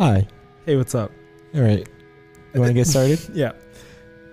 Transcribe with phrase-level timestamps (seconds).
[0.00, 0.28] Hi.
[0.64, 1.10] Hey, what's up?
[1.56, 1.84] All right.
[2.54, 3.18] You want to get started?
[3.34, 3.50] Yeah.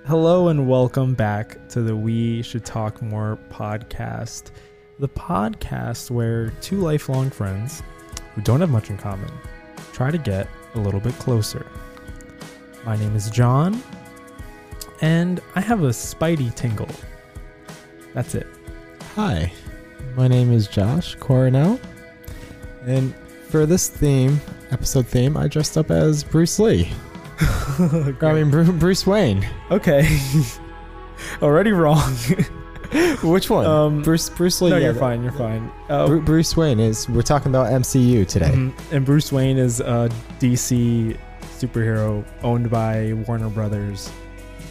[0.05, 4.51] Hello and welcome back to the We Should Talk More podcast.
[4.99, 7.81] The podcast where two lifelong friends
[8.35, 9.31] who don't have much in common
[9.91, 11.65] try to get a little bit closer.
[12.85, 13.81] My name is John,
[15.01, 16.89] and I have a spidey tingle.
[18.13, 18.45] That's it.
[19.15, 19.51] Hi.
[20.15, 21.79] My name is Josh Coronel.
[22.85, 23.15] And
[23.49, 24.39] for this theme,
[24.75, 26.89] episode theme, I dressed up as Bruce Lee.
[27.39, 29.47] I mean, Bru- Bruce Wayne.
[29.71, 30.19] Okay.
[31.41, 32.11] Already wrong.
[33.23, 33.65] Which one?
[33.65, 34.71] Um, Bruce Bruce Lee.
[34.71, 35.23] no, you're fine.
[35.23, 35.71] You're fine.
[35.87, 37.07] Uh, Bru- Bruce Wayne is.
[37.07, 38.51] We're talking about MCU today.
[38.51, 38.73] Mhm.
[38.91, 40.09] And Bruce Wayne is a
[40.39, 41.17] DC
[41.57, 44.11] superhero owned by Warner Brothers,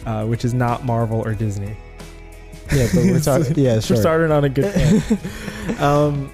[0.05, 1.75] uh, which is not Marvel or Disney.
[2.71, 3.53] Yeah, but we're talking.
[3.57, 5.01] Yeah, We're starting on a good
[5.79, 6.31] um,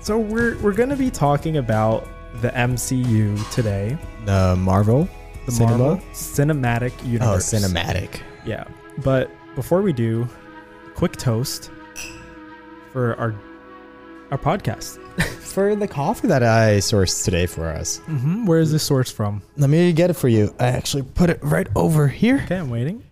[0.00, 5.08] so we're we're going to be talking about the MCU today, the Marvel.
[5.46, 5.78] the Cinema?
[5.78, 7.52] Marvel Cinematic Oh, Universe.
[7.52, 8.20] cinematic.
[8.44, 8.64] Yeah,
[8.98, 10.28] but before we do,
[10.94, 11.70] quick toast
[12.92, 13.34] for our
[14.30, 14.98] our podcast.
[15.48, 17.98] For the coffee that I sourced today for us.
[18.06, 18.44] Mm-hmm.
[18.46, 19.42] Where is this source from?
[19.56, 20.54] Let me get it for you.
[20.60, 22.42] I actually put it right over here.
[22.44, 23.02] Okay, I'm waiting.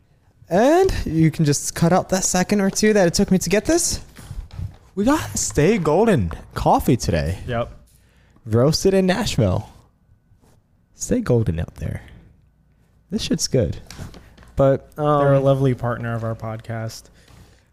[0.48, 3.48] And you can just cut out that second or two that it took me to
[3.51, 4.01] get this.
[4.95, 7.76] We got Stay Golden coffee today, Yep.
[8.47, 9.69] Roasted in Nashville.
[10.94, 12.02] Stay Golden out there.
[13.11, 13.78] This shit's good.
[14.56, 17.11] But They're a um, lovely partner of our podcast.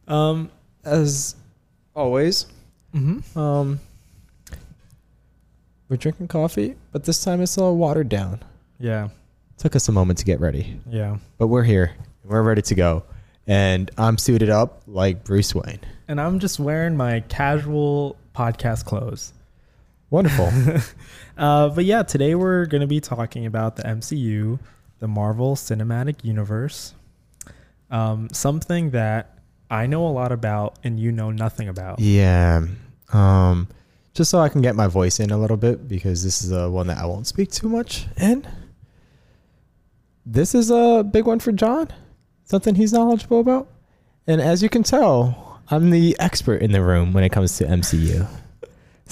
[0.08, 0.52] Um,
[0.84, 1.36] as
[1.96, 2.48] always,
[2.94, 3.36] mhm.
[3.38, 3.80] um,
[5.88, 8.42] we're drinking coffee, but this time it's a little watered down.
[8.80, 9.10] Yeah,
[9.58, 11.18] Took us a moment to get ready, yeah.
[11.38, 11.94] but we're here.
[12.26, 13.04] We're ready to go.
[13.48, 15.80] And I'm suited up like Bruce Wayne.
[16.08, 19.32] And I'm just wearing my casual podcast clothes.
[20.14, 20.52] Wonderful.
[21.36, 24.60] Uh, but yeah, today we're going to be talking about the MCU,
[25.00, 26.94] the Marvel Cinematic Universe.
[27.90, 32.00] Um, something that I know a lot about and you know nothing about.
[32.00, 32.68] Yeah.
[33.14, 33.68] Um,
[34.14, 36.70] just so I can get my voice in a little bit because this is a
[36.70, 38.48] one that I won't speak too much in.
[40.24, 41.88] This is a big one for John.
[42.44, 43.70] Something he's knowledgeable about.
[44.28, 47.66] And as you can tell, I'm the expert in the room when it comes to
[47.66, 48.28] MCU.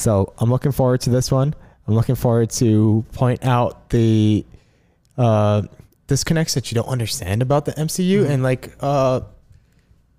[0.01, 1.53] So I'm looking forward to this one.
[1.87, 4.45] I'm looking forward to point out the
[5.17, 5.61] uh,
[6.07, 8.29] disconnects that you don't understand about the MCU Mhm.
[8.29, 9.21] and like uh,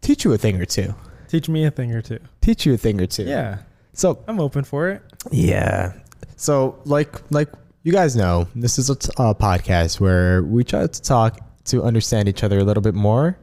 [0.00, 0.94] teach you a thing or two.
[1.28, 2.18] Teach me a thing or two.
[2.40, 3.24] Teach you a thing or two.
[3.24, 3.58] Yeah,
[3.94, 5.02] So I'm open for it.
[5.30, 5.92] yeah.
[6.36, 7.48] So like like
[7.84, 11.82] you guys know, this is a t- a podcast where we try to talk to
[11.82, 13.36] understand each other a little bit more.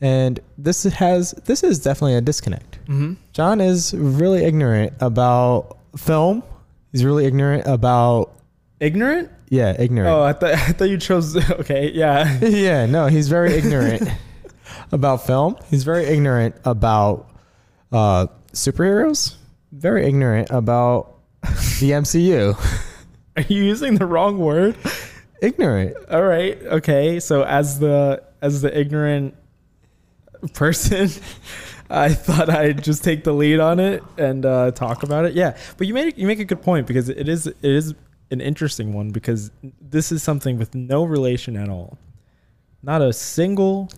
[0.00, 2.69] And this has this is definitely a disconnect.
[2.90, 3.14] Mm-hmm.
[3.32, 6.42] John is really ignorant about film.
[6.90, 8.32] He's really ignorant about
[8.80, 9.30] Ignorant?
[9.48, 10.08] yeah, ignorant.
[10.10, 11.36] Oh, I thought I thought you chose.
[11.60, 12.38] Okay, yeah.
[12.42, 14.02] yeah, no, he's very ignorant
[14.90, 15.56] about film.
[15.68, 17.30] He's very ignorant about
[17.92, 19.36] uh, superheroes.
[19.72, 22.56] Very ignorant about the MCU.
[23.36, 24.76] Are you using the wrong word?
[25.40, 25.96] ignorant.
[26.10, 26.60] All right.
[26.60, 27.20] Okay.
[27.20, 29.34] So as the as the ignorant
[30.54, 31.08] person,
[31.90, 35.34] I thought I'd just take the lead on it and uh, talk about it.
[35.34, 35.56] Yeah.
[35.76, 37.94] But you made you make a good point because it is it is
[38.30, 41.98] an interesting one because this is something with no relation at all.
[42.82, 43.90] Not a single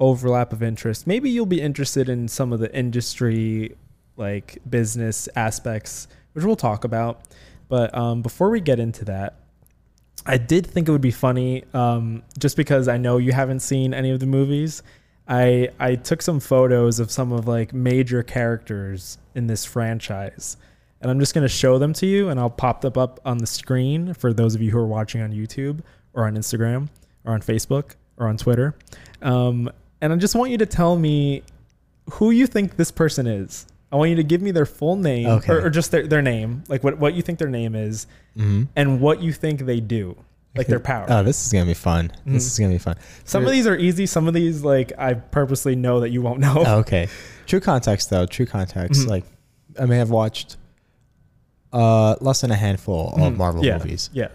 [0.00, 1.06] overlap of interest.
[1.06, 3.76] Maybe you'll be interested in some of the industry
[4.16, 7.22] like business aspects, which we'll talk about.
[7.68, 9.40] But um, before we get into that,
[10.26, 13.92] I did think it would be funny, um, just because I know you haven't seen
[13.92, 14.82] any of the movies.
[15.28, 20.56] I I took some photos of some of like major characters in this franchise,
[21.00, 23.46] and I'm just gonna show them to you, and I'll pop them up on the
[23.46, 25.80] screen for those of you who are watching on YouTube
[26.12, 26.88] or on Instagram
[27.24, 28.74] or on Facebook or on Twitter.
[29.22, 29.70] Um,
[30.00, 31.42] and I just want you to tell me
[32.12, 33.66] who you think this person is.
[33.90, 35.52] I want you to give me their full name Okay.
[35.52, 38.06] or, or just their, their name, like what, what you think their name is,
[38.36, 38.64] Mm-hmm.
[38.74, 40.16] and what you think they do,
[40.56, 41.06] like their power.
[41.08, 42.12] Oh, this is gonna be fun.
[42.26, 42.32] Mhm.
[42.34, 42.96] This is gonna be fun.
[43.24, 44.06] some of these are easy.
[44.06, 46.62] Some of these, like I purposely know that you won't know.
[46.66, 47.08] Oh, okay.
[47.46, 48.26] True context, though.
[48.26, 49.02] True context.
[49.02, 49.08] Mhm.
[49.08, 49.24] Like,
[49.80, 50.56] I may have watched
[51.72, 53.36] uh less than a handful of Mhm.
[53.36, 53.78] Marvel yeah.
[53.78, 54.10] movies.
[54.12, 54.28] Yeah.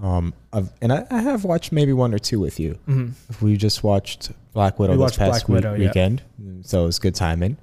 [0.00, 2.78] Um, I've, and I, I have watched maybe one or two with you.
[2.86, 3.08] hmm
[3.40, 5.86] We just watched Black Widow We this past week- Widow, yeah.
[5.88, 6.22] weekend,
[6.62, 7.56] so it was good timing.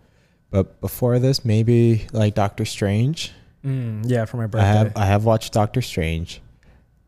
[0.49, 3.31] But before this, maybe like Doctor Strange.
[3.65, 4.65] Mm, yeah, for my I birthday.
[4.67, 6.41] have I have watched Doctor Strange.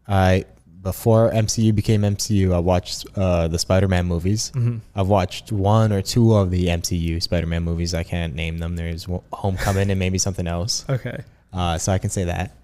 [0.07, 0.45] I
[0.83, 4.49] before MCU became MCU, I watched uh, the Spider-Man movies.
[4.53, 7.93] hmm I've watched one or two of the MCU Spider-Man movies.
[7.93, 8.75] I can't name them.
[8.75, 10.85] There's Homecoming and maybe something else.
[10.89, 11.23] Okay.
[11.53, 12.55] Uh, so I can say that.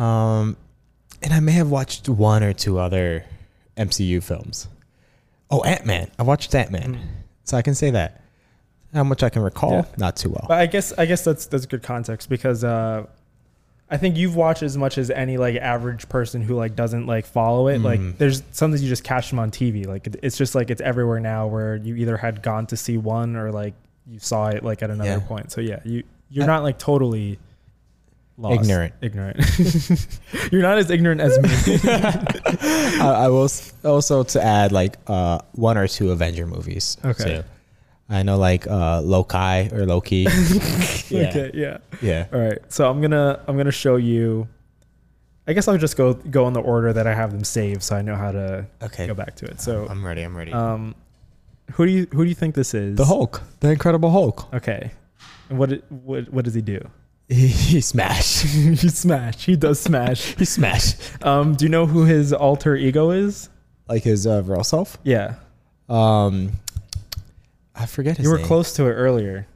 [0.00, 0.56] Um,
[1.22, 3.24] and I may have watched one or two other
[3.76, 4.68] MCU films.
[5.50, 6.10] Oh, Ant Man.
[6.18, 7.00] I watched Ant Man, Mm.
[7.44, 8.22] so I can say that.
[8.94, 9.84] How much I can recall, Yeah.
[9.96, 10.44] not too well.
[10.48, 13.06] But I guess I guess that's that's good context because uh,
[13.88, 17.24] I think you've watched as much as any like average person who like doesn't like
[17.24, 17.78] follow it.
[17.78, 17.84] Mm.
[17.84, 19.86] Like there's something you just catch them on TV.
[19.86, 23.36] Like it's just like it's everywhere now where you either had gone to see one
[23.36, 23.74] or like
[24.08, 25.20] you saw it like at another Yeah.
[25.20, 25.52] point.
[25.52, 27.38] So yeah, you you're I- not like totally
[28.36, 28.60] lost.
[28.62, 28.94] Ignorant.
[29.00, 29.38] Ignorant.
[30.52, 31.78] you're not as ignorant as me.
[33.00, 33.48] I, I will
[33.84, 36.96] also to add like uh, one or two Avenger movies.
[37.04, 37.24] Okay.
[37.36, 37.44] too.
[38.08, 40.16] I know like uh, Loki or Loki.
[41.08, 41.28] yeah.
[41.28, 41.50] Okay.
[41.54, 41.78] Yeah.
[42.00, 42.26] Yeah.
[42.32, 42.58] All right.
[42.68, 44.46] So I'm gonna I'm gonna show you.
[45.48, 47.96] I guess I'll just go go in the order that I have them saved, so
[47.96, 49.06] I know how to Okay.
[49.06, 49.60] go back to it.
[49.60, 50.22] So I'm ready.
[50.22, 50.52] I'm ready.
[50.52, 50.94] Um,
[51.72, 52.96] who do you who do you think this is?
[52.96, 54.52] the Hulk, the Incredible Hulk.
[54.54, 54.92] Okay,
[55.48, 56.80] and what what what does he do?
[57.28, 58.42] He, he smash.
[58.42, 59.44] he smash.
[59.46, 60.34] He does smash.
[60.38, 60.94] he smash.
[61.22, 63.48] Um, do you know who his alter ego is?
[63.88, 64.96] Like his uh, real self.
[65.02, 65.34] Yeah,
[65.88, 66.52] Um,
[67.78, 68.46] I forget his you were name.
[68.46, 69.46] close to it earlier.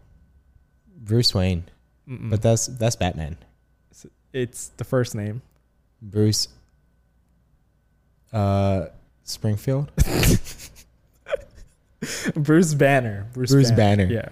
[0.96, 1.64] Bruce Wayne,
[2.08, 2.30] Mm-mm.
[2.30, 3.36] but that's that's Batman.
[4.32, 5.42] it's the first name.
[6.02, 6.48] Bruce.
[8.32, 8.86] Uh,
[9.24, 9.90] Springfield.
[12.34, 13.26] Bruce Banner.
[13.32, 14.04] Bruce, Bruce Banner.
[14.06, 14.28] Yeah.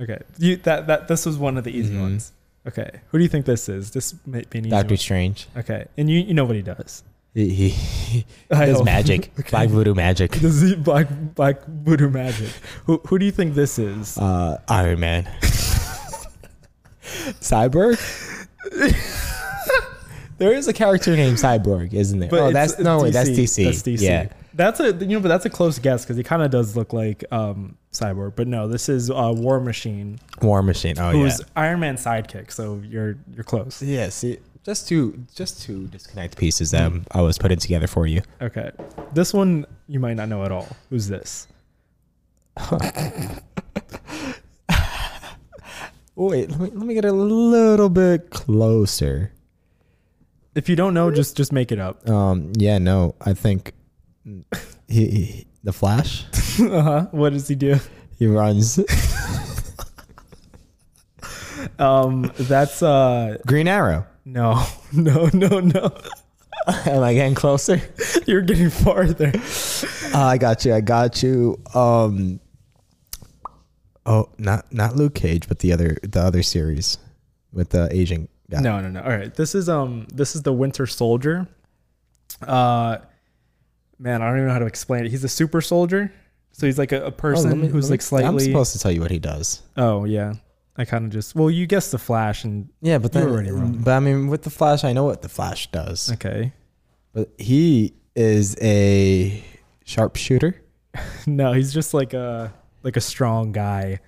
[0.00, 0.18] Okay.
[0.38, 2.00] You that that this was one of the easy Mhm.
[2.00, 2.32] ones.
[2.66, 2.90] Okay.
[3.08, 3.90] Who do you think this is?
[3.90, 4.98] This might be an easy Doctor one.
[4.98, 5.48] Strange.
[5.56, 7.02] Okay, and you you know what he does.
[7.34, 9.30] He, he, does magic.
[9.40, 9.50] Okay.
[9.50, 10.32] Black voodoo magic.
[10.32, 12.50] Does he black black voodoo magic?
[12.86, 14.18] Who who do you think this is?
[14.18, 15.24] Uh, Iron Man.
[17.40, 17.98] Cyborg.
[20.38, 22.28] there is a character named Cyborg, isn't there?
[22.32, 23.64] oh, that's no wait, that's DC.
[23.64, 24.00] That's DC.
[24.00, 24.28] Yeah.
[24.52, 26.92] That's a you know, but that's a close guess because he kind of does look
[26.92, 28.34] like um, Cyborg.
[28.36, 30.98] But no, this is uh, War Machine, War Machine.
[30.98, 31.16] Oh yeah.
[31.16, 32.50] who's Iron Man's sidekick.
[32.50, 33.80] So you're you're close.
[33.80, 34.08] Yeah.
[34.08, 38.22] See, just to just to disconnect pieces that um, I was putting together for you.
[38.40, 38.70] Okay,
[39.12, 40.68] this one you might not know at all.
[40.90, 41.48] Who's this?
[46.16, 49.32] Wait, let me let me get a little bit closer.
[50.54, 52.08] If you don't know, just just make it up.
[52.08, 52.52] Um.
[52.56, 52.78] Yeah.
[52.78, 53.14] No.
[53.20, 53.72] I think
[54.24, 54.44] he,
[54.88, 56.24] he the Flash.
[56.60, 57.06] uh-huh.
[57.12, 57.76] What does he do?
[58.18, 58.78] He runs.
[61.78, 64.06] Um, that's uh, Green Arrow.
[64.24, 65.96] no, no, no, no.
[66.86, 67.80] Am I getting closer?
[68.26, 69.32] You're getting farther.
[70.14, 70.74] Uh, I got you.
[70.74, 71.58] I got you.
[71.74, 72.40] Um.
[74.06, 76.98] Oh, not not Luke Cage, but the other the other series
[77.52, 78.60] with the Asian guy.
[78.60, 79.00] No, no, no.
[79.02, 79.32] All right.
[79.34, 81.46] This is um this is the Winter Soldier.
[82.42, 82.98] Uh
[83.98, 85.10] man, I don't even know how to explain it.
[85.10, 86.12] He's a super soldier.
[86.52, 88.78] So he's like a, a Oh, person me- who's me- like slightly I'm supposed to
[88.78, 89.62] tell you what he does.
[89.76, 90.34] Oh, yeah.
[90.80, 93.34] I kind of just Well, you guessed the Flash and Yeah, but You then, were
[93.36, 93.78] already wrong.
[93.84, 96.10] But I mean, with the Flash, I know what the Flash does.
[96.12, 96.52] okay.
[97.12, 99.42] But he is a
[99.84, 100.60] sharpshooter.
[101.26, 104.00] No, he's just like a like a strong guy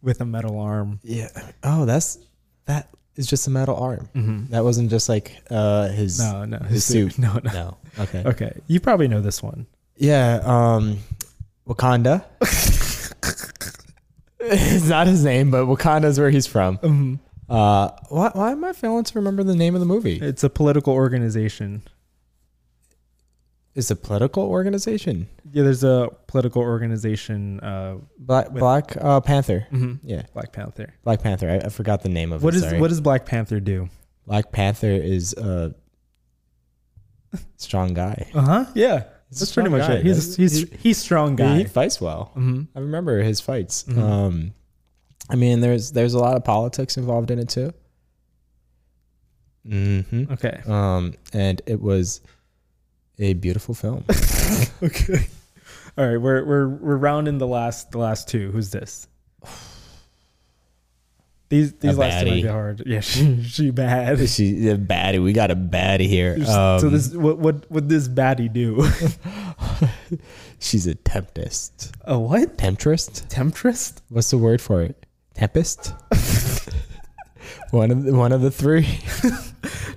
[0.00, 1.00] with a metal arm.
[1.02, 1.28] Yeah.
[1.62, 2.18] Oh, that's
[2.64, 4.08] that is just a metal arm.
[4.14, 4.46] Mm-hmm.
[4.52, 6.58] That wasn't just like uh his No, no.
[6.60, 7.18] his suit.
[7.26, 7.52] No, no.
[7.52, 7.76] No.
[7.98, 8.22] Okay.
[8.24, 8.52] Okay.
[8.68, 9.66] You probably know this one.
[9.96, 10.40] Yeah.
[10.44, 10.98] Um,
[11.68, 12.24] Wakanda.
[14.52, 16.78] it's not his name, but Wakanda is where he's from.
[16.78, 17.18] Mhm.
[17.48, 20.18] Uh, why, why am I failing to remember the name of the movie?
[20.20, 21.82] It's a political organization.
[23.74, 25.28] It's a political organization.
[25.52, 29.66] Yeah, there's a political organization uh Black With- Black uh, Panther.
[29.72, 29.98] mhm.
[30.04, 30.94] Yeah, Black Panther.
[31.02, 31.50] Black Panther.
[31.50, 32.58] I, I forgot the name of What it.
[32.58, 32.80] is sorry.
[32.80, 33.88] what does Black Panther do?
[34.26, 35.74] Black Panther is a
[37.56, 38.30] strong guy.
[38.34, 38.64] Uh huh.
[38.74, 39.94] Yeah, A that's pretty much guy.
[39.94, 40.04] it.
[40.06, 41.58] He's he's He- he's strong guy.
[41.58, 42.30] he fights well.
[42.34, 43.84] hmm I remember his fights.
[43.84, 43.98] Mhm.
[43.98, 44.54] Um,
[45.30, 47.72] I mean, there's there's a lot of politics involved in it too.
[49.66, 50.32] Mm-hmm.
[50.32, 50.60] Okay.
[50.66, 52.20] Um, and it was
[53.18, 54.04] a beautiful film.
[54.82, 55.26] Okay.
[55.96, 58.50] All right, we're we're we're rounding the last the last two.
[58.50, 59.06] Who's this?
[61.54, 62.82] These these A last two might be hard.
[62.84, 64.18] Yeah, she she bad.
[64.28, 65.22] she a baddie.
[65.22, 66.34] We got a baddie here.
[66.48, 68.84] Um, so this what what what this baddie do?
[70.58, 71.92] she's a tempest.
[72.02, 72.58] A what?
[72.58, 73.06] Temptress?
[73.28, 73.94] Temptress?
[74.08, 75.06] What's the word for it?
[75.34, 75.92] Tempest.
[77.70, 78.98] one of the, one of the three.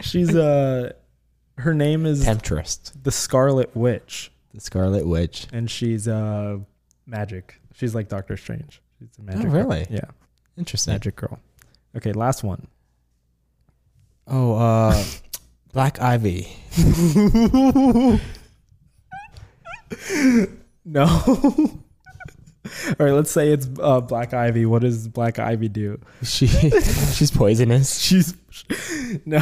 [0.02, 0.94] She's uh
[1.58, 2.78] her name is Temptress.
[3.02, 5.48] the Scarlet Witch, The Scarlet Witch.
[5.52, 6.60] and she's uh
[7.08, 7.60] magic.
[7.74, 8.80] She's like Doctor Strange.
[9.00, 9.40] She's a magic.
[9.40, 9.64] Oh, girl.
[9.64, 9.88] really?
[9.90, 10.02] Yeah,
[10.56, 10.94] Interesting.
[10.94, 11.40] magic girl.
[11.98, 12.68] Okay, last one.
[14.28, 15.04] Oh, uh,
[15.74, 16.48] Black Ivy.
[20.86, 21.06] No.
[21.38, 24.66] All right, let's say it's uh, Black Ivy.
[24.66, 26.00] What does Black Ivy do?
[26.24, 28.00] She she's poisonous.
[28.00, 28.34] She's
[29.26, 29.40] no.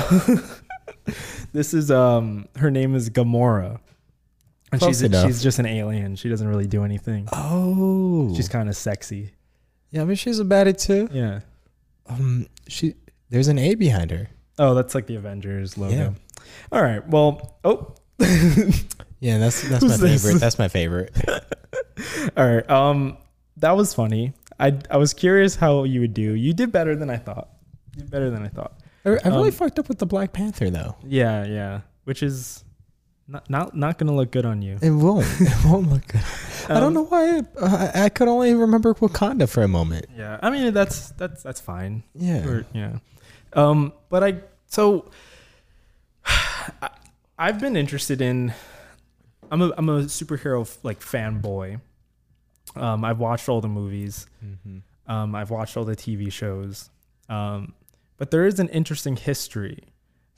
[1.54, 3.80] this is um her name is Gamora.
[4.72, 5.26] And Close she's enough.
[5.26, 6.16] she's just an alien.
[6.16, 7.28] She doesn't really do anything.
[7.32, 9.32] Oh, She's kind of sexy.
[9.92, 10.02] yeah.
[10.02, 11.08] I mean, she's a baddie too.
[11.12, 11.42] Yeah.
[12.08, 12.96] Um, she
[13.30, 14.30] there's an A behind her.
[14.60, 15.96] Oh, that's like the Avengers logo.
[15.96, 16.12] Yeah.
[16.72, 17.06] All right.
[17.08, 17.96] Well, oh.
[19.22, 20.24] Yeah, that's that's my this?
[20.24, 20.40] favorite.
[20.40, 21.16] That's my favorite.
[22.38, 22.70] All right.
[22.70, 23.18] Um
[23.58, 24.34] that was funny.
[24.60, 26.34] I I was curious how you would do.
[26.34, 27.50] You did better than I thought.
[27.96, 28.74] You did better than I thought.
[29.06, 30.96] I, I really Um, fucked up with the Black Panther though.
[31.06, 31.82] Yeah, yeah.
[32.04, 32.64] Which is
[33.28, 34.78] not not not going to look good on you.
[34.82, 35.26] It won't.
[35.40, 36.22] It won't look good.
[36.70, 37.40] I don't Um, know why.
[37.60, 40.08] uh, I, I could only remember Wakanda for a moment.
[40.18, 40.40] Yeah.
[40.42, 42.04] I mean, that's that's that's fine.
[42.16, 42.46] Yeah.
[42.48, 42.98] Or- yeah.
[43.54, 45.10] Um, but I so
[46.26, 46.90] I,
[47.38, 48.54] I've been interested in.
[49.52, 51.80] I'm a I'm a superhero like fanboy.
[52.76, 54.26] Um, I've watched all the movies.
[54.44, 54.78] Mm-hmm.
[55.12, 56.90] Um, I've watched all the TV shows.
[57.30, 57.74] Um,
[58.18, 59.84] but there is an interesting history.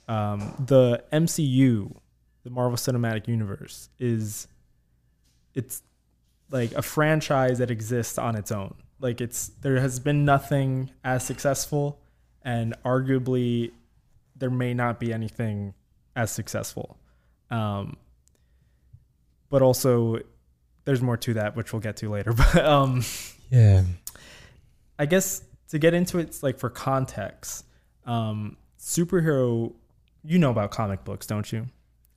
[0.08, 1.96] Um, the MCU,
[2.44, 4.46] the Marvel Cinematic Universe, is
[5.54, 5.82] it's
[6.50, 8.74] like a franchise that exists on its own.
[9.00, 12.00] Like it's there has been nothing as successful,
[12.42, 13.72] and arguably
[14.36, 15.74] there may not be anything
[16.16, 16.96] as successful.
[17.50, 17.96] Um,
[19.50, 20.18] but also,
[20.84, 22.32] there's more to that, which we'll get to later.
[22.36, 23.02] But um,
[23.50, 23.84] Yeah.
[24.98, 27.64] I guess to get into it, it's like for context,
[28.04, 29.72] um, superhero.
[30.24, 31.66] You know about comic books, don't you?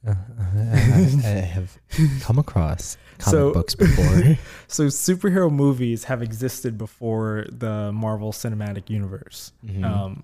[0.07, 1.77] Uh, I, have, I have
[2.21, 4.37] come across comic So- books before.
[4.67, 9.51] So superhero movies have existed before the Marvel Cinematic Universe.
[9.65, 9.83] Mhm.
[9.83, 10.23] Um,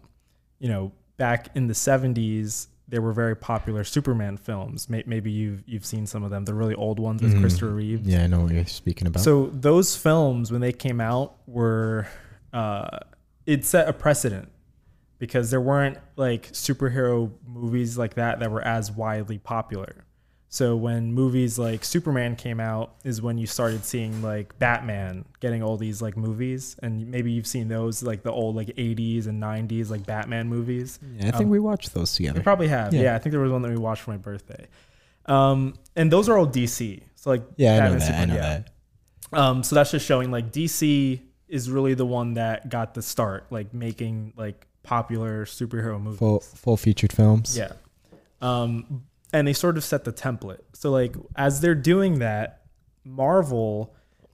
[0.60, 4.90] you know, back in the '70s, there were very popular Superman films.
[4.90, 6.46] May- Maybe you've you've seen some of them.
[6.46, 7.42] The really old ones with Mhm.
[7.42, 8.08] Christopher Reeve.
[8.08, 9.22] yeah, I know what you're speaking about.
[9.22, 12.08] So those films, when they came out, were
[12.54, 13.00] uh,
[13.46, 14.50] it set a precedent
[15.20, 20.04] because there weren't like superhero movies like that that were as widely popular.
[20.50, 25.62] So when movies like Superman came out, is when you started seeing like Batman getting
[25.62, 29.44] all these like movies, and maybe you've seen those like the old like '80s and
[29.44, 31.00] '90s like Batman movies.
[31.18, 32.40] yeah, I think um, we watched those together.
[32.40, 33.02] You probably have, Yeah.
[33.04, 33.16] yeah.
[33.16, 34.68] I think there was one that we watched for my birthday,
[35.26, 37.04] um, and those are all DC.
[37.16, 38.22] So like yeah, I know Batman, that.
[38.22, 38.62] I know yeah.
[39.32, 39.38] that.
[39.38, 41.20] Um, so that's just showing like DC
[41.50, 46.20] is really the one that got the start, like making like popular superhero movies.
[46.20, 47.58] Full full featured films.
[47.58, 47.74] Yeah.
[48.42, 49.04] Um,
[49.34, 50.62] and they sort of set the template.
[50.74, 52.62] So like as they're doing that,
[53.04, 53.94] Marvel,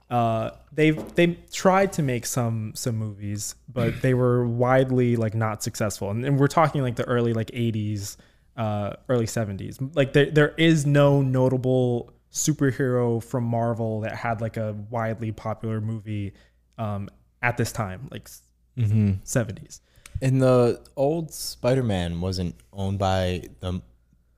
[0.09, 5.63] uh, they've they tried to make some some movies, but they were widely like not
[5.63, 6.11] successful.
[6.11, 8.17] And, and we're talking like the early like 80s,
[8.55, 9.95] uh, early 70s.
[9.95, 15.81] Like there there is no notable superhero from Marvel that had like a widely popular
[15.81, 16.33] movie
[16.77, 17.09] um,
[17.41, 18.29] at this time, like
[18.75, 19.21] Mm-hmm.
[19.23, 19.81] 70s.
[20.21, 23.81] And the old Spider-Man wasn't owned by the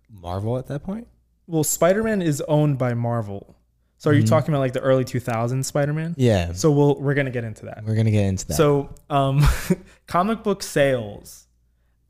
[0.10, 1.08] Marvel at that point.
[1.48, 3.56] Well, Spider Man is owned by Marvel.
[3.98, 4.28] So are you Mhm.
[4.30, 6.16] talking about like the early 2000s Spider Man?
[6.18, 6.54] Yeah.
[6.54, 7.84] So we'll we're gonna get into that.
[7.86, 8.56] we're gonna get into that.
[8.56, 9.44] So um,
[10.08, 11.44] comic book sales.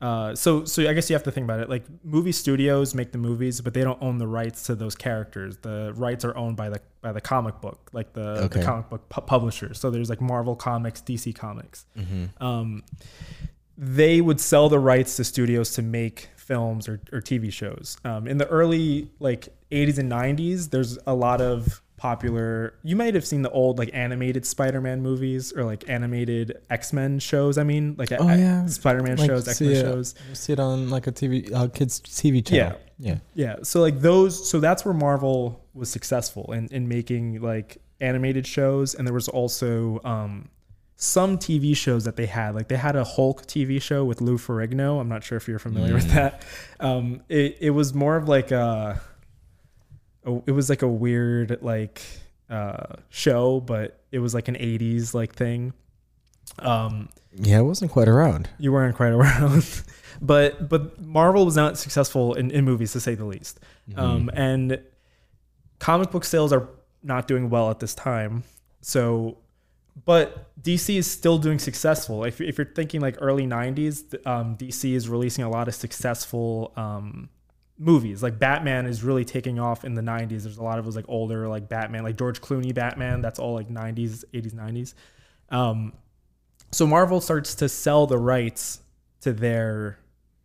[0.00, 1.68] Uh, so so I guess you have to think about it.
[1.70, 5.56] Like movie studios make the movies, but they don't own the rights to those characters.
[5.58, 8.60] The rights are owned by the by the comic book, like the, Okay.
[8.60, 9.78] the comic book pu- publishers.
[9.78, 12.42] So there's like Marvel Comics, DC Comics mm-hmm.
[12.44, 12.82] um,
[13.78, 17.96] they would sell the rights to studios to make films or, or TV shows.
[18.04, 22.74] Um, in the early like 80s and 90s, there's a lot of popular.
[22.82, 27.58] You might have seen the old like animated Spider-Man movies or like animated X-Men shows.
[27.58, 28.66] I mean, like Oh, yeah.
[28.66, 29.80] Spider-Man Like, shows, X-Men it.
[29.80, 30.14] shows.
[30.28, 32.78] You see it on like a TV, uh, kids TV channel.
[32.98, 33.18] Yeah.
[33.34, 33.56] Yeah.
[33.62, 38.94] So like those, so that's where Marvel was successful in, in making like animated shows.
[38.94, 40.48] And there was also um,
[40.96, 42.54] some TV shows that they had.
[42.54, 44.98] Like they had a Hulk TV show with Lou Ferrigno.
[45.00, 46.14] I'm not sure if you're familiar with Mm.
[46.14, 46.42] that.
[46.80, 49.00] Um, it, it was more of like a,
[50.24, 52.00] a- it was like a weird like
[52.48, 55.72] uh, show, but it was like an 80s like thing.
[56.60, 58.48] Um, Yeah, it wasn't quite around.
[58.58, 59.82] you weren't quite around,
[60.22, 63.60] but but Marvel was not successful in, in movies to say the least.
[63.90, 64.00] Mm-hmm.
[64.00, 64.80] Um, and
[65.78, 66.68] comic book sales are
[67.02, 68.44] not doing well at this time.
[68.80, 69.36] So,
[70.04, 72.24] but DC is still doing successful.
[72.24, 76.72] If, if you're thinking like early 90s, um, DC is releasing a lot of successful
[76.76, 77.30] um,
[77.78, 78.22] movies.
[78.22, 80.42] Like Batman is really taking off in the 90s.
[80.42, 83.22] There's a lot of those like older like Batman, like George Clooney Batman.
[83.22, 84.94] That's all like 90s, 80s, 90s.
[85.48, 85.94] Um,
[86.72, 88.80] so Marvel starts to sell the rights
[89.22, 89.98] to their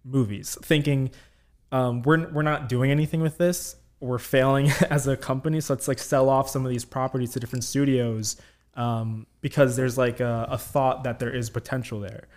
[0.06, 1.12] movies, thinking
[1.72, 3.76] um, we're we're not doing anything with this.
[4.00, 7.40] We're failing as a company, so let's like sell off some of these properties to
[7.40, 8.38] different studios
[8.76, 12.28] um, because there's like a, a thought that there is potential there.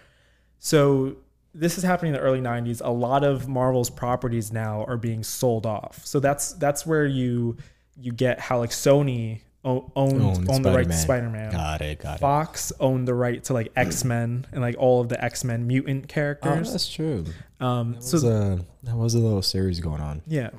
[0.58, 1.16] So
[1.54, 5.22] this is happening in the early 90s a lot of marvel's properties now are being
[5.22, 7.56] sold off so that's that's where you
[7.96, 11.50] you get how like sony owned Owned owned the right to Spider-Man.
[11.50, 11.98] Got it.
[12.00, 12.20] Got it.
[12.20, 16.68] fox owned the right to like x-men and like all of the x-men mutant characters.
[16.68, 17.24] Oh, that's true.
[17.60, 20.22] um That so was, a, that was a little series going on.
[20.26, 20.50] yeah.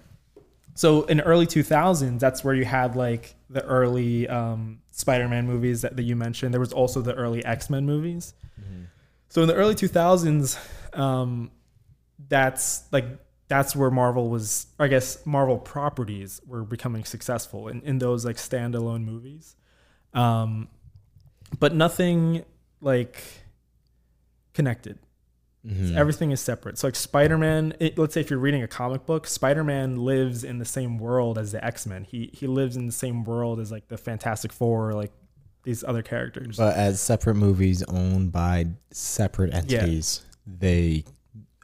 [0.74, 5.98] So in early 2000s, that's where you had like the early um, Spider-Man movies that,
[5.98, 6.54] that you mentioned.
[6.54, 8.34] There was also the early X-Men movies.
[9.28, 10.58] So in the early 2000s,
[10.98, 11.52] um,
[12.30, 13.06] that's like
[13.50, 14.68] that's where Marvel was.
[14.80, 19.58] I guess Marvel properties were becoming successful in, in those like standalone movies,
[20.14, 20.70] um,
[21.60, 22.46] but nothing
[22.80, 23.22] like
[24.54, 24.98] connected.
[25.66, 25.96] Mhm.
[25.98, 26.78] Everything is separate.
[26.78, 30.60] So like Spider-Man, it, let's say if you're reading a comic book, Spider-Man lives in
[30.60, 32.04] the same world as the X-Men.
[32.04, 35.12] He he lives in the same world as like the Fantastic Four, like
[35.64, 36.58] these other characters.
[36.58, 41.04] But as separate movies owned by separate entities, they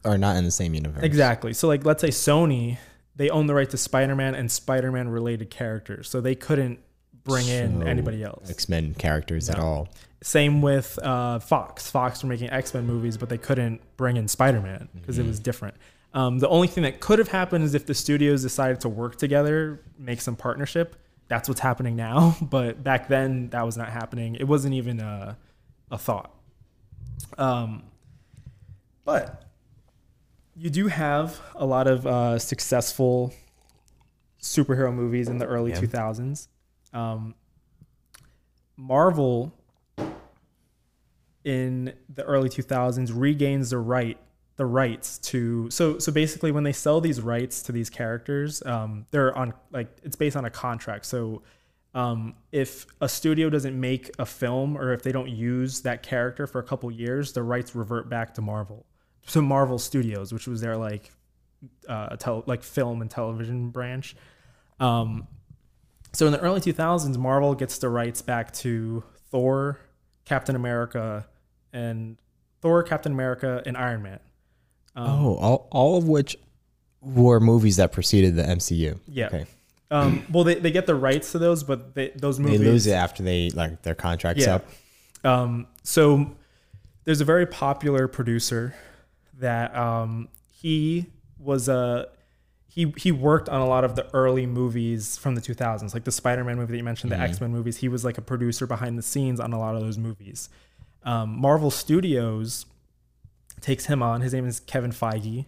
[0.03, 1.03] are not in the same universe.
[1.03, 1.53] exactly.
[1.53, 2.77] So like let's say Sony,
[3.15, 6.09] they own the right to Spider-Man and Spider-Man related characters.
[6.09, 6.79] So they couldn't
[7.23, 8.49] bring in anybody else.
[8.49, 9.89] X Men characters at all.
[10.23, 11.89] Same with uh, Fox.
[11.89, 15.25] Fox were making X Men movies, but they couldn't bring in Spider Man because it
[15.25, 15.75] was different.
[16.13, 19.15] Um, the only thing that could have happened is if the studios decided to work
[19.17, 20.95] together, make some partnership.
[21.29, 22.35] That's what's happening now.
[22.41, 24.35] But back then, that was not happening.
[24.35, 25.37] It wasn't even a,
[25.89, 26.35] a thought.
[27.37, 27.83] Um,
[29.05, 29.45] but
[30.55, 33.33] you do have a lot of uh, successful
[34.41, 35.79] superhero movies in the early Yeah.
[35.79, 36.47] 2000s.
[36.93, 37.35] Um,
[38.77, 39.53] Marvel
[41.43, 44.17] in the early 2000s regains the right
[44.57, 49.05] the rights to so so basically when they sell these rights to these characters um
[49.09, 51.05] they're on like it's based on a contract.
[51.05, 51.41] So
[51.95, 56.45] um if a studio doesn't make a film or if they don't use that character
[56.45, 58.85] for a couple years the rights revert back to Marvel
[59.27, 61.11] to Marvel Studios which was their like
[61.87, 64.15] uh tel- like film and television branch.
[64.79, 65.27] Um
[66.13, 69.79] so in the early 2000s, Marvel gets the rights back to Thor,
[70.25, 71.25] Captain America,
[71.73, 72.17] and
[72.61, 74.19] Thor, Captain America, and Iron Man.
[74.95, 76.37] Um, oh, all, all of which
[77.01, 78.99] were movies that preceded the MCU.
[79.07, 79.27] yeah.
[79.27, 79.45] Okay.
[79.89, 82.87] Um, well, they, they get the rights to those, but they, those movies They lose
[82.87, 84.55] it after they like their contracts Yeah.
[84.55, 84.65] up.
[85.25, 86.31] Um, so
[87.03, 88.73] there's a very popular producer
[89.39, 91.07] that um, he
[91.39, 92.07] was a
[92.73, 96.11] he he worked on a lot of the early movies from the 2000s, like the
[96.11, 97.29] Spider-Man movie that you mentioned, the Mhm.
[97.29, 97.77] X-Men movies.
[97.77, 100.47] He was like a producer behind the scenes on a lot of those movies.
[101.03, 102.65] Um, Marvel Studios
[103.59, 104.21] takes him on.
[104.21, 105.45] His name is Kevin Feige.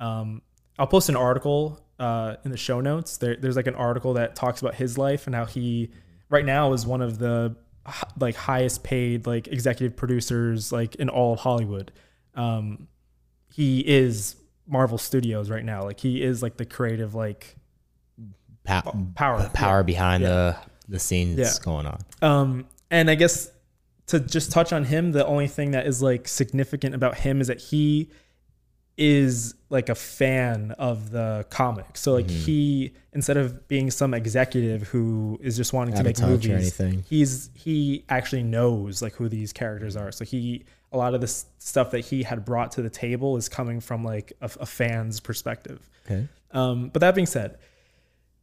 [0.00, 0.42] Um,
[0.78, 3.18] I'll post an article uh, in the show notes.
[3.18, 5.90] There, there's like an article that talks about his life and how he
[6.28, 7.54] right now is one of the
[8.18, 11.92] like highest paid like executive producers like in all of Hollywood.
[12.34, 12.88] Um,
[13.52, 14.34] he is
[14.66, 15.82] Marvel Studios right now.
[15.84, 17.56] Like he is like the creative like
[18.64, 18.82] Pa-
[19.14, 20.56] power power behind the
[20.88, 21.50] the scenes Yeah.
[21.62, 21.98] going on.
[22.22, 23.50] Um, and I guess
[24.06, 27.48] to just touch on him, the only thing that is like significant about him is
[27.48, 28.10] that he
[28.96, 31.96] is like a fan of the comic.
[31.96, 32.44] So like Mhm.
[32.44, 36.54] he instead of being some executive who is just wanting Out to make movies, or
[36.54, 37.04] anything.
[37.08, 40.12] he's he actually knows like who these characters are.
[40.12, 43.48] So he a lot of this stuff that he had brought to the table is
[43.48, 45.90] coming from like a, a fan's perspective.
[46.06, 46.28] Okay.
[46.52, 47.58] Um, but that being said,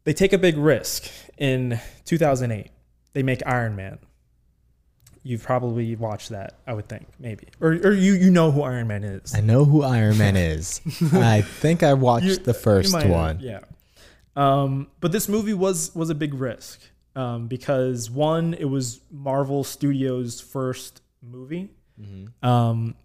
[0.03, 2.69] they take a big risk in 2008.
[3.13, 3.99] They make Iron Man.
[5.23, 8.87] You've probably watched that, I would think, maybe, or or you you know who Iron
[8.87, 9.35] Man is.
[9.35, 10.81] I know who Iron Man is.
[11.13, 13.39] I think I watched You- the first might have, one.
[13.39, 13.59] yeah.
[14.35, 16.81] Um, but this movie was was a big risk
[17.15, 21.69] um, because one, it was Marvel Studios' first movie,
[22.01, 22.47] Mhm.
[22.47, 22.95] um,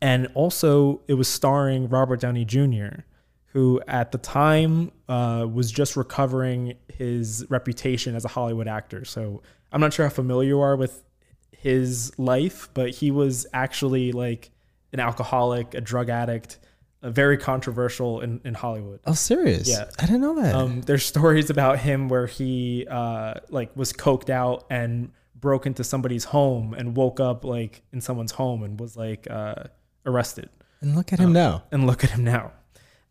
[0.00, 3.02] and also it was starring Robert Downey Jr.,
[3.46, 9.04] who at the time uh, was just recovering his reputation as a Hollywood actor.
[9.04, 11.04] So I'm not sure how familiar you are with
[11.50, 14.50] his life, but he was actually like
[14.92, 16.58] an alcoholic, a drug addict,
[17.02, 19.00] a very controversial in, in Hollywood.
[19.06, 19.68] Oh, serious?
[19.68, 19.84] Yeah.
[19.98, 20.54] I didn't know that.
[20.54, 25.84] Um, there's stories about him where he uh, like was coked out and broke into
[25.84, 29.64] somebody's home and woke up like in someone's home and was like uh,
[30.06, 30.48] arrested.
[30.80, 31.64] and look at him now.
[31.70, 32.52] And look at him now.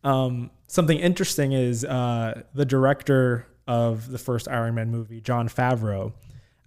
[0.02, 6.12] Um, something interesting is uh, the director of the first Iron Man movie, Jon Favreau.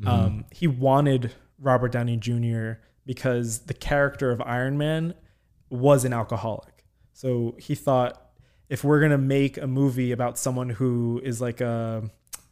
[0.06, 2.74] Um, he wanted Robert Downey Jr.
[3.06, 5.14] because the character of Iron Man
[5.70, 6.84] was an alcoholic.
[7.14, 8.22] So he thought
[8.70, 12.10] if we're gonna make a movie about someone who is like a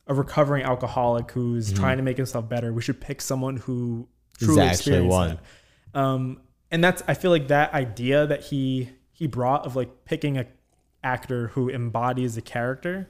[0.07, 4.07] a recovering alcoholic who's trying to make himself better, we should pick someone who
[4.39, 5.39] He's truly actually experienced one.
[5.93, 5.99] that.
[5.99, 10.37] Um, and that's I feel like that idea that he he brought of like picking
[10.37, 10.47] a
[11.03, 13.07] actor who embodies the character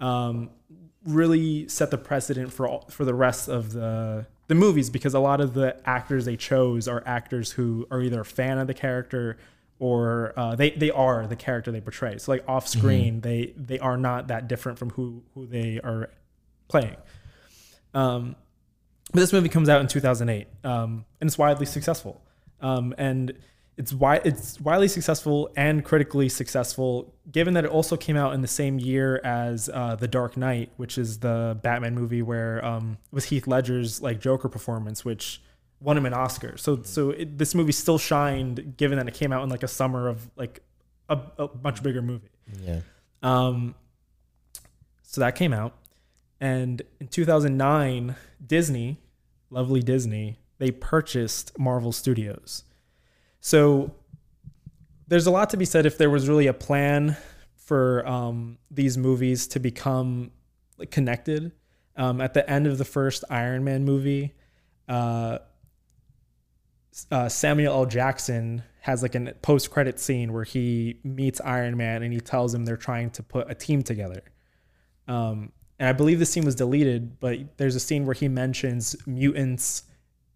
[0.00, 0.50] um,
[1.04, 5.18] really set the precedent for all, for the rest of the the movies because a
[5.20, 8.74] lot of the actors they chose are actors who are either a fan of the
[8.74, 9.38] character
[9.78, 12.18] or uh, they they are the character they portray.
[12.18, 16.10] So like off screen, they they are not that different from who who they are
[16.68, 16.96] playing.
[17.94, 18.36] Um,
[19.12, 22.20] but this movie comes out in 2008, um, and it's widely successful.
[22.60, 23.32] Um, and
[23.78, 28.42] it's why it's widely successful and critically successful, given that it also came out in
[28.42, 32.98] the same year as uh, The Dark Knight, which is the Batman movie where um,
[33.06, 35.40] it was Heath Ledger's like Joker performance, which
[35.80, 36.56] won him an Oscar.
[36.56, 39.68] So so it, this movie still shined, given that it came out in like a
[39.68, 40.60] summer of like
[41.08, 42.30] a, a much bigger movie.
[42.60, 42.80] Yeah.
[43.22, 43.76] Um,
[45.02, 45.74] so that came out,
[46.40, 48.98] and in 2009, Disney,
[49.50, 52.64] lovely Disney, they purchased Marvel Studios.
[53.40, 53.94] So
[55.06, 57.16] there's a lot to be said if there was really a plan
[57.56, 60.30] for um, these movies to become
[60.90, 61.52] connected.
[61.96, 64.34] Um, at the end of the first Iron Man movie,
[64.88, 65.38] uh,
[67.10, 67.86] uh, Samuel L.
[67.86, 72.54] Jackson has like a post credit scene where he meets Iron Man and he tells
[72.54, 74.22] him they're trying to put a team together.
[75.06, 78.96] Um, and I believe the scene was deleted, but there's a scene where he mentions
[79.06, 79.84] mutants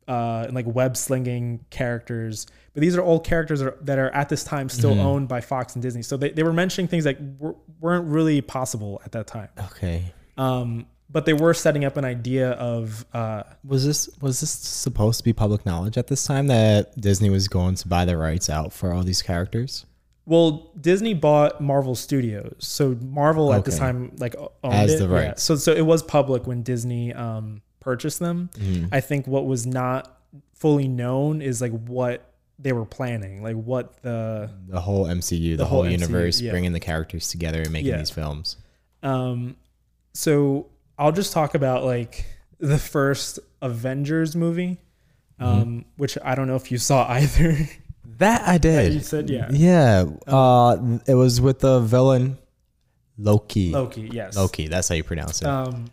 [0.08, 2.46] uh, and like web slinging characters.
[2.74, 5.04] But these are all characters that are, that are at this time still Mhm.
[5.04, 6.02] owned by Fox and Disney.
[6.02, 9.48] So they, they were mentioning things that were, weren't really possible at that time.
[9.58, 10.12] Okay.
[10.36, 15.18] Um, but they were setting up an idea of uh, Was this was this supposed
[15.18, 18.48] to be public knowledge at this time that Disney was going to buy the rights
[18.48, 19.84] out for all these characters?
[20.24, 23.84] Well, Disney bought Marvel Studios, so Marvel at this Okay.
[23.84, 25.08] time like o- owned Has it.
[25.08, 25.34] the Yeah.
[25.36, 28.48] So so it was public when Disney um, purchased them.
[28.54, 28.88] Mhm.
[28.92, 30.20] I think what was not
[30.54, 32.24] fully known is like what
[32.58, 36.40] they were planning, like what the The whole MCU, the, The whole, whole MCU, universe,
[36.40, 36.52] yeah.
[36.52, 37.98] bringing the characters together and making Yeah.
[37.98, 38.56] these films.
[39.02, 39.56] um.
[40.14, 40.66] So
[40.98, 42.26] I'll just talk about like
[42.60, 44.78] the first Avengers movie,
[45.40, 47.68] um, which I don't know if you saw either.
[48.22, 48.94] That I did.
[48.94, 49.48] you said, yeah.
[49.50, 50.04] Yeah.
[50.26, 52.38] Uh, it was with the villain
[53.18, 53.70] Loki.
[53.72, 54.36] Loki, yes.
[54.36, 54.68] Loki.
[54.68, 55.48] That's how you pronounce it.
[55.48, 55.86] Um,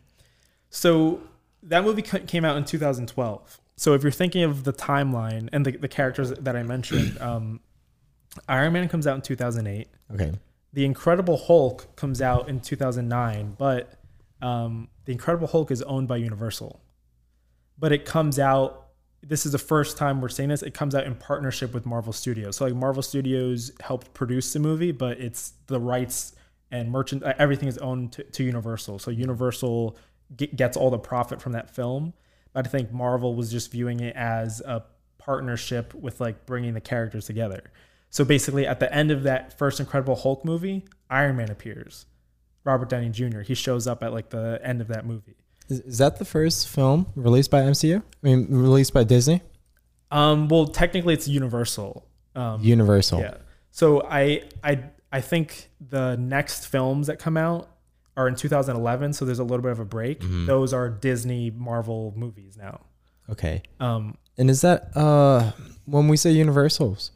[0.70, 1.22] so
[1.64, 3.62] that movie ca- came out in 2012.
[3.76, 7.62] So if you're thinking of the timeline and the, the characters that I mentioned, um,
[8.48, 9.88] Iron Man comes out in 2008.
[10.14, 10.34] okay.
[10.72, 13.92] The Incredible Hulk comes out in 2009, but
[14.40, 16.80] um, the Incredible Hulk is owned by Universal.
[17.80, 18.89] But it comes out.
[19.22, 20.62] This is the first time we're saying this.
[20.62, 22.58] It comes out in partnership with Marvel Studios.
[22.58, 26.36] So like Marvel Studios helped produce the movie, but it's the rights
[26.72, 29.00] and merchant uh, everything is owned to, to Universal.
[29.00, 29.98] So Universal
[30.36, 32.14] ge- gets all the profit from that film.
[32.54, 34.84] But I think Marvel was just viewing it as a
[35.18, 37.72] partnership with like bringing the characters together.
[38.10, 42.06] So basically, at the end of that first Incredible Hulk movie, Iron Man appears.
[42.64, 43.42] Robert Downey Jr.
[43.42, 45.36] He shows up at like the end of that movie.
[45.70, 48.02] Is, that the first film released by MCU?
[48.02, 49.42] I mean, released by Disney?
[50.12, 52.06] Um, well, technically, it's Universal.
[52.36, 53.20] Um, Universal.
[53.22, 53.36] yeah.
[53.72, 57.70] So I I I think the next films that come out
[58.18, 59.14] are in 2011.
[59.14, 60.22] So there's a little bit of a break.
[60.22, 60.48] Mhm.
[60.48, 62.82] Those are Disney Marvel movies now.
[63.30, 63.62] Okay.
[63.80, 65.52] Um, And is that uh
[65.86, 67.12] when we say Universals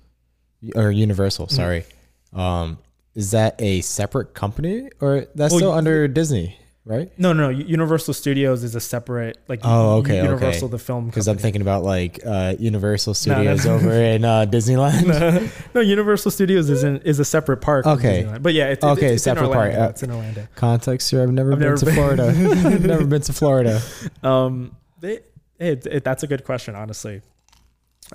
[0.75, 1.55] or Universal, Mm-hmm.
[1.55, 1.85] sorry.
[2.33, 2.77] Um
[3.15, 7.11] is that a separate company or that's Well, still under Disney, right?
[7.17, 7.57] no, no, no.
[7.57, 9.61] Universal Studios is a separate like.
[9.63, 10.23] Oh, okay, okay.
[10.29, 11.05] Universal, the film.
[11.07, 13.75] Because I'm thinking about like uh Universal No, no, Studios no.
[13.75, 15.51] over in uh Disneyland.
[15.75, 17.85] no, Universal Studios is in, is a separate park.
[17.85, 18.27] Okay.
[18.41, 19.89] But yeah, it's, Okay, it's, it's in separate park, yeah.
[19.89, 20.47] It's in Orlando.
[20.55, 22.27] Context here, I've never I've been never to been- Florida.
[22.73, 23.81] I've never been to Florida.
[24.23, 25.19] Um, they,
[25.59, 27.21] it, it, that's a good question, honestly.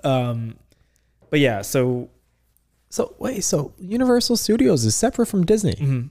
[0.04, 0.56] Um,
[1.30, 2.08] but yeah, so
[2.90, 6.10] So wait, so Universal Studios is separate from Disney, mhm,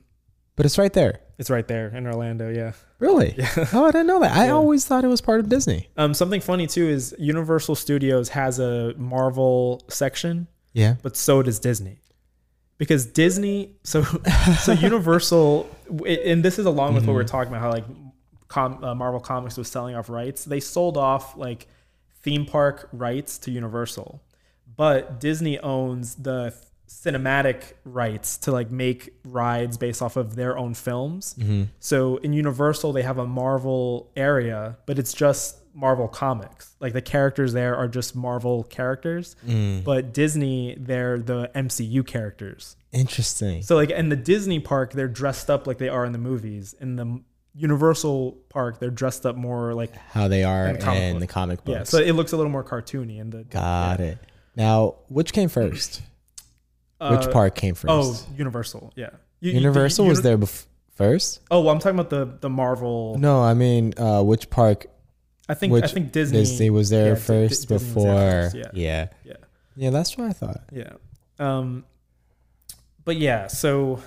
[0.58, 1.22] but it's right there.
[1.38, 2.50] it's right there in Orlando.
[2.50, 2.74] Yeah.
[3.00, 3.34] Really?
[3.38, 3.48] Yeah.
[3.74, 4.36] Oh, I didn't know that.
[4.36, 4.52] I Yeah.
[4.54, 5.88] always thought it was part of Disney.
[5.96, 10.96] Um, something funny too is Universal Studios has a Marvel section, Yeah.
[11.04, 12.00] but so does Disney.
[12.80, 14.04] Because Disney, so
[14.60, 15.70] so Universal,
[16.08, 17.86] and this is along with what we're talking about, how like
[18.50, 20.43] com, uh, Marvel Comics was selling off rights.
[20.46, 21.67] They sold off like
[22.24, 24.22] theme park rights to Universal,
[24.76, 26.54] but Disney owns the
[26.88, 31.36] cinematic rights to like make rides based off of their own films.
[31.38, 31.63] Mm-hmm.
[31.80, 36.76] So in Universal, they have a Marvel area, but it's just Marvel comics.
[36.80, 39.84] Like the characters there are just Marvel characters, Mm.
[39.84, 42.76] but Disney, they're the MCU characters.
[42.91, 43.62] Interesting.
[43.62, 46.73] So like in the Disney park, they're dressed up like they are in the movies.
[46.80, 47.21] In the
[47.54, 51.63] Universal park, they're dressed up more like How they are And comic in the comic
[51.65, 51.78] books.
[51.78, 51.84] yeah.
[51.84, 53.19] So it looks a little more cartoony.
[53.19, 54.17] And the Got it.
[54.56, 56.02] Now, which came first?
[57.00, 57.90] Which Uh, park came first?
[57.90, 58.92] Oh, Universal.
[58.96, 59.10] Yeah.
[59.40, 61.42] You- you- Universal was there bef- first.
[61.52, 63.18] Oh, well, I'm talking about the the Marvel.
[63.20, 64.88] No, I mean, uh, which park?
[65.50, 66.40] I think I think Disney.
[66.40, 68.04] Disney, was there yeah, first was before.
[68.04, 68.70] there first, yeah.
[68.74, 69.34] yeah, Yeah.
[69.76, 69.90] yeah.
[69.92, 70.62] That's what I thought.
[70.74, 70.94] Yeah.
[71.40, 71.86] Um,
[73.06, 74.02] but yeah, so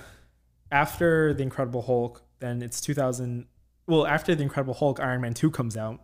[0.70, 3.46] after the Incredible Hulk, then it's 2000.
[3.86, 6.00] Well, after the Incredible Hulk, Iron Man 2 comes out.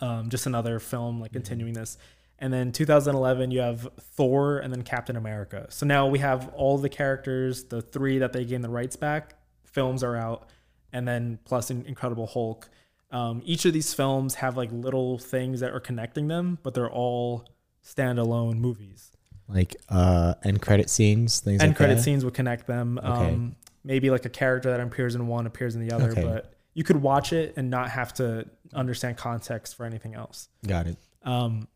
[0.00, 1.96] Um, just another film like continuing this.
[2.40, 5.66] And then 2011, you have Thor and then Captain America.
[5.70, 9.34] So now we have all the characters, the three that they gain the rights back.
[9.64, 10.48] Films are out,
[10.92, 12.68] and then plus in Incredible Hulk.
[13.10, 16.90] Um, each of these films have like little things that are connecting them, but they're
[16.90, 17.48] all
[17.84, 19.10] standalone movies.
[19.48, 22.02] Like uh, end credit scenes, things End like credit that.
[22.02, 22.98] scenes would connect them.
[22.98, 23.08] Okay.
[23.30, 26.22] Um, maybe like a character that appears in one appears in the other, Okay.
[26.22, 30.48] but you could watch it and not have to understand context for anything else.
[30.66, 30.96] Got it.
[31.22, 31.66] Um,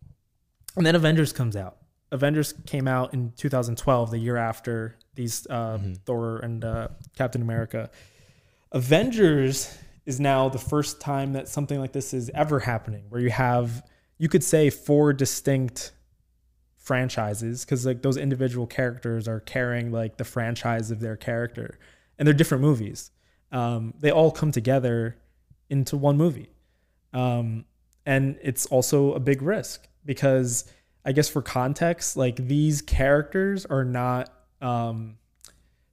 [0.76, 1.78] and then Avengers comes out.
[2.10, 5.98] Avengers came out in 2012, the year after these uh, Mhm.
[6.04, 7.90] Thor and uh, Captain America.
[8.70, 13.30] Avengers is now the first time that something like this is ever happening, where you
[13.30, 13.86] have,
[14.18, 15.92] you could say, four distinct
[16.76, 21.78] franchises because like those individual characters are carrying like the franchise of their character,
[22.18, 23.10] and they're different movies.
[23.52, 25.16] Um, they all come together
[25.70, 26.50] into one movie.
[27.12, 27.66] Um,
[28.04, 30.64] and it's also a big risk because
[31.04, 35.16] I guess for context, like these characters are not um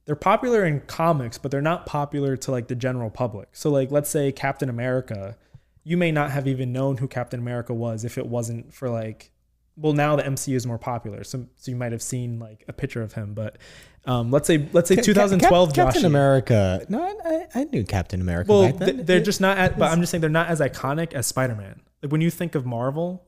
[0.06, 3.48] they're popular in comics, but they're not popular to like the general public.
[3.52, 5.36] So like let's say Captain America,
[5.84, 9.30] you may not have even known who Captain America was if it wasn't for like
[9.76, 11.24] well now the MCU is more popular.
[11.24, 13.58] So so you might have seen like a picture of him, but
[14.06, 16.04] um let's say let's say Ca- Ca- 2012 Cap- Captain.
[16.06, 16.84] America.
[16.88, 18.50] No, I, I knew Captain America.
[18.50, 19.04] Well, back then.
[19.04, 19.58] they're just not.
[19.58, 21.82] As, but I'm just saying they're not as iconic as Spider-Man.
[22.02, 23.26] Like when you think of Marvel,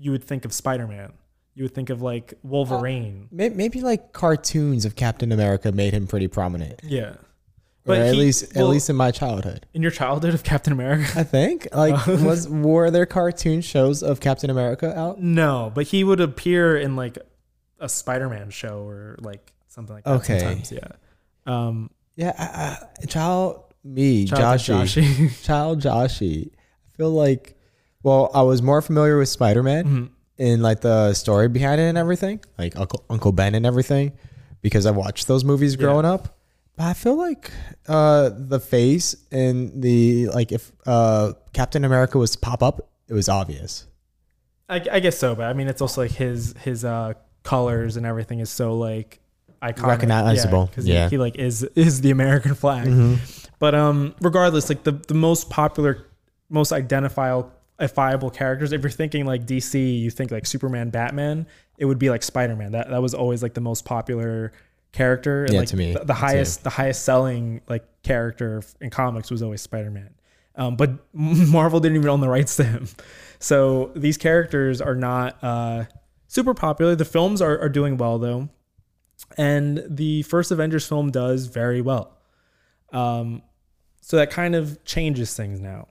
[0.00, 1.12] you would think of Spider-Man.
[1.54, 3.28] You would think of like Wolverine.
[3.30, 7.18] May- maybe like cartoons of Captain America made him pretty prominent, yeah, or
[7.84, 9.66] But at he- least well- at least in my childhood.
[9.74, 11.06] in your childhood of Captain America.
[11.16, 15.20] I think like was were there cartoon shows of Captain America out?
[15.20, 17.18] no, but he would appear in like
[17.78, 20.10] a Spider-Man show or like something like that.
[20.16, 20.38] Okay.
[20.38, 20.88] Sometimes, yeah.
[21.46, 25.42] Um, Yeah, I, I, child me, Child Joshy, Joshie.
[25.44, 26.50] child Joshy.
[26.52, 27.56] I feel like,
[28.02, 30.08] well, I was more familiar with Spider Man Mhm.
[30.38, 34.12] in like the story behind it and everything, like Uncle Uncle Ben and everything,
[34.62, 35.80] because I watched those movies Yeah.
[35.82, 36.36] growing up.
[36.76, 37.50] But I feel like
[37.88, 43.12] uh, the face and the like, if uh, Captain America was to pop up, it
[43.12, 43.86] was obvious.
[44.68, 48.06] I, I guess so, but I mean, it's also like his his uh colors and
[48.06, 49.18] everything is so like
[49.62, 51.04] iconic, Recognizable, because yeah.
[51.08, 53.18] he, he like is is the American flag.
[53.58, 56.06] But um, regardless, like the the most popular,
[56.48, 58.72] most identifiable identifiable characters.
[58.72, 61.46] If you're thinking like DC, you think like Superman, Batman.
[61.78, 62.72] It would be like Spider Man.
[62.72, 64.52] That that was always like the most popular
[64.92, 65.44] character.
[65.44, 66.12] And Yeah, like to me, the, the too.
[66.12, 70.10] highest the highest selling like character in comics was always Spider Man.
[70.56, 72.86] Um, but Marvel didn't even own the rights to him.
[73.42, 75.84] So these characters are not uh,
[76.28, 76.94] super popular.
[76.94, 78.50] The films are, are doing well though,
[79.38, 82.18] and the first Avengers film does very well.
[82.92, 83.40] Um,
[84.02, 85.88] so that kind of changes things now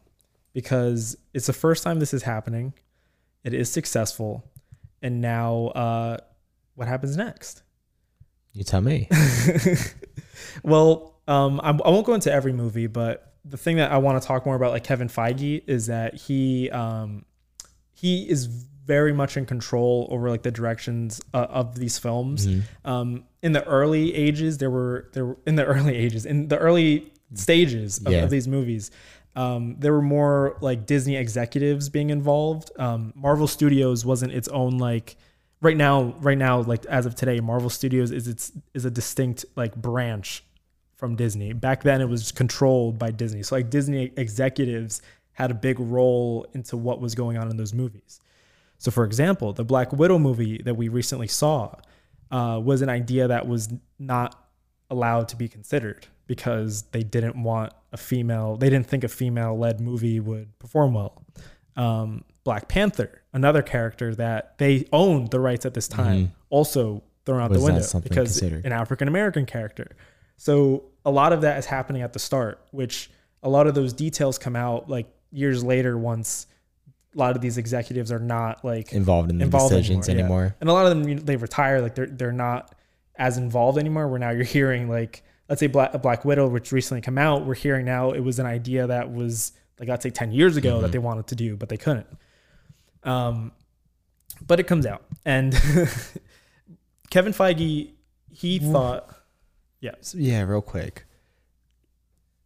[0.54, 2.74] because it's the first time this is happening.
[3.44, 4.44] It is successful,
[5.02, 6.18] and now uh,
[6.76, 7.64] what happens next?
[8.54, 9.08] You tell me.
[10.64, 14.22] well, um, I, I won't go into every movie, but the thing that I want
[14.22, 17.26] to talk more about, like Kevin Feige, is that he um,
[17.94, 22.48] he is very much in control over like the directions uh, of these films.
[22.48, 22.64] Mhm.
[22.86, 26.58] Um, in the early ages, there were there were, in the early ages in the
[26.58, 28.24] early stages of, Yeah.
[28.24, 28.90] of these movies.
[29.36, 32.72] Um, there were more like Disney executives being involved.
[32.78, 35.16] Um, Marvel Studios wasn't its own like
[35.62, 36.16] right now.
[36.20, 40.44] Right now, like as of today, Marvel Studios is its is a distinct like branch
[40.96, 41.54] from Disney.
[41.54, 43.44] Back then, it was controlled by Disney.
[43.44, 45.02] So like Disney executives
[45.34, 48.20] had a big role into what was going on in those movies.
[48.78, 51.76] So, for example, the Black Widow movie that we recently saw
[52.32, 54.50] uh, was an idea that was not
[54.90, 59.58] allowed to be considered because they didn't want a female, they didn't think a female
[59.58, 61.24] led movie would perform well.
[61.76, 66.30] Um, Black Panther, another character that they owned the rights at this time, Mhm.
[66.52, 68.64] also thrown out Was the window because considered.
[68.64, 69.96] an African American character.
[70.38, 73.10] So a lot of that is happening at the start, which
[73.42, 76.46] a lot of those details come out like years later once
[77.16, 80.52] a lot of these executives are not like Involved in the Involved decisions anymore, yeah.
[80.62, 82.76] and a lot of them they retire like they're they're not
[83.16, 87.02] as involved anymore where now you're hearing like let's say black, black widow which recently
[87.02, 90.32] come out we're hearing now it was an idea that was like let's say 10
[90.32, 90.92] years ago that Mhm.
[90.94, 92.08] they wanted to do but they couldn't
[93.04, 93.52] um
[94.46, 95.54] but it comes out, and
[97.10, 97.92] Kevin Feige
[98.32, 99.10] he thought,
[99.82, 101.06] yeah, yeah, real quick.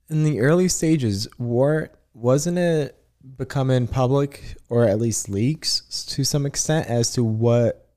[0.10, 2.98] In the early stages, war wasn't it
[3.38, 7.90] becoming public or at least leaks to some extent as to what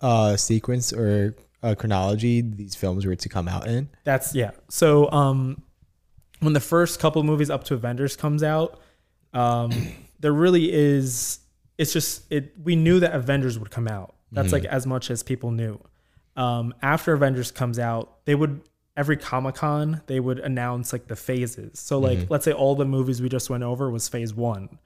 [0.00, 3.88] uh sequence or uh, chronology these films were to come out in?
[4.04, 4.50] That's yeah.
[4.68, 5.62] So um
[6.40, 8.80] when the first couple movies up to Avengers comes out,
[9.32, 9.72] um
[10.20, 11.40] there really is
[11.78, 14.14] it's just it we knew that Avengers would come out.
[14.32, 15.80] That's like as much as people knew.
[16.36, 18.60] Um after Avengers comes out, they would
[18.96, 21.80] every Comic-Con, they would announce like the phases.
[21.80, 24.78] So like let's say all the movies we just went over was phase 1.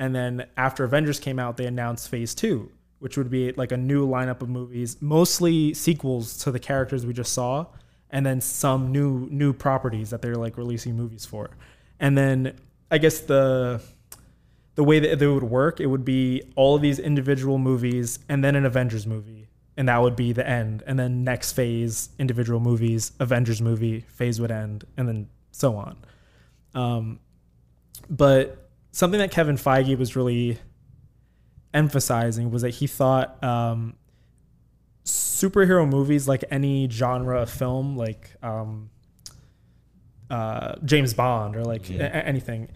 [0.00, 3.76] And then after Avengers came out, they announced phase 2, which would be like a
[3.76, 7.66] new lineup of movies, mostly sequels to the characters we just saw
[8.10, 11.50] and then some new new properties that they're like releasing movies for.
[12.00, 12.58] And then
[12.90, 13.82] I guess the
[14.74, 18.44] the way that it would work, it would be all of these individual movies and
[18.44, 19.48] then an Avengers movie.
[19.76, 20.82] And that would be the end.
[20.86, 25.96] And then next phase, individual movies, Avengers movie, phase would end, and then so on.
[26.74, 27.20] Um,
[28.10, 30.58] but something that Kevin Feige was really
[31.74, 33.94] emphasizing was that he thought um,
[35.04, 38.90] superhero movies, like any genre of film, like um,
[40.30, 42.02] uh, James Bond or like Yeah.
[42.04, 42.68] a- a- anything,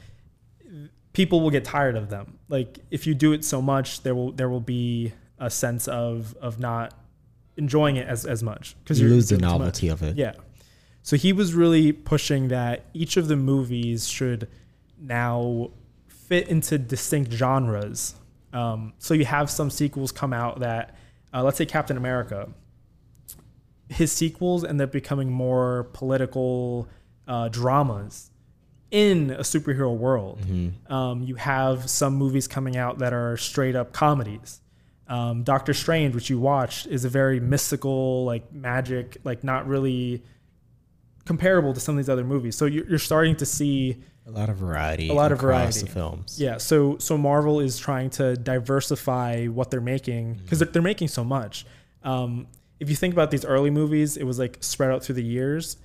[1.13, 2.39] people will get tired of them.
[2.49, 6.35] Like if you do it so much, there will there will be a sense of
[6.41, 6.95] of not
[7.57, 9.59] enjoying it as as much because You lose the doing too much.
[9.59, 10.17] novelty of it.
[10.17, 10.33] Yeah.
[11.03, 14.49] So he was really pushing that each of the movies should
[14.99, 15.73] now
[16.07, 18.15] fit into distinct genres.
[18.53, 20.95] Um, so you have some sequels come out that,
[21.33, 22.49] uh, let's say Captain America,
[23.89, 26.89] his sequels end up becoming more political
[27.29, 28.31] uh, dramas
[28.91, 30.39] in a superhero world.
[30.93, 34.61] Um, you have some movies coming out that are straight up comedies.
[35.09, 40.23] Um, Doctor Strange, which you watched, is a very mystical, like magic, like not really
[41.25, 42.57] comparable to some of these other movies.
[42.57, 45.09] So you're, you're starting to see A lot of variety.
[45.09, 45.81] A lot of variety.
[45.81, 46.41] the films.
[46.41, 51.09] yeah, so so Marvel is trying to diversify what they're making because they're, they're making
[51.09, 51.67] so much.
[52.05, 52.47] Um,
[52.79, 55.77] if you think about these early movies, it was like spread out through the years.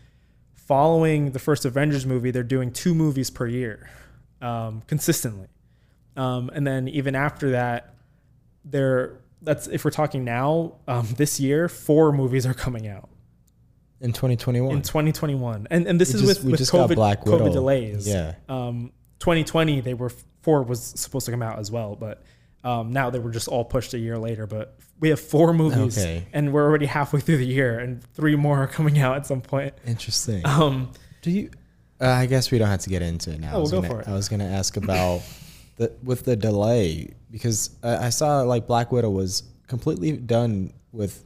[0.54, 3.90] Following the first Avengers movie, they're doing two movies per year,
[4.42, 5.48] um, consistently,
[6.16, 7.96] um, and then even after that,
[8.66, 13.10] they're that's if we're talking now, um, this year, four movies are coming out
[14.00, 14.76] In 2021.
[14.76, 17.54] in 2021, and and this We is just- with with COVID Black COVID Widow.
[17.54, 18.08] delays.
[18.08, 18.34] Yeah.
[18.48, 22.24] Um, 2020 they were four was supposed to come out as well, but
[22.64, 24.46] um, now they were just all pushed a year later.
[24.46, 26.26] But we have four movies, Okay.
[26.34, 29.42] and we're already halfway through the year, and three more are coming out at some
[29.42, 29.74] point.
[29.86, 30.46] Interesting.
[30.46, 30.92] Um,
[31.24, 31.50] Do you?
[32.00, 33.54] Uh, I guess we don't have to get into it now.
[33.54, 34.12] Oh, I was we'll go gonna, for it.
[34.14, 35.22] I was going to ask about
[35.78, 41.24] the with the delay because I, I saw like Black Widow was completely done with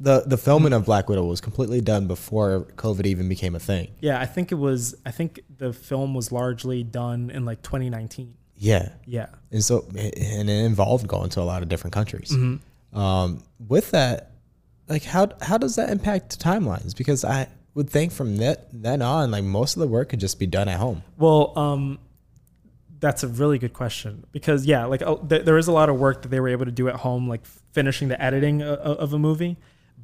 [0.00, 3.88] the the filming of Black Widow was completely done before COVID even became a thing.
[4.00, 4.94] yeah, I think it was.
[5.04, 8.34] I think the film was largely done in like 2019.
[8.60, 9.26] Yeah, Yeah.
[9.52, 12.30] and so and it involved going to a lot of different countries.
[12.32, 12.98] Mm-hmm.
[12.98, 14.32] Um, with that,
[14.88, 16.96] like how how does that impact timelines?
[16.96, 20.38] Because I would think from that then on, like most of the work could just
[20.40, 21.02] be done at home.
[21.16, 21.98] Well, um,
[22.98, 25.96] that's a really good question because yeah, like uh, th- there is a lot of
[26.00, 29.18] work that they were able to do at home, like finishing the editing of a
[29.20, 29.56] movie.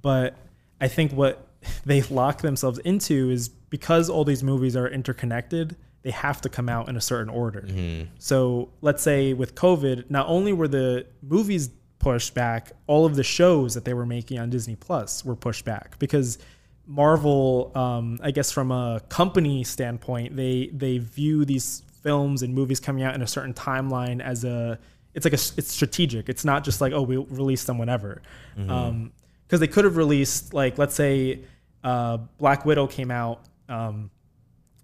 [0.04, 0.36] But
[0.82, 1.48] I think what
[1.86, 6.68] they lock themselves into is because all these movies are interconnected, they have to come
[6.68, 7.62] out in a certain order.
[7.62, 8.10] Mm-hmm.
[8.18, 13.24] So let's say with COVID, not only were the movies pushed back, all of the
[13.24, 16.38] shows that they were making on Disney Plus were pushed back because
[16.86, 22.78] Marvel, um, I guess from a company standpoint, they they view these films and movies
[22.78, 24.78] coming out in a certain timeline as a
[25.14, 26.28] it's like a it's strategic.
[26.28, 28.20] It's not just like oh we'll release them whenever,
[28.58, 28.70] mm-hmm.
[28.70, 29.12] um,
[29.54, 31.40] because they could have released like let's say
[31.84, 33.42] uh, Black Widow came out.
[33.68, 34.10] Um,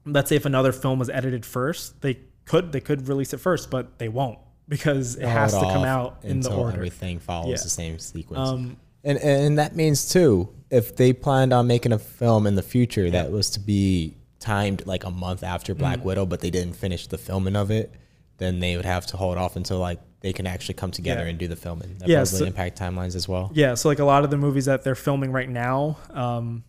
[0.07, 3.69] let's say if another film was edited first, they could they could release it first,
[3.71, 6.77] but they won't because it has to come out in the order.
[6.77, 7.57] Everything follows Yeah.
[7.63, 8.49] the same sequence.
[8.49, 12.63] Um, and and that means too, if they planned on making a film in the
[12.63, 16.05] future that was to be timed like a month after Black Mm.
[16.05, 17.93] Widow, but they didn't finish the filming of it,
[18.41, 21.29] then they would have to hold off until like they can actually come together Yeah.
[21.29, 21.97] and do the filming.
[21.99, 23.53] That Yeah, probably so- impact timelines as well.
[23.55, 26.65] Yeah, so like a lot of the movies that they're filming right now um,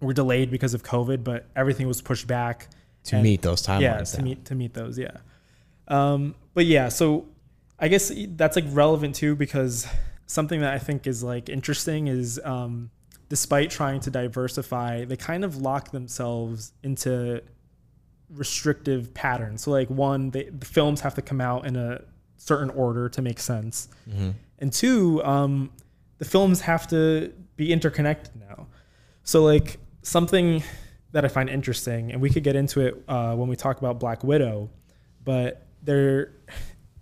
[0.00, 2.68] were delayed because of COVID, but everything was pushed back
[3.04, 3.80] To And- meet those timelines.
[3.80, 4.24] Yeah, to now.
[4.24, 4.98] meet to meet those.
[4.98, 5.16] Yeah,
[5.88, 7.26] um, but yeah, so
[7.78, 9.86] I guess that's like relevant too because
[10.26, 12.90] something that I think is like interesting is um,
[13.28, 17.42] despite trying to diversify, they kind of lock themselves into
[18.30, 19.62] restrictive patterns.
[19.62, 22.02] So like one, they, the films have to come out in a
[22.36, 23.88] certain order to make sense.
[24.08, 24.30] Mm-hmm.
[24.58, 25.70] and two, um,
[26.18, 28.66] the films have to be interconnected now.
[29.22, 30.62] So like something
[31.12, 33.98] that I find interesting, and we could get into it uh, when we talk about
[33.98, 34.70] Black Widow,
[35.24, 36.32] but there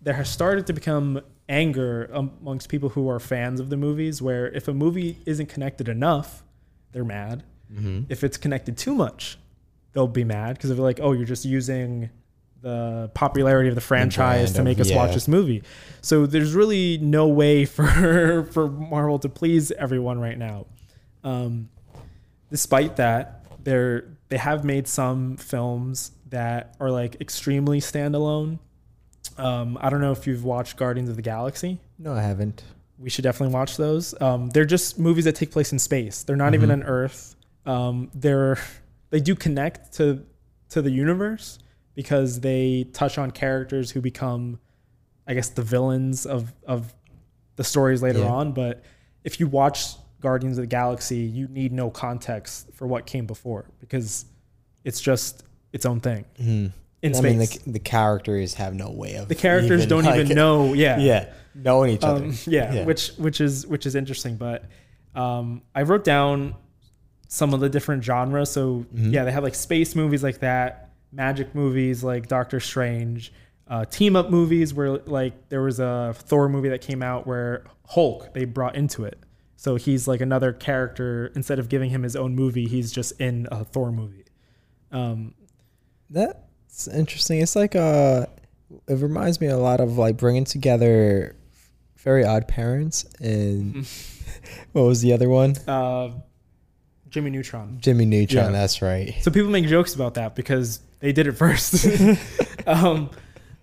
[0.02, 4.48] there has started to become anger amongst people who are fans of the movies, where
[4.48, 6.42] if a movie isn't connected enough,
[6.92, 7.42] they're mad.
[7.72, 8.02] Mm-hmm.
[8.08, 9.38] If it's connected too much,
[9.94, 12.10] they'll be mad because they're like, oh, you're just using
[12.60, 15.62] the popularity of the franchise to make of- us watch this movie.
[16.02, 20.66] So there's really no way for for Marvel to please everyone right now.
[21.22, 21.70] Um,
[22.50, 28.58] despite that, they're they have made some films that are like extremely standalone.
[29.38, 31.80] Um, I don't know if you've watched Guardians of the Galaxy.
[31.98, 32.62] No, I haven't.
[32.98, 34.20] We should definitely watch those.
[34.20, 36.22] Um, they're just movies that take place in space.
[36.22, 37.34] They're not even on Earth.
[37.66, 38.58] Um, they're
[39.14, 40.24] they do connect to
[40.70, 41.60] to the universe
[41.94, 44.58] because they touch on characters who become,
[45.28, 46.92] I guess, the villains of of
[47.54, 48.32] the stories later Yeah.
[48.38, 48.50] on.
[48.52, 48.82] But
[49.22, 53.70] if you watch Guardians of the Galaxy, you need no context for what came before
[53.78, 54.24] because
[54.82, 56.72] it's just its own thing Mm.
[57.02, 57.22] in I space.
[57.22, 60.72] mean, the, the characters have no way of the characters don't like, even know.
[60.74, 62.24] Yeah, Yeah, knowing each other.
[62.24, 62.84] um, yeah, Yeah.
[62.84, 64.34] which which is which is interesting.
[64.38, 64.64] But
[65.14, 66.56] um, I wrote down
[67.28, 68.50] some of the different genres.
[68.50, 69.12] So Mhm.
[69.12, 73.32] yeah, they have like space movies like that, magic movies like Doctor Strange,
[73.68, 77.64] uh, team up movies where like there was a Thor movie that came out where
[77.86, 79.18] Hulk they brought into it.
[79.56, 81.32] So he's like another character.
[81.34, 84.24] Instead of giving him his own movie, he's just in a Thor movie.
[84.92, 85.34] Um,
[86.10, 87.40] That's interesting.
[87.40, 88.26] It's like uh
[88.88, 91.36] it reminds me a lot of like bringing together
[91.96, 93.86] Fairly Odd Parents and
[94.72, 95.54] what was the other one?
[95.66, 96.10] uh,
[97.14, 97.78] Jimmy Neutron.
[97.80, 98.46] Jimmy Neutron.
[98.46, 98.50] Yeah.
[98.50, 99.14] That's right.
[99.20, 101.86] So people make jokes about that because they did it first.
[102.66, 103.08] um,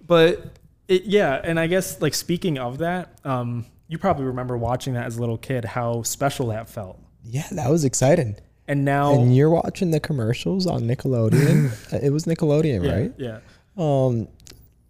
[0.08, 4.94] but it, yeah, and I guess like speaking of that, um, you probably remember watching
[4.94, 6.98] that as a little kid, how special that felt.
[7.26, 8.38] Yeah, that was exciting.
[8.70, 11.72] And now, And you're watching the commercials on Nickelodeon.
[11.94, 13.14] Uh, it was Nickelodeon, yeah, right?
[13.18, 13.40] Yeah,
[13.78, 14.30] Um,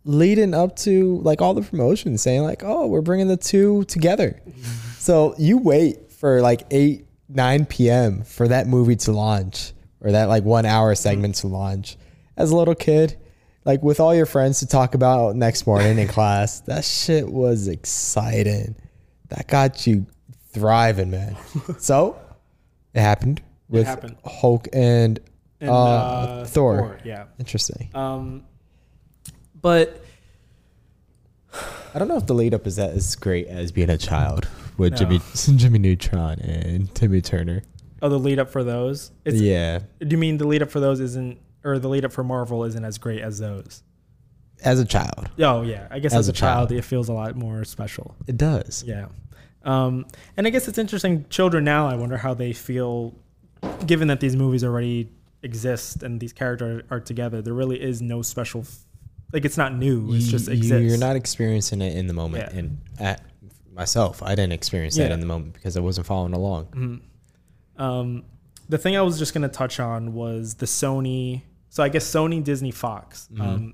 [0.06, 4.40] leading up to like all the promotions, saying like, "Oh, we're bringing the two together."
[5.00, 8.24] so you wait for like eight, nine p.m.
[8.24, 11.98] for that movie to launch, or that like one hour segment to launch.
[12.38, 13.18] As a little kid,
[13.66, 17.68] like with all your friends to talk about next morning in class, that shit was
[17.68, 18.76] exciting.
[19.30, 20.06] That got you
[20.50, 21.38] thriving, man.
[21.80, 22.20] so
[22.94, 24.18] it happened with happened.
[24.26, 25.20] Hulk and,
[25.60, 27.00] and uh, uh, Thor.
[27.04, 27.26] Yeah.
[27.40, 27.90] Interesting.
[27.94, 28.44] Um,
[29.62, 30.04] but
[31.94, 34.48] I don't know if the lead up is that as great as being a child
[34.82, 34.98] with No.
[34.98, 35.20] Jimmy
[35.58, 37.64] Jimmy Neutron and Timmy Turner.
[38.02, 39.12] oh, the lead up for those.
[39.26, 42.12] It's, yeah, Do you mean the lead up for those isn't, or the lead up
[42.12, 43.84] for Marvel isn't as great as those?
[44.64, 46.72] as a child, Oh yeah, I guess as, a child.
[46.72, 48.16] it feels a lot more special.
[48.28, 48.84] it does.
[48.86, 49.08] Yeah.
[49.64, 50.06] Um,
[50.38, 51.26] and I guess it's interesting.
[51.30, 53.14] Children now, I wonder how they feel,
[53.88, 55.10] given that these movies already
[55.44, 57.42] exist and these characters are together.
[57.42, 58.86] There really is no special, f-
[59.34, 60.14] like it's not new.
[60.14, 60.88] It's just You- exists.
[60.90, 62.60] You're not experiencing it in the moment, Yeah.
[62.60, 63.22] and at
[63.82, 66.66] myself, I didn't experience that in the moment because I wasn't following along.
[66.68, 67.02] Mhm.
[67.82, 68.24] Um,
[68.70, 71.42] the thing I was just gonna touch on was the Sony.
[71.70, 73.28] So I guess Sony, Disney, Fox.
[73.34, 73.42] Mm-hmm.
[73.42, 73.74] Um,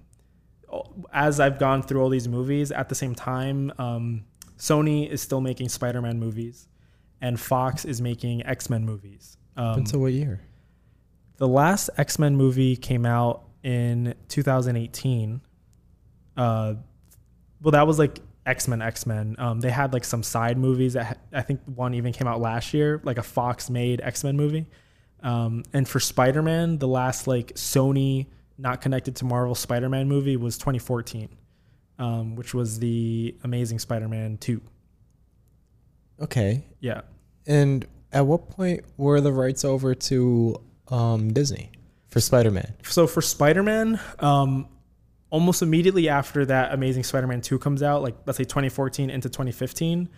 [1.11, 4.23] as I've gone through all these movies, at the same time, um,
[4.57, 6.67] Sony is still making Spider-Man movies,
[7.21, 9.37] and Fox is making X-Men movies.
[9.55, 10.41] Um, Until what year?
[11.37, 15.41] the last X Men movie came out in 2018.
[16.35, 16.73] Uh,
[17.61, 19.35] well, that was like X Men, X Men.
[19.37, 22.39] Um, they had like some side movies that ha- I think one even came out
[22.41, 24.65] last year, like a Fox made X Men movie.
[25.21, 28.27] Um, and for Spider Man, the last like Sony
[28.57, 31.29] not connected to Marvel Spider Man movie was 2014,
[31.99, 34.61] um, which was the Amazing Spider Man 2.
[36.21, 37.01] Okay, Yeah.
[37.45, 41.71] and at what point were the rights over to um, Disney
[42.07, 42.73] for Spider Man?
[42.83, 44.67] so for Spider-Man, um,
[45.29, 50.09] almost immediately after that Amazing Spider-Man 2 comes out, like let's say 2014 into 2015,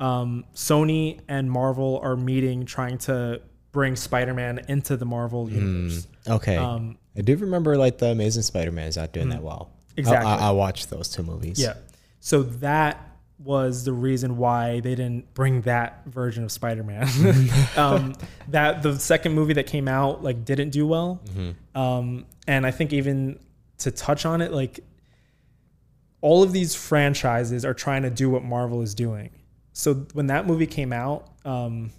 [0.00, 3.40] um, Sony and Marvel are meeting trying to
[3.72, 6.06] bring Spider-Man into the Marvel universe.
[6.26, 9.70] Okay, Um, I do remember like the Amazing Spider Man is not doing that well.
[9.96, 10.30] Exactly.
[10.30, 11.58] I, I, I watched those two movies.
[11.60, 11.74] yeah.
[12.20, 13.04] So that
[13.38, 17.06] was the reason why they didn't bring that version of Spider-Man.
[17.76, 18.14] um,
[18.48, 21.20] that the second movie that came out like didn't do well.
[21.74, 23.38] Um, and I think even
[23.78, 24.80] to touch on it, like
[26.20, 29.30] all of these franchises are trying to do what Marvel is doing.
[29.72, 31.92] So when that movie came out, um,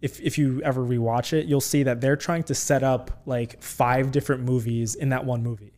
[0.00, 3.62] if if you ever rewatch it, you'll see that they're trying to set up like
[3.62, 5.72] five different movies in that one movie.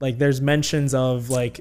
[0.00, 1.60] Like there's mentions of like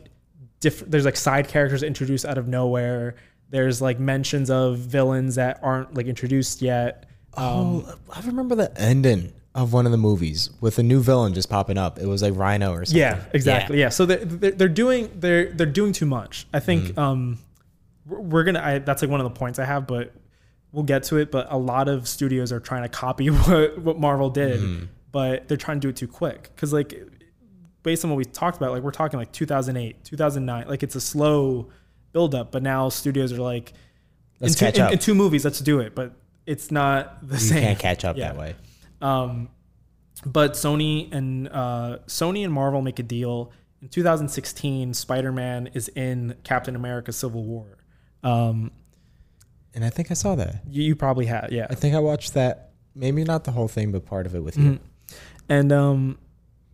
[0.59, 0.91] different.
[0.91, 3.15] There's like side characters introduced out of nowhere.
[3.49, 7.05] There's like mentions of villains that aren't like introduced yet.
[7.36, 11.34] Um, oh, I remember the ending of one of the movies with a new villain
[11.34, 11.97] just popping up.
[12.00, 13.00] It was like Rhino or something.
[13.00, 13.80] Yeah, exactly.
[13.80, 13.89] Yeah.
[13.89, 16.45] So they're, they're, they're doing they're they're doing too much.
[16.54, 17.39] I think um,
[18.06, 18.62] we're, we're gonna.
[18.62, 20.14] I, that's like one of the points I have, but
[20.72, 21.32] we'll get to it.
[21.32, 25.58] But a lot of studios are trying to copy what what Marvel did, but they're
[25.58, 26.52] trying to do it too quick.
[26.56, 26.93] Because like
[27.82, 30.68] based on what we talked about, like we're talking like 2008, 2009.
[30.68, 31.70] Like it's a slow
[32.12, 33.74] build up, but now studios are like
[34.39, 34.91] Let's in, two, catch in- up.
[34.93, 35.95] in two movies, let's do it.
[35.95, 36.14] But
[36.45, 37.64] it's not the You same.
[37.64, 38.32] can't catch up Yeah.
[38.34, 38.56] that way.
[39.02, 39.50] Um,
[40.26, 43.52] but Sony and uh, Sony and Marvel make a deal.
[43.82, 47.78] In 2016, Spider-Man is in Captain America: Civil War.
[48.24, 48.72] Um,
[49.74, 50.62] And I think I saw that.
[50.70, 51.68] you, you probably have, yeah.
[51.70, 52.72] I think I watched that.
[52.95, 54.72] Maybe not the whole thing, but part of it with you.
[54.72, 54.80] Mhm.
[55.47, 56.18] And um,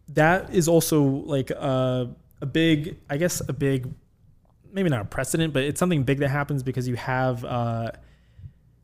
[0.09, 2.09] that is also like a,
[2.41, 3.93] a big, I guess, a big,
[4.71, 7.91] maybe not a precedent, but it's something big that happens because you have uh,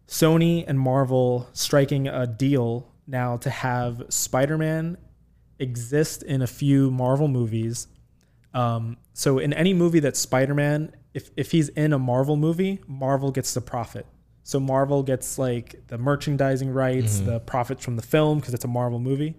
[0.08, 4.98] Sony and Marvel striking a deal now to have Spider Man
[5.60, 7.88] exist in a few Marvel movies.
[8.54, 12.80] Um, so in any movie that's Spider Man, if, if he's in a Marvel movie,
[12.88, 14.06] Marvel gets the profit.
[14.44, 18.68] So Marvel gets like the merchandising rights, the profits from the film because it's a
[18.68, 19.38] Marvel movie.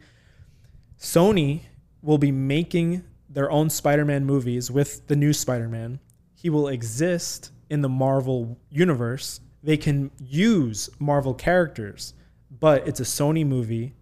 [0.99, 1.63] Sony
[2.03, 5.99] will be making their own Spider-Man movies with the new Spider-Man.
[6.35, 9.41] He will exist in the Marvel universe.
[9.63, 12.15] They can use Marvel characters,
[12.61, 13.95] but it's a Sony movie.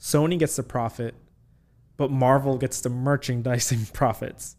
[0.00, 1.14] Sony gets the profit,
[1.96, 4.56] but Marvel gets the merchandising profits.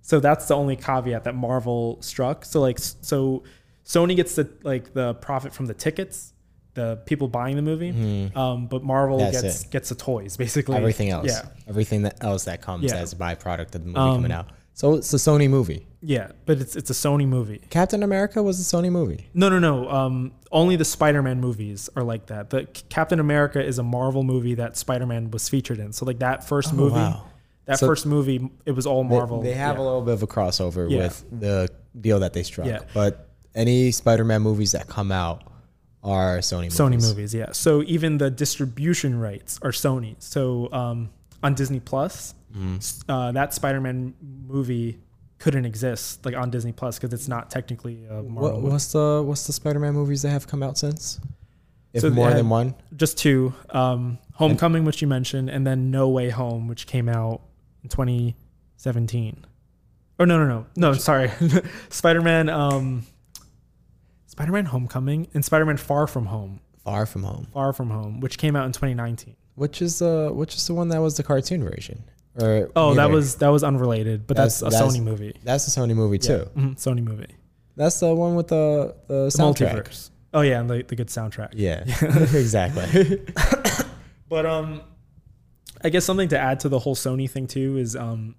[0.00, 2.44] So that's the only caveat that Marvel struck.
[2.44, 3.44] So like so
[3.84, 6.32] Sony gets the like the profit from the tickets,
[6.74, 8.30] the people buying the movie.
[8.34, 9.18] Um, but Marvel.
[9.18, 9.70] That's gets it.
[9.70, 10.76] gets the toys basically.
[10.76, 11.26] Everything else.
[11.28, 11.42] Yeah.
[11.68, 12.96] Everything that else that comes Yeah.
[12.96, 14.48] as a byproduct of the movie Um, coming out.
[14.74, 15.86] So it's a Sony movie.
[16.04, 17.60] Yeah, but it's it's a Sony movie.
[17.70, 19.28] Captain America was a Sony movie.
[19.34, 19.88] No, no, no.
[19.88, 22.50] Um, only the Spider-Man movies are like that.
[22.50, 25.92] The Captain America is a Marvel movie that Spider-Man was featured in.
[25.92, 27.26] So like that first Oh, movie, wow.
[27.66, 29.42] that So- first movie, it was all Marvel.
[29.42, 29.82] They, have yeah.
[29.82, 30.98] a little bit of a crossover Yeah.
[31.04, 31.68] with the
[32.00, 32.66] deal that they struck.
[32.66, 32.80] Yeah.
[32.92, 35.44] But any Spider-Man movies that come out
[36.02, 36.78] are Sony movies.
[36.80, 37.52] Sony movies, yeah.
[37.52, 40.16] So even the distribution rights are Sony.
[40.18, 41.10] So um,
[41.44, 43.10] on Disney Plus, Mm-hmm.
[43.10, 44.12] uh, that Spider-Man
[44.46, 44.98] movie
[45.42, 48.34] couldn't exist like on Disney Plus because it's not technically a Marvel.
[48.34, 48.68] What, movie.
[48.68, 51.18] what's the what's the Spider-Man movies that have come out since?
[51.92, 52.76] If So more than one.
[52.94, 53.52] Just two.
[53.70, 57.42] Um, Homecoming, which you mentioned, and then No Way Home, which came out
[57.82, 59.44] in 2017.
[60.20, 60.92] Or no, no, no, no.
[60.92, 61.32] Sorry,
[61.88, 62.48] Spider-Man.
[62.48, 63.04] Um,
[64.26, 66.60] Spider-Man Homecoming and Spider-Man Far From Home.
[66.84, 67.48] Far From Home.
[67.52, 69.34] Far From Home, which came out in 2019.
[69.56, 72.04] Which is uh which is the one that was the cartoon version?
[72.40, 75.34] Or Oh, that was that was unrelated, but that's, That's- a that's- Sony movie.
[75.44, 76.46] that's a Sony movie too.
[76.56, 77.26] Yeah, mhm, Sony movie.
[77.76, 79.74] That's the one with the the The soundtrack.
[79.84, 80.10] multiverse.
[80.34, 81.50] Oh yeah, and the, the good soundtrack.
[81.54, 81.84] Yeah,
[82.34, 83.20] exactly.
[84.28, 84.80] But um,
[85.84, 88.34] I guess something to add to the whole Sony thing too is um,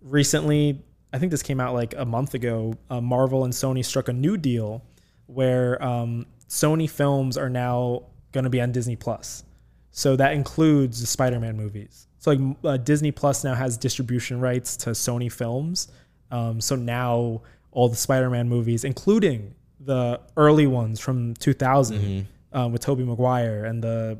[0.00, 2.74] recently I think this came out like a month ago.
[2.90, 4.82] Uh, Marvel and Sony struck a new deal
[5.26, 9.42] where um, Sony films are now going to be on Disney Plus.
[9.90, 12.06] So that includes the Spider-Man movies.
[12.18, 15.88] So like uh, Disney Plus now has distribution rights to Sony films.
[16.30, 22.82] Um, so now all the Spider-Man movies, including the early ones from 2000 um, with
[22.82, 24.18] Tobey Maguire and the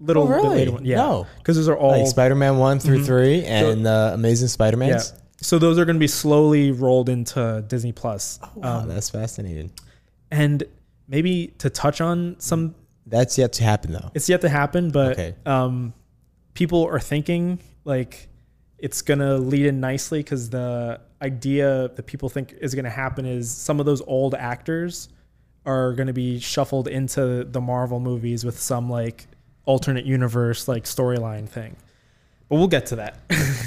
[0.00, 0.48] little Oh, really?
[0.56, 0.84] later one.
[0.84, 1.26] Yeah, No.
[1.38, 3.06] because those are all like Spider-Man one through Mhm.
[3.06, 4.52] three and uh, Amazing yeah.
[4.52, 5.12] Spider-Man's.
[5.42, 8.40] So those are going to be slowly rolled into Disney Plus.
[8.56, 9.70] Wow, Um, that's fascinating.
[10.30, 10.64] and
[11.08, 12.74] maybe to touch on some
[13.06, 14.10] That's yet to happen though.
[14.14, 15.34] it's yet to happen but Okay.
[15.46, 15.92] um,
[16.54, 18.28] people are thinking like
[18.78, 23.50] it's gonna lead in nicely because the idea that people think is gonna happen is
[23.50, 25.08] some of those old actors
[25.66, 29.26] are gonna be shuffled into the Marvel movies with some like
[29.66, 31.76] alternate universe like storyline thing.
[32.48, 33.18] But we'll get to that.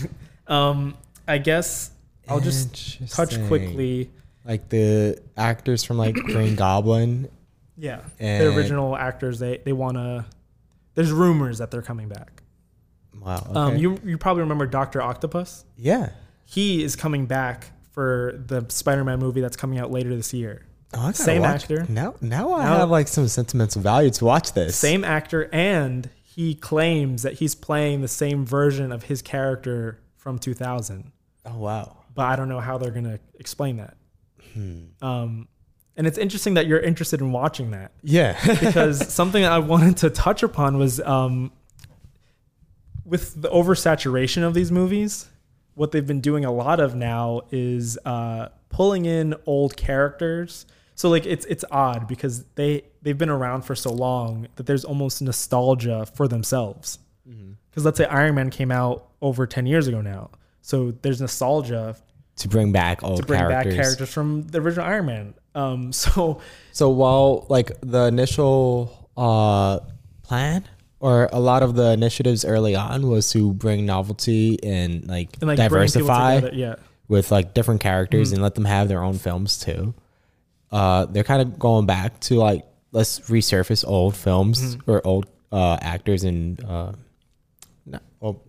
[0.47, 1.91] um, I guess
[2.27, 4.09] I'll just touch quickly.
[4.45, 7.29] Like the actors from like Green Goblin.
[7.77, 10.25] Yeah, the original actors they they want to.
[10.95, 12.42] There's rumors that they're coming back.
[13.21, 13.43] Wow.
[13.53, 15.65] Um, you you probably remember Doctor Octopus.
[15.77, 16.09] yeah.
[16.45, 20.65] He is coming back for the Spider-Man movie that's coming out later this year.
[20.93, 21.85] Oh, I Same watch- actor.
[21.89, 24.75] Now, now I Now- have like some sentimental value to watch this.
[24.75, 30.37] Same actor, and he claims that he's playing the same version of his character from
[30.37, 31.11] 2000.
[31.45, 31.97] Oh wow.
[32.13, 33.95] But I don't know how they're gonna explain that.
[34.53, 34.83] Hmm.
[35.01, 35.47] Um,
[35.97, 37.91] and it's interesting that you're interested in watching that.
[38.03, 38.37] Yeah.
[38.59, 41.51] because something I wanted to touch upon was um,
[43.05, 45.27] with the oversaturation of these movies,
[45.75, 50.65] what they've been doing a lot of now is uh, pulling in old characters.
[50.95, 54.85] So like it's it's odd because they they've been around for so long that there's
[54.85, 56.99] almost nostalgia for themselves.
[57.69, 60.29] Because let's say Iron Man came out over ten years ago now,
[60.61, 61.95] so there's nostalgia
[62.37, 63.75] To bring back old to bring characters.
[63.75, 65.33] back characters from the original Iron Man.
[65.55, 66.39] Um, so
[66.71, 69.79] So while like the initial uh
[70.21, 70.67] plan
[71.03, 75.47] or a lot of the initiatives early on was to bring novelty and like, and
[75.49, 76.75] like diversify together, yeah.
[77.09, 78.35] with like different characters Mm-hmm.
[78.35, 79.93] and let them have their own films too.
[80.71, 84.91] Uh, they're kind of going back to like let's resurface old films Mm-hmm.
[84.91, 86.93] or old uh, actors and uh,
[87.85, 88.41] no, well,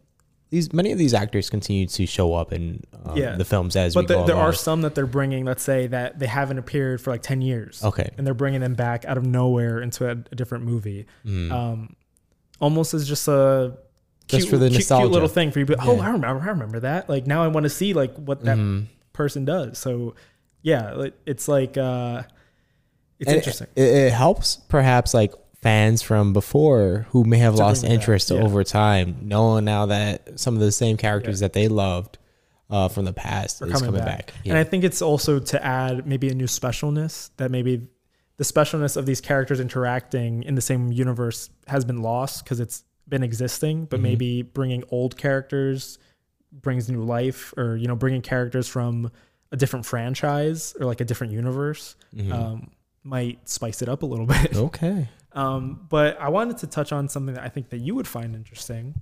[0.50, 3.34] these many of these actors continue to show up in uh, Yeah.
[3.36, 5.44] the films as But we the, there are some that they're bringing.
[5.44, 7.82] Let's say that they haven't appeared for like ten years.
[7.82, 8.10] Okay.
[8.16, 11.50] and they're bringing them back out of nowhere into a, a different movie, Mm.
[11.50, 11.96] um,
[12.60, 13.76] almost as just a
[14.26, 15.66] Just cute, for the cute, cute little thing for you.
[15.66, 17.08] But, oh, I remember, I remember that.
[17.08, 18.86] Like now, I want to see like what that Mhm.
[19.12, 19.78] person does.
[19.78, 20.14] So,
[20.62, 22.22] yeah, it's like uh,
[23.18, 23.66] it's And interesting.
[23.76, 25.32] It, it helps perhaps like
[25.62, 28.40] fans from before who may have To lost bring it back, interest yeah.
[28.42, 32.18] over time, knowing now that some of the same characters that they loved
[32.70, 34.26] uh, from the past Are is coming coming back.
[34.26, 34.34] back.
[34.46, 37.86] And I think it's also to add maybe a new specialness that maybe
[38.36, 42.84] the specialness of these characters interacting in the same universe has been lost because it's
[43.08, 44.02] been existing, but Mhm.
[44.02, 45.98] maybe bringing old characters
[46.52, 49.10] brings new life or, you know, bringing characters from
[49.52, 52.32] a different franchise or like a different universe Mhm.
[52.32, 52.70] um,
[53.02, 54.56] might spice it up a little bit.
[54.56, 55.08] okay.
[55.32, 58.34] Um, but I wanted to touch on something that I think that you would find
[58.34, 58.94] interesting.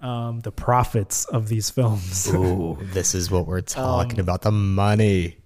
[0.00, 2.28] Um, the profits of these films.
[2.32, 5.38] Ooh, this is what we're talking Um, about the money.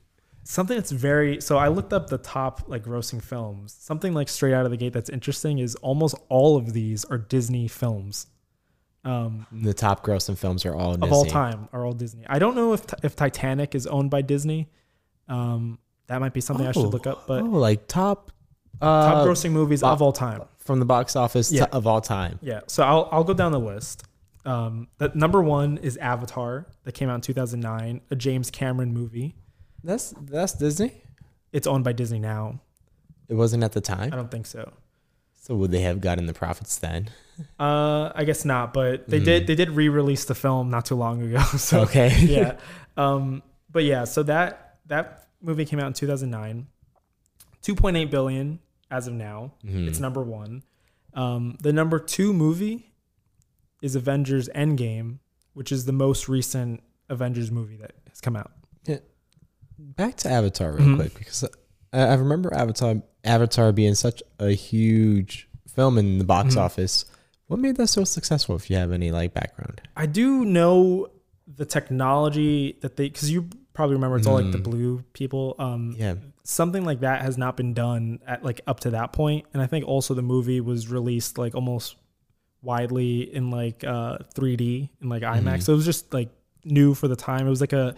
[0.50, 3.76] Something that's very so i looked up the top like grossing films.
[3.78, 7.18] Something like straight out of the gate that's interesting is almost all of these are
[7.18, 8.26] disney films.
[9.04, 11.14] Um The top grossing films are all of Disney.
[11.16, 12.24] all time are all disney.
[12.26, 14.68] I don't know if if titanic is owned by disney.
[15.28, 18.32] Um that might be something i Oh, should look up but oh, like top,
[18.80, 20.40] uh, top grossing movies bo- of all time.
[20.58, 21.66] from the box office Yeah.
[21.66, 22.38] to- of all time.
[22.40, 24.04] yeah so i'll i'll go down the list.
[24.46, 29.34] Um that number one is avatar that came out in 2009 a james cameron movie
[29.84, 30.92] That's that's Disney.
[31.52, 32.60] it's owned by disney now
[33.28, 34.12] It wasn't at the time.
[34.12, 34.72] i don't think so
[35.40, 37.10] So would they have gotten the profits then?
[37.60, 39.24] Uh, I guess not, but they Mhm.
[39.24, 41.38] did they did re-release the film not too long ago.
[41.70, 42.10] So Okay.
[42.26, 42.56] yeah,
[42.96, 46.66] um, but yeah, so that that movie came out in 2009,
[47.62, 48.58] 2.8 billion
[48.90, 49.52] as of now.
[49.64, 49.86] Mhm.
[49.86, 50.64] It's number one.
[51.14, 52.92] Um, the number two movie
[53.82, 55.18] is Avengers Endgame,
[55.54, 58.50] which is the most recent Avengers movie that has come out.
[59.78, 60.96] Back to Avatar real Mhm.
[60.96, 61.44] quick because
[61.92, 66.60] I, I remember Avatar Avatar being such a huge film in the box Mhm.
[66.60, 67.04] office.
[67.46, 68.56] What made that so successful?
[68.56, 71.08] If you have any like background, I do know
[71.46, 74.62] the technology that they because you probably remember it's all like the Mm.
[74.64, 75.54] blue people.
[75.58, 79.44] Um, yeah, something like that has not been done at like up to that point
[79.52, 81.94] and i think also the movie was released like almost
[82.62, 85.62] widely in like uh 3d in like imax Mhm.
[85.62, 86.30] so it was just like
[86.64, 87.94] new for the time it was like a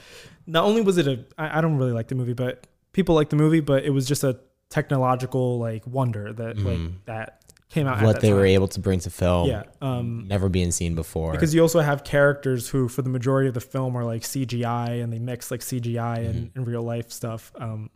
[0.46, 3.30] not only was it a i, I don't really like the movie but people like
[3.30, 4.38] the movie but it was just a
[4.68, 6.92] technological like wonder that like Mhm.
[7.06, 10.48] that came out at what they were able to bring to film, yeah um never
[10.48, 11.30] being seen before.
[11.32, 15.02] because you also have characters who for the majority of the film are like cgi
[15.02, 16.58] and they mix like cgi and, Mm-hmm.
[16.58, 17.90] and real life stuff um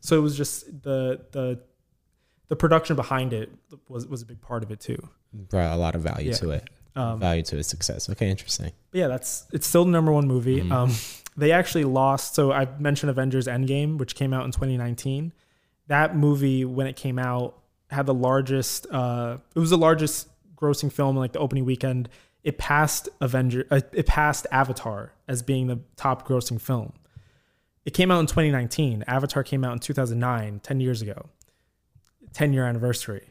[0.00, 1.60] so it was just the the
[2.48, 3.50] the production behind it
[3.88, 4.98] was was a big part of it too
[5.34, 6.36] brought a lot of value Yeah.
[6.36, 8.08] to it, um value to its success.
[8.10, 8.72] Okay, interesting.
[8.90, 10.60] but yeah that's it's still the number one movie.
[10.62, 10.72] Mhm.
[10.72, 10.90] um
[11.36, 15.32] they actually lost so i mentioned avengers endgame which came out in 2019
[15.86, 17.56] that movie when it came out
[17.90, 22.08] had the largest uh it was the largest grossing film in like the opening weekend.
[22.42, 26.92] It passed avenger uh, it passed avatar as being the top grossing film.
[27.84, 31.28] It came out in 2019 avatar came out in 2009 10 years ago.
[32.32, 33.30] 10 year anniversary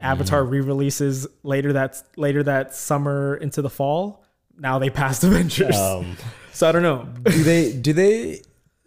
[0.00, 4.24] avatar re-releases later that later that summer into the fall
[4.58, 6.16] now they passed avengers Um,
[6.52, 7.72] so i don't know do they?
[7.72, 8.42] Do they?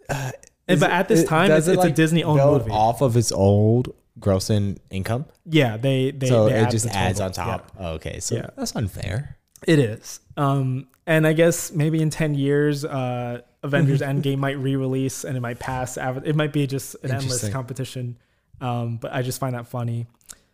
[0.08, 0.30] Uh,
[0.68, 2.70] And- but it- at this time, it's- it, it's a Disney-owned build movie.
[2.70, 5.24] off of its old grossing income.
[5.46, 7.72] Yeah, they they so they it add just adds on top.
[7.78, 8.46] Oh, okay, so Yeah.
[8.56, 9.36] that's unfair.
[9.66, 10.20] It is.
[10.36, 15.40] Um, and I guess maybe in ten years, uh, Avengers Endgame might re-release and it
[15.40, 15.96] might pass.
[15.98, 18.16] It might be just an endless competition.
[18.60, 20.06] Um, but I just find that funny.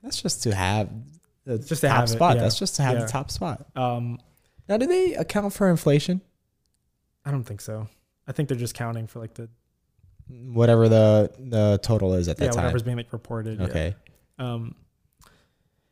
[0.04, 0.88] That's just to have
[1.44, 2.36] the Just to top have it, spot.
[2.36, 2.42] yeah.
[2.42, 3.04] That's just to have Yeah.
[3.06, 3.66] the top spot.
[3.74, 4.18] Um,
[4.68, 6.20] Now, do they account for inflation?
[7.24, 7.88] I don't think so.
[8.28, 9.48] I think they're just counting for like the
[10.28, 12.64] Whatever the the total is at that yeah time.
[12.64, 13.58] whatever's being like reported.
[13.60, 13.66] yeah.
[13.66, 13.96] Okay.
[14.38, 14.74] Um,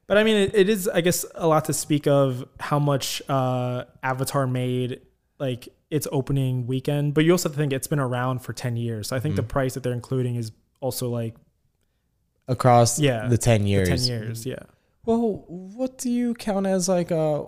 [0.07, 3.21] but I mean, it, it is, I guess, a lot to speak of how much
[3.29, 5.01] uh, Avatar made,
[5.39, 7.13] like its opening weekend.
[7.15, 9.09] But you also have to think it's been around for ten years.
[9.09, 9.49] So I think the Mhm.
[9.49, 10.51] price that they're including is
[10.81, 11.35] also like
[12.49, 13.89] across Yeah, the 10 The years.
[13.89, 14.47] ten years.
[14.47, 14.57] Yeah.
[15.05, 17.47] Well, what do you count as like a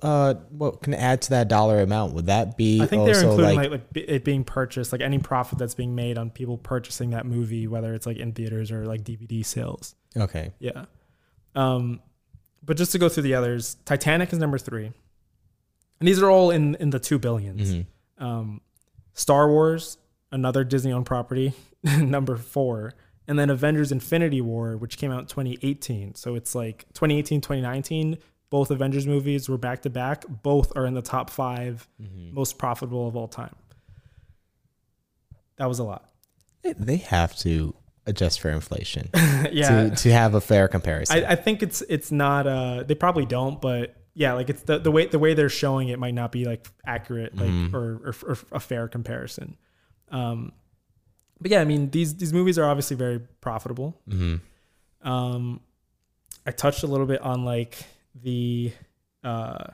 [0.00, 2.14] uh what can add to that dollar amount?
[2.14, 5.18] Would that be I think they're including like, like, like, it being purchased, like any
[5.18, 8.86] profit that's being made on people purchasing that movie, whether it's like in theaters or
[8.86, 9.94] like DVD sales.
[10.16, 10.52] okay.
[10.60, 10.86] Yeah.
[11.54, 12.00] Um,
[12.64, 14.86] but just to go through the others, Titanic is number three,
[16.00, 17.72] and these are all in in the two billions.
[17.74, 17.86] Mhm.
[18.18, 18.60] Um,
[19.14, 19.98] Star Wars,
[20.32, 21.52] another Disney owned property,
[21.84, 22.92] number four.
[23.28, 26.14] And then Avengers Infinity War, which came out in 2018.
[26.14, 28.18] So it's like 2018, 2019,
[28.50, 30.24] both Avengers movies were back to back.
[30.28, 32.32] Both are in the top five Mhm.
[32.32, 33.54] most profitable of all time.
[35.56, 36.08] That was a lot.
[36.62, 37.74] They- have to
[38.06, 39.08] adjust for inflation
[39.52, 39.90] yeah.
[39.90, 41.24] to to have a fair comparison.
[41.24, 44.78] I, I think it's it's not uh they probably don't, but yeah, like it's the,
[44.78, 47.74] the way the way they're showing it might not be like accurate like Mhm.
[47.74, 49.56] or, or, or a fair comparison.
[50.10, 50.52] Um
[51.40, 54.00] but yeah, I mean these these movies are obviously very profitable.
[54.08, 54.40] Mhm.
[55.02, 55.60] Um
[56.46, 57.84] I touched a little bit on like
[58.22, 58.72] the
[59.24, 59.64] uh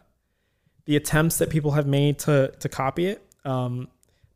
[0.86, 3.22] the attempts that people have made to to copy it.
[3.44, 3.88] Um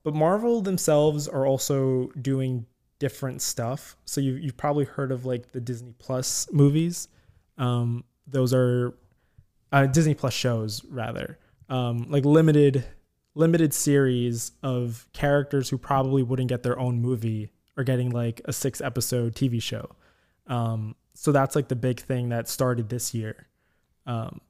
[0.03, 2.67] but Marvel themselves are also doing
[2.99, 3.97] different stuff.
[4.05, 7.09] So you you've probably heard of like the Disney Plus movies.
[7.59, 8.95] Um those are
[9.73, 11.39] uh, Disney Plus shows rather.
[11.69, 12.85] Um like limited
[13.37, 18.53] limited series of characters who probably wouldn't get their own movie or getting like a
[18.53, 19.95] six episode TV show.
[20.49, 23.47] Um, so that's like the big thing that started this year.
[24.07, 24.41] Um,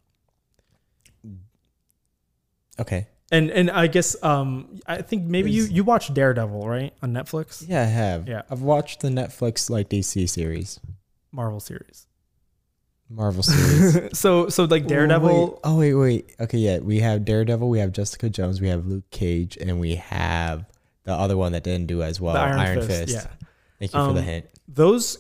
[2.78, 3.06] Okay.
[3.32, 7.64] and and I guess um, I think maybe you you watched Daredevil right on Netflix,
[7.66, 8.28] Yeah, I have.
[8.28, 8.42] Yeah.
[8.50, 10.78] I've watched the Netflix like DC series,
[11.32, 12.06] Marvel series.
[13.08, 14.18] Marvel series.
[14.18, 15.46] so so like Daredevil.
[15.46, 16.34] Wait, oh wait, wait.
[16.40, 19.94] Okay, yeah, we have Daredevil, we have Jessica Jones, we have Luke Cage, and we
[19.96, 20.66] have
[21.04, 22.88] the other one that didn't do as well, the Iron, Iron, Fist.
[22.88, 23.46] Fist, yeah.
[23.78, 24.46] Thank you for the Um, hint.
[24.66, 25.18] Those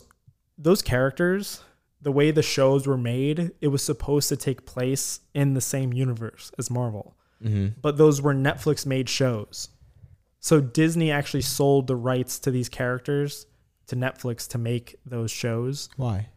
[0.58, 1.62] those characters,
[2.02, 5.92] the way the shows were made, it was supposed to take place in the same
[5.92, 7.14] universe as Marvel.
[7.42, 9.68] hmm but those were Netflix made shows.
[10.40, 13.46] So Disney actually sold the rights to these characters
[13.88, 15.88] to Netflix to make those shows.
[15.96, 16.28] Why?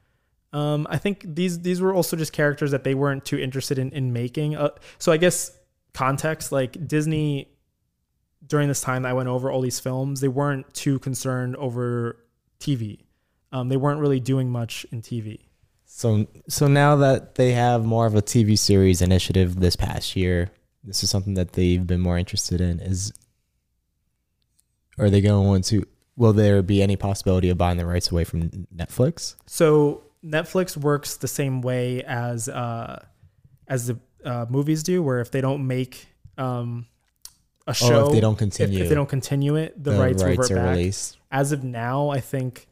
[0.51, 3.91] Um, I think these these were also just characters that they weren't too interested in
[3.91, 4.55] in making.
[4.55, 5.55] Uh, so I guess
[5.93, 7.49] context like Disney
[8.45, 12.17] during this time that I went over all these films, they weren't too concerned over
[12.59, 12.99] TV.
[13.51, 15.39] Um, they weren't really doing much in TV.
[15.85, 20.49] So so now that they have more of a TV series initiative this past year,
[20.83, 22.79] this is something that they've been more interested in.
[22.79, 23.13] Is
[24.97, 25.87] are they going to to?
[26.15, 29.35] Will there be any possibility of buying the rights away from Netflix?
[29.45, 33.03] So Netflix works the same way as uh,
[33.67, 36.07] as the uh, movies do, where if they don't make
[36.37, 36.85] um,
[37.67, 40.51] a show, or if they don't continue, if they don't continue it, the, rights, revert
[40.51, 40.75] are back.
[40.75, 41.17] released.
[41.31, 42.67] As of now, I think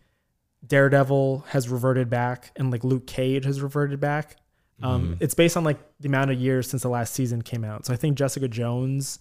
[0.65, 4.37] Daredevil has reverted back, and like Luke Cage has reverted back.
[4.81, 5.17] Um, Mhm.
[5.21, 7.85] It's based on like the amount of years since the last season came out.
[7.85, 9.19] So I think Jessica Jones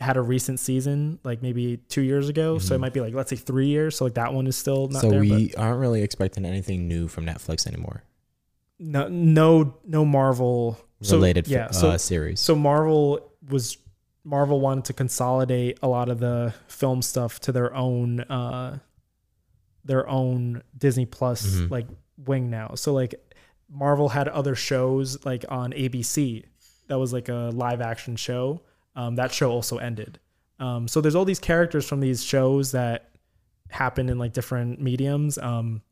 [0.00, 2.58] had a recent season, like maybe two years ago.
[2.58, 2.80] So it Mhm.
[2.82, 3.96] might be like let's say three years.
[3.96, 5.20] So like that one is still not so there.
[5.20, 8.04] but- we aren't really expecting anything new from Netflix anymore.
[8.80, 12.38] no no no Marvel so, Related, yeah, uh, so series.
[12.38, 13.76] so Marvel was
[14.24, 18.78] Marvel wanted to consolidate a lot of the film stuff to their own uh
[19.84, 21.70] their own Disney Plus Mhm.
[21.70, 21.86] like
[22.24, 22.74] wing now.
[22.76, 23.14] So like
[23.70, 26.44] Marvel had other shows like on ABC
[26.88, 28.60] that was like a live action show.
[28.98, 30.18] Um, that show also ended.
[30.58, 33.10] Um, so there's all these characters from these shows that
[33.70, 35.38] happen in like different mediums.
[35.38, 35.82] Um,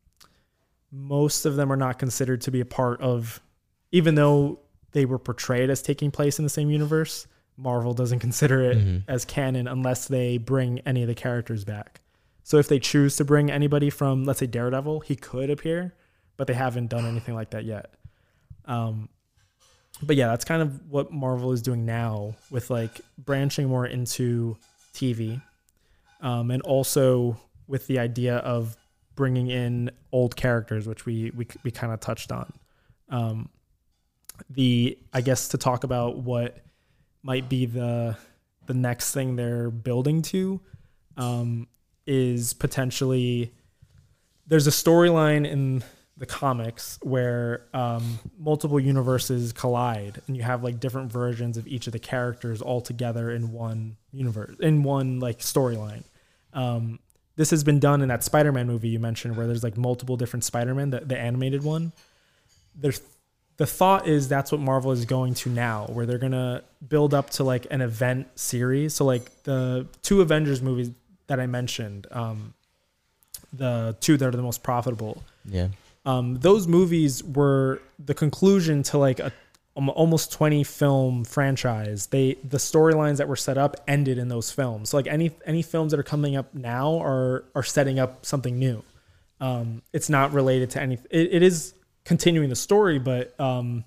[0.91, 3.41] most of them are not considered to be a part of,
[3.91, 4.59] even though
[4.91, 7.27] they were portrayed as taking place in the same universe.
[7.55, 9.03] Marvel doesn't consider it Mhm.
[9.07, 12.01] as canon unless they bring any of the characters back.
[12.43, 15.93] So if they choose to bring anybody from, let's say Daredevil, he could appear,
[16.37, 17.93] but they haven't done anything like that yet.
[18.65, 19.09] Um,
[20.01, 24.57] but yeah, that's kind of what Marvel is doing now with like branching more into
[24.93, 25.41] TV,
[26.21, 27.37] um, and also
[27.67, 28.77] with the idea of
[29.15, 32.51] bringing in old characters, which we we we kind of touched on.
[33.09, 33.49] Um,
[34.49, 36.57] the I guess to talk about what
[37.23, 38.17] might be the
[38.67, 40.61] the next thing they're building to
[41.15, 41.67] um,
[42.05, 43.51] is potentially
[44.45, 45.83] there's a storyline in
[46.17, 51.85] the comics where um, multiple universes collide and you have like different versions of each
[51.87, 56.03] of the characters all together in one universe in one like storyline.
[56.53, 56.99] Um,
[57.35, 60.43] this has been done in that spider-man movie you mentioned where there's like multiple different
[60.43, 61.91] spider-man the, the animated one.
[62.75, 62.99] There's
[63.57, 67.29] the thought is that's what marvel is going to now where they're gonna build up
[67.31, 68.95] to like an event series.
[68.95, 70.89] So like the two avengers movies
[71.27, 72.53] that i mentioned um,
[73.53, 75.67] the two that are the most profitable Yeah.
[76.07, 79.31] Um, those movies were the conclusion to like a
[79.75, 82.07] um, almost 20 film franchise.
[82.07, 84.89] They the storylines that were set up ended in those films.
[84.89, 88.57] So like any any films that are coming up now are are setting up something
[88.57, 88.83] new.
[89.41, 91.73] Um, it's not related to any it, it is
[92.05, 93.83] continuing the story but um,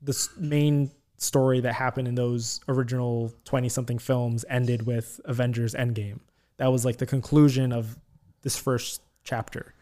[0.00, 6.18] the main story that happened in those original 20 something films ended with avengers endgame.
[6.56, 7.98] That was like the conclusion of
[8.40, 9.74] this first chapter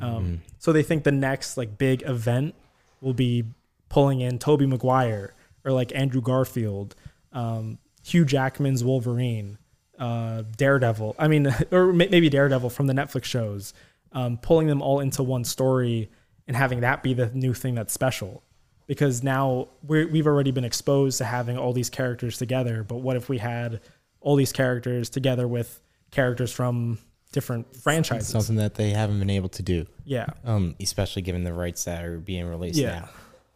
[0.00, 2.54] um, so they think the next like big event
[3.00, 3.44] will be
[3.88, 5.34] pulling in Tobey Maguire
[5.64, 6.94] or like Andrew Garfield,
[7.32, 9.58] um, Hugh Jackman's Wolverine,
[9.98, 11.16] uh, Daredevil.
[11.18, 13.74] I mean, or maybe Daredevil from the Netflix shows,
[14.12, 16.10] um, pulling them all into one story
[16.46, 18.42] and having that be the new thing that's special.
[18.86, 23.16] Because now we're, we've already been exposed to having all these characters together, but what
[23.16, 23.80] if we had
[24.20, 26.98] all these characters together with characters from
[27.32, 28.28] different franchises?
[28.28, 29.86] Something that they haven't been able to do.
[30.04, 30.26] yeah.
[30.44, 33.00] Um, especially given the rights that are being released Yeah.
[33.00, 33.08] now.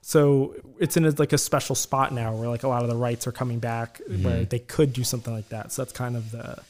[0.04, 2.96] So it's in a, like a special spot now where like a lot of the
[2.96, 5.70] rights are coming back where they could do something like that.
[5.72, 6.60] So that's kind of the the Mm-hmm.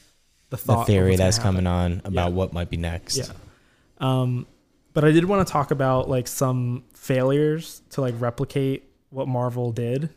[0.49, 0.85] The thought.
[0.87, 2.35] theory that's coming on about Yeah.
[2.35, 3.17] what might be next.
[3.17, 3.25] Yeah.
[3.97, 4.45] Um,
[4.93, 9.71] but I did want to talk about like some failures to like replicate what Marvel
[9.71, 10.09] did.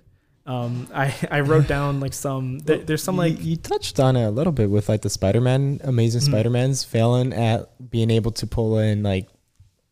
[0.47, 4.25] Um, I I wrote down like some there, there's some like you, touched on it
[4.25, 6.27] a little bit with like the Spider-Man, Amazing Mhm.
[6.27, 9.29] Spider-Man's failing at being able to pull in like,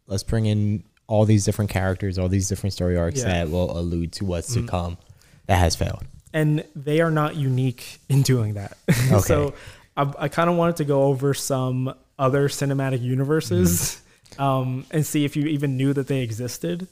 [0.06, 3.28] let's bring in all these different characters, all these different story arcs Yeah.
[3.44, 4.62] that will allude to what's Mhm.
[4.62, 4.98] to come.
[5.46, 6.04] That has failed.
[6.32, 8.76] and they are not unique in doing that.
[9.12, 9.18] Okay.
[9.20, 9.54] so
[9.96, 14.00] I, I kind of wanted to go over some other cinematic universes
[14.32, 14.42] Mm-hmm.
[14.42, 16.88] um, and see if you even knew that they existed.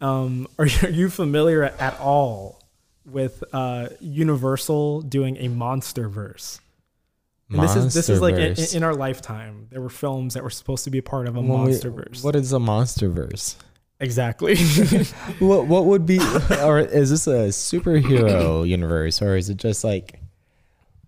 [0.00, 2.60] Um, are, you, are you familiar at all
[3.06, 6.60] with uh, Universal doing a monster verse?
[7.50, 9.68] And this is this is like in, in our lifetime.
[9.70, 11.90] There were films that were supposed to be a part of a When we- monster
[11.90, 12.24] verse.
[12.24, 13.56] What is a monster verse?
[14.00, 14.56] exactly?
[15.38, 16.18] what what would be
[16.62, 20.20] or is this a superhero universe or is it just like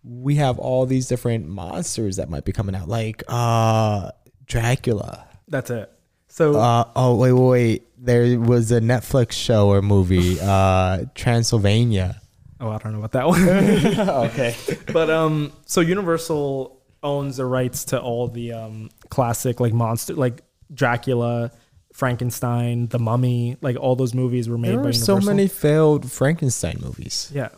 [0.04, 4.10] we have all these different monsters that might be coming out like uh
[4.46, 5.26] Dracula.
[5.48, 5.92] That's it.
[6.28, 12.20] So Uh oh wait wait wait there was a Netflix show or movie uh Transylvania.
[12.60, 13.44] oh, I don't know about that one.
[14.30, 14.54] okay.
[14.92, 20.42] but um so universal owns the rights to all the um classic like monster like
[20.74, 21.50] dracula
[21.92, 26.10] frankenstein the mummy like all those movies were made There by are so many failed
[26.10, 27.30] Frankenstein movies.
[27.34, 27.48] yeah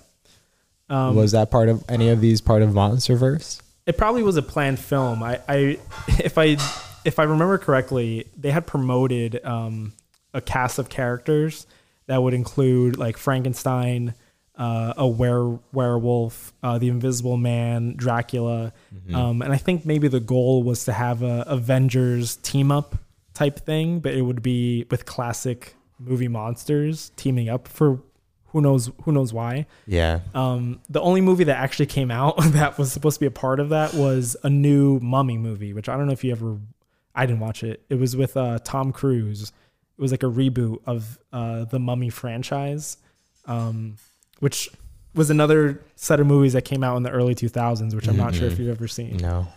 [0.89, 3.61] um was that part of any of these part of Monsterverse?
[3.87, 5.79] it probably was a planned film i i
[6.19, 6.57] if i
[7.05, 9.93] if i remember correctly they had promoted um
[10.33, 11.67] a cast of characters
[12.07, 14.15] that would include like frankenstein
[14.57, 18.75] uh, a were werewolf, uh, the Invisible Man, Dracula,
[19.15, 22.95] um, and I think maybe the goal was to have a Avengers team up
[23.33, 28.03] type thing, but it would be with classic movie monsters teaming up for
[28.49, 29.67] who knows who knows why.
[29.87, 30.21] Yeah.
[30.35, 33.61] Um, the only movie that actually came out that was supposed to be a part
[33.61, 36.59] of that was a new Mummy movie, which I don't know if you ever.
[37.15, 37.83] I didn't watch it.
[37.89, 39.53] It was with uh, Tom Cruise.
[39.99, 42.97] It was like a reboot of uh, the Mummy franchise,
[43.47, 43.97] um,
[44.39, 44.69] which
[45.15, 48.35] was another set of movies that came out in the early 2000s, which I'm not
[48.35, 48.59] sure if Mhm.
[48.61, 49.17] you've ever seen.
[49.17, 49.49] No.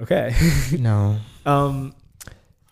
[0.00, 0.34] Okay,
[0.78, 1.18] No.
[1.46, 1.94] um,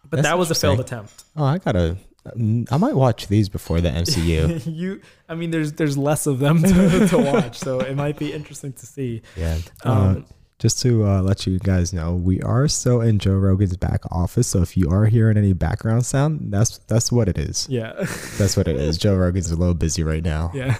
[0.08, 1.22] but That's that was a failed attempt.
[1.36, 1.96] Oh, I gotta.
[2.26, 4.62] I might watch these before the MCU.
[4.66, 8.32] you, I mean, there's there's less of them to, to watch, so it might be
[8.32, 9.22] interesting to see.
[9.36, 9.58] yeah.
[9.84, 13.76] Um, Uh, just to uh, let you guys know, we are still in Joe Rogan's
[13.78, 14.46] back office.
[14.46, 17.66] So if you are hearing any background sound, that's that's what it is.
[17.70, 17.94] yeah.
[18.38, 18.98] That's what it is.
[18.98, 20.52] Joe Rogan's a little busy right now.
[20.54, 20.76] Yeah,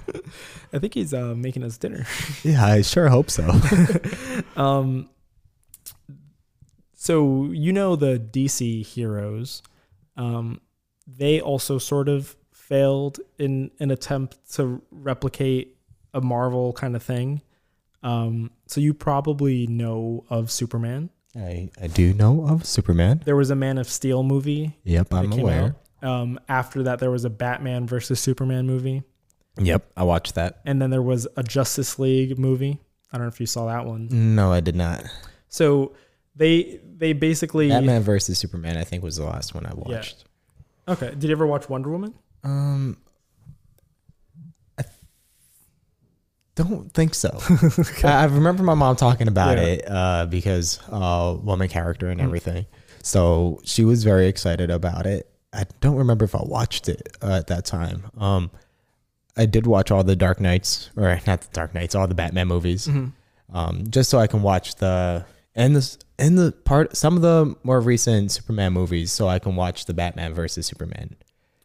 [0.72, 2.06] I think he's uh, making us dinner.
[2.44, 3.50] Yeah, I sure hope so.
[4.56, 5.08] Um,
[6.94, 9.62] so you know the DC heroes,
[10.16, 10.60] um,
[11.06, 15.76] they also sort of failed in an attempt to replicate
[16.12, 17.40] a Marvel kind of thing.
[18.02, 21.10] Um, so you probably know of Superman.
[21.36, 23.22] I I do know of Superman.
[23.24, 24.78] There was a Man of Steel movie.
[24.84, 25.76] Yep, I'm aware.
[26.02, 26.08] out.
[26.08, 29.02] Um, after that, there was a Batman versus Superman movie,
[29.58, 30.60] Yep, I watched that.
[30.64, 32.78] and then there was a Justice League movie.
[33.12, 34.08] I don't know if you saw that one.
[34.10, 35.04] No, I did not.
[35.48, 35.92] So
[36.34, 40.24] they they basically Batman versus Superman, I think, was the last one I watched.
[40.88, 41.10] okay.
[41.10, 42.14] Did you ever watch Wonder Woman?
[42.44, 42.96] Um,
[46.68, 47.38] don't think so.
[48.04, 49.64] I, I remember my mom talking about Yeah.
[49.64, 52.24] it uh, because uh, woman character and Mm.
[52.24, 52.66] everything.
[53.02, 55.26] So she was very excited about it.
[55.52, 58.04] I don't remember if I watched it uh, at that time.
[58.18, 58.50] Um,
[59.36, 62.46] I did watch all the Dark Knights, or not the Dark Knights, all the Batman
[62.48, 63.56] movies, Mm-hmm.
[63.56, 67.56] um, just so I can watch the and this in the part some of the
[67.64, 71.16] more recent Superman movies, so I can watch the Batman versus Superman.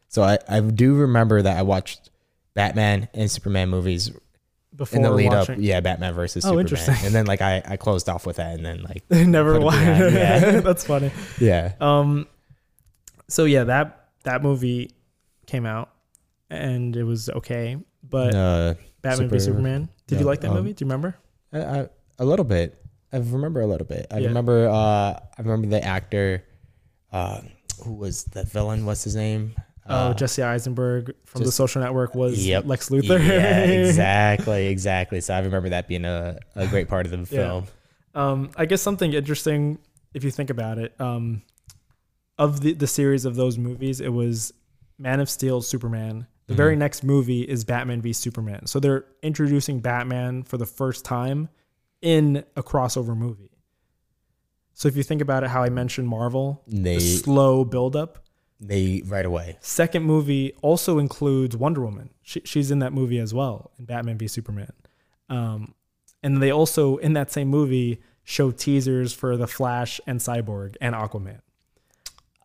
[0.07, 2.09] So I I do remember that I watched
[2.53, 4.11] Batman and Superman movies
[4.75, 5.55] Before in the lead watching.
[5.55, 5.61] up.
[5.61, 6.59] Yeah, Batman versus Oh, Superman.
[6.65, 6.95] interesting.
[7.05, 9.77] And then like I I closed off with that, and then like Never it watched.
[10.13, 10.59] yeah.
[10.61, 11.11] That's funny.
[11.39, 12.27] yeah, Um,
[13.29, 14.91] so yeah, that that movie
[15.47, 15.89] came out
[16.49, 19.89] and it was okay, but uh, Batman v Super- Superman.
[20.07, 20.73] Did you like that um, movie?
[20.73, 21.15] Do you remember?
[21.53, 22.77] I, I, a little bit.
[23.13, 24.07] I remember a little bit.
[24.11, 24.27] I Yeah.
[24.27, 24.67] remember.
[24.67, 24.73] Uh,
[25.17, 26.43] I remember the actor.
[27.11, 27.41] Uh,
[27.83, 28.85] who was the villain?
[28.85, 29.55] What's his name?
[29.87, 32.65] Oh, Uh, Jesse Eisenberg from The Social Network was Yep.
[32.65, 33.19] Lex Luthor.
[33.25, 35.21] Yeah, exactly, exactly.
[35.21, 37.25] So I remember that being a, a great part of the Yeah.
[37.25, 37.65] film.
[38.13, 39.77] Um, I guess something interesting
[40.13, 40.99] if you think about it.
[40.99, 41.41] Um,
[42.37, 44.53] of the the series of those movies, it was
[44.97, 46.27] Man of Steel, Superman.
[46.47, 46.57] The Mhm.
[46.57, 48.65] very next movie is Batman v Superman.
[48.67, 51.49] So they're introducing Batman for the first time
[52.01, 53.49] in a crossover movie.
[54.73, 58.19] So if you think about it, how I mentioned Marvel, They the slow buildup.
[58.59, 59.57] They right away.
[59.61, 62.09] Second movie also includes Wonder Woman.
[62.21, 64.71] She, she's in that movie as well in Batman v Superman.
[65.29, 65.73] Um,
[66.23, 70.95] and they also in that same movie show teasers for the Flash and Cyborg and
[70.95, 71.39] Aquaman,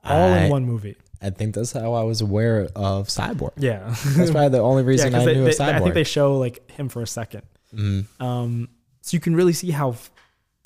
[0.04, 0.96] all I, in one movie.
[1.22, 3.52] I think that's how I was aware of Cyborg.
[3.56, 5.04] Yeah, That's probably the only yeah.
[5.06, 5.74] I they, knew they- of Cyborg.
[5.74, 7.42] I think they show like him for a second.
[7.74, 8.06] Mhm.
[8.20, 8.68] Um,
[9.02, 9.96] so you can really see how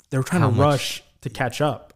[0.09, 1.93] they're trying How to much- rush to catch up.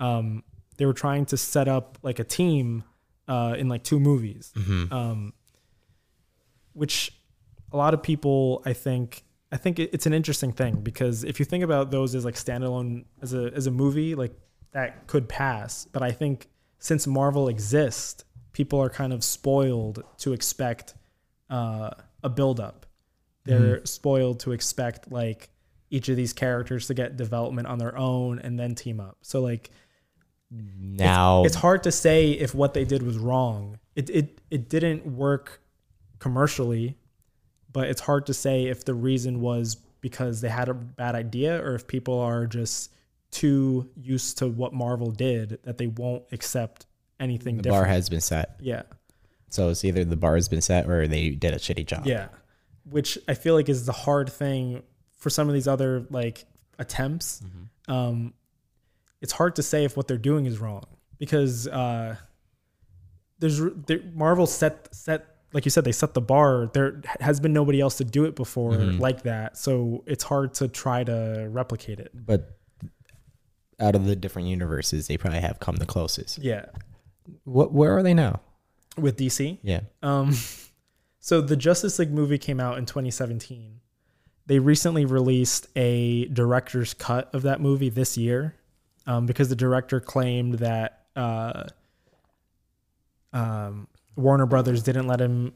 [0.00, 0.42] Um,
[0.82, 2.82] they were trying to set up like a team
[3.28, 4.52] uh, in like two movies.
[4.56, 4.90] Mhm.
[4.90, 5.32] um,
[6.72, 7.16] which
[7.70, 9.22] a lot of people I think
[9.52, 13.04] I think it's an interesting thing because if you think about those as like standalone
[13.20, 14.32] as a as a movie like
[14.72, 16.48] that could pass but I think
[16.80, 20.94] since Marvel exists people are kind of spoiled to expect
[21.48, 21.90] uh,
[22.24, 22.86] a build up
[23.44, 25.50] they're spoiled to expect like
[25.90, 29.40] each of these characters to get development on their own and then team up so
[29.40, 29.70] like
[30.52, 33.78] Now it's hard to say if what they did was wrong.
[33.94, 35.62] It it it didn't work
[36.18, 36.98] commercially,
[37.72, 41.62] but it's hard to say if the reason was because they had a bad idea
[41.62, 42.92] or if people are just
[43.30, 46.86] too used to what Marvel did that they won't accept
[47.18, 47.84] anything the different.
[47.84, 48.82] bar has been set, yeah.
[49.48, 52.06] so it's either the bar has been set or they did a shitty job.
[52.06, 52.28] Yeah.
[52.84, 54.82] Which I feel like is the hard thing
[55.14, 56.44] for some of these other like
[56.78, 57.40] attempts.
[57.40, 57.92] Mm-hmm.
[57.92, 58.34] Um,
[59.22, 60.84] it's hard to say if what they're doing is wrong
[61.18, 62.16] because uh,
[63.38, 66.70] there's there, Marvel set set like you said they set the bar.
[66.72, 68.98] There has been nobody else to do it before Mhm.
[69.00, 72.10] like that, so it's hard to try to replicate it.
[72.14, 72.58] but
[73.80, 76.38] out of the different universes, they probably have come the closest.
[76.38, 76.66] Yeah,
[77.44, 77.72] What?
[77.72, 78.40] Where are they now?
[78.96, 79.58] with DC.
[79.62, 79.80] Yeah.
[80.02, 80.34] Um,
[81.18, 83.80] so the Justice League movie came out in 2017.
[84.46, 88.54] They recently released a director's cut of that movie this year,
[89.06, 91.64] um, because the director claimed that uh,
[93.32, 95.54] um, Warner Brothers didn't let him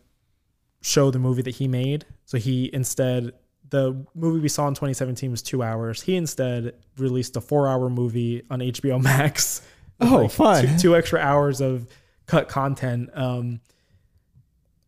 [0.81, 2.05] show the movie that he made.
[2.25, 3.33] So he instead
[3.69, 6.03] the movie we saw in 2017 was two hours.
[6.03, 9.63] He instead released a four-hour movie on HBO Max.
[9.99, 10.67] Oh, fun.
[10.67, 11.89] Two, two extra hours of
[12.27, 13.61] cut content, um,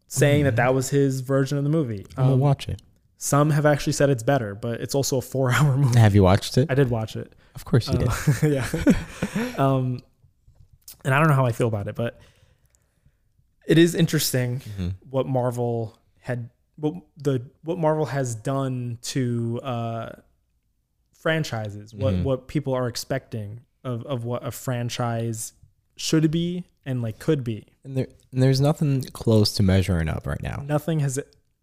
[0.06, 2.04] saying that that was his version of the movie.
[2.18, 2.82] I'm gonna Um, watch it.
[3.16, 5.98] some have actually said it's better, but it's also a four-hour movie.
[5.98, 6.70] Have you watched it?
[6.70, 7.32] I did watch it.
[7.58, 8.08] Of course you did.
[8.08, 8.66] Uh, yeah.
[9.58, 10.00] um,
[11.04, 12.20] and I don't know how I feel about it, but
[13.66, 14.94] it is interesting Mhm.
[15.10, 20.10] what Marvel had, what the what Marvel has done to uh,
[21.12, 21.92] franchises.
[21.94, 22.22] What Mhm.
[22.22, 25.52] what people are expecting of of what a franchise
[25.96, 27.66] should be and like could be.
[27.84, 30.62] And there, and there's nothing close to measuring up right now.
[30.66, 31.18] Nothing has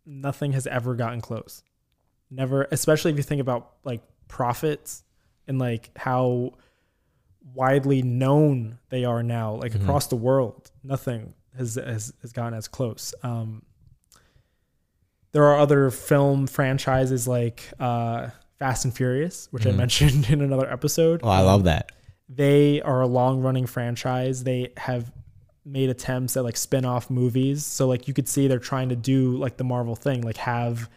[0.05, 1.63] nothing has ever gotten close.
[2.29, 5.03] Never, especially if you think about like profits
[5.47, 6.51] and like how
[7.53, 9.81] widely known they are now, like Mhm.
[9.83, 10.71] across the world.
[10.83, 13.13] Nothing has has, has gotten as close.
[13.23, 13.63] Um,
[15.31, 19.75] there are other film franchises like uh, Fast and Furious, which I Mhm.
[19.77, 21.21] mentioned in another episode.
[21.23, 21.91] Oh, I Um, love that.
[22.29, 24.43] they are a long running franchise.
[24.43, 25.11] They have
[25.65, 27.65] made attempts at like spin off movies.
[27.65, 30.89] So like you could see they're trying to do like the Marvel thing, like have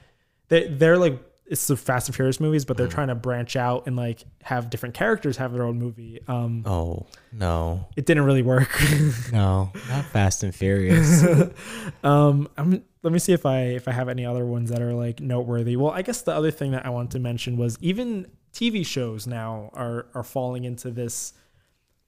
[0.49, 1.19] they they're like
[1.51, 2.91] it's the Fast and Furious movies, but they're Mhm.
[2.93, 6.21] trying to branch out and like have different characters have their own movie.
[6.29, 8.71] Um Oh no, it didn't really work.
[9.33, 11.25] no, not Fast and Furious.
[12.05, 14.93] um I'm let me see if I if I have any other ones that are
[14.95, 15.77] like noteworthy.
[15.77, 19.27] Well, I guess the other thing that I wanted to mention was even TV shows
[19.27, 21.33] now are are falling into this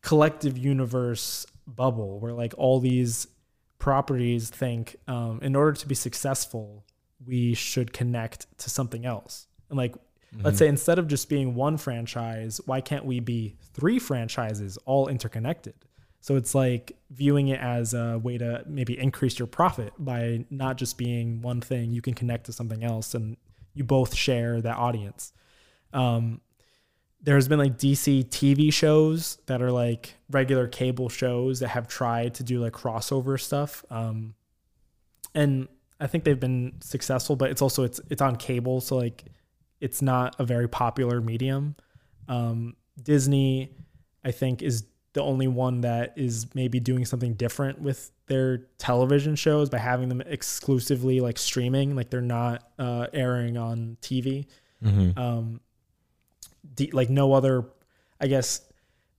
[0.02, 3.26] collective universe bubble where like all these
[3.78, 6.84] properties think um, in order to be successful
[7.26, 9.94] we should connect to something else and like
[10.38, 15.08] Let's say instead of just being one franchise, why can't we be three franchises all
[15.08, 15.74] interconnected?
[16.20, 20.76] So it's like viewing it as a way to maybe increase your profit by not
[20.76, 21.92] just being one thing.
[21.92, 23.36] You can connect to something else, and
[23.74, 25.32] you both share that audience.
[25.92, 26.40] Um,
[27.22, 32.34] there's been like DC TV shows that are like regular cable shows that have tried
[32.34, 33.84] to do like crossover stuff.
[33.90, 34.34] Um,
[35.34, 35.68] and
[36.00, 39.24] I think they've been successful, but it's also it's it's on cable, so like
[39.80, 41.76] it's not a very popular medium.
[42.28, 43.76] Um, Disney,
[44.24, 49.34] I think, is the only one that is maybe doing something different with their television
[49.34, 54.46] shows by having them exclusively like streaming, like they're not uh, airing on TV.
[54.84, 55.18] Mm-hmm.
[55.18, 55.60] Um,
[56.74, 57.64] D- like no other,
[58.20, 58.60] I guess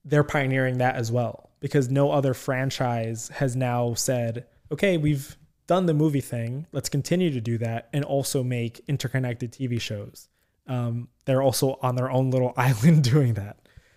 [0.04, 5.36] they're pioneering that as well because no other franchise has now said, okay, we've
[5.72, 6.66] done the movie thing.
[6.70, 10.28] Let's continue to do that and also make interconnected TV shows.
[10.66, 13.56] Um, they're also on their own little island doing that.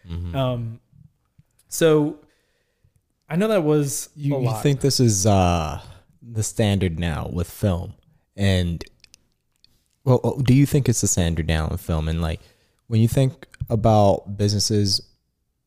[0.10, 0.34] Mm-hmm.
[0.34, 0.80] Um,
[1.68, 2.20] so
[3.28, 5.82] I know that was You, you think this is uh,
[6.22, 7.96] the standard now with film,
[8.38, 8.82] and
[10.06, 12.08] well, oh, do you think it's the standard now in film?
[12.08, 12.40] And like,
[12.88, 15.02] when you think about businesses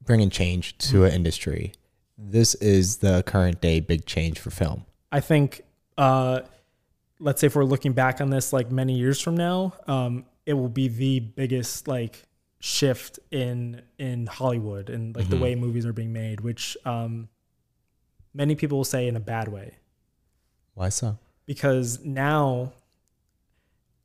[0.02, 1.74] bringing change to an industry,
[2.16, 4.86] this is the current day big change for film.
[5.12, 5.62] I think,
[5.98, 6.40] uh,
[7.20, 10.54] let's say if we're looking back on this like many years from now, um, it
[10.54, 12.22] will be the biggest like
[12.60, 15.40] shift in in Hollywood and like the Mhm.
[15.40, 17.28] way movies are being made, which um,
[18.32, 19.74] many people will say in a bad way
[20.74, 21.18] Why so?
[21.46, 22.72] because now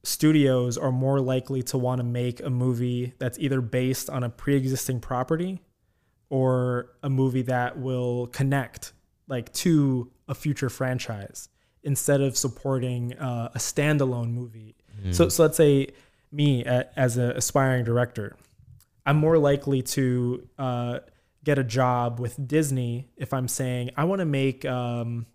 [0.03, 4.29] studios are more likely to want to make a movie that's either based on a
[4.29, 5.61] pre-existing property
[6.29, 8.91] or a movie that will connect
[9.27, 11.47] like to a future franchise
[11.83, 14.75] instead of supporting uh, a standalone movie
[15.11, 15.87] so, so let's say
[16.31, 18.35] me uh, as an aspiring director
[19.05, 20.99] i'm more likely to uh,
[21.43, 25.25] get a job with disney if i'm saying i want to make um,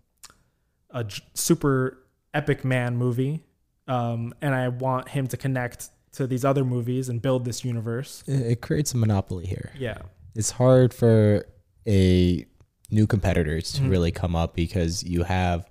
[0.89, 1.99] a j- super
[2.33, 3.43] epic man movie
[3.87, 8.23] um, and i want him to connect to these other movies and build this universe
[8.25, 9.71] It, it creates a monopoly here.
[9.77, 9.99] yeah
[10.35, 11.45] It's hard for
[11.87, 12.45] a
[12.89, 13.89] new competitors to Mhm.
[13.91, 15.68] really come up because you have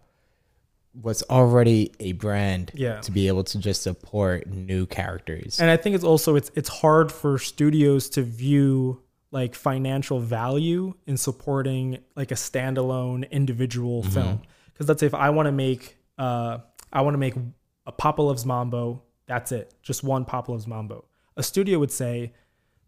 [0.92, 3.00] what's already a brand Yeah.
[3.00, 5.60] to be able to just support new characters.
[5.60, 10.94] and i think it's also it's it's hard for studios to view like financial value
[11.06, 14.12] in supporting like a standalone individual Mm-hmm.
[14.12, 16.58] film because let's say if i want to make uh
[16.92, 17.34] i want to make
[17.86, 21.04] a papa loves mambo that's it just one papa loves mambo
[21.36, 22.32] a studio would say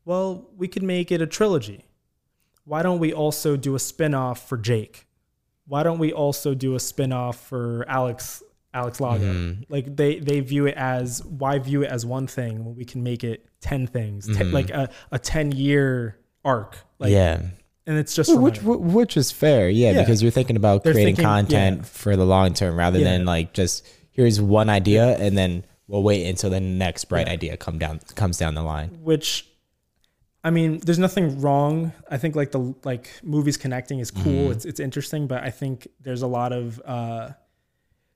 [0.05, 1.85] well we could make it a trilogy
[2.65, 5.07] why don't we also do a spin-off for jake
[5.71, 8.43] why don't we also do a spin-off for alex
[8.75, 9.65] alex lago Mhm.
[9.69, 13.03] like they they view it as why view it as one thing when we can
[13.03, 14.53] make it 10 things Ten- Mhm.
[14.53, 17.41] like a, a 10 year arc like yeah.
[17.87, 18.79] and it's just for which money.
[18.79, 20.01] which is fair, yeah, Yeah.
[20.03, 21.85] because you're thinking about They're creating thinking- content yeah.
[21.85, 23.05] for the long term rather Yeah.
[23.11, 27.33] than like just here's one idea and then we'll wait until the next bright Yeah.
[27.35, 28.91] idea come down comes down the line.
[29.03, 29.47] which
[30.43, 31.93] I mean, there's nothing wrong.
[32.11, 34.49] I think like the like movies connecting is cool.
[34.49, 34.53] Mhm.
[34.53, 37.31] It's it's interesting, but I think there's a lot of uh,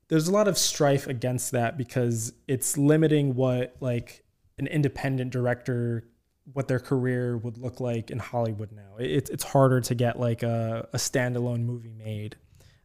[0.08, 4.24] there's a lot of strife against that because it's limiting what like
[4.58, 6.08] an independent director
[6.52, 8.96] what their career would look like in Hollywood now.
[8.98, 12.36] It's it's harder to get like a, a standalone movie made.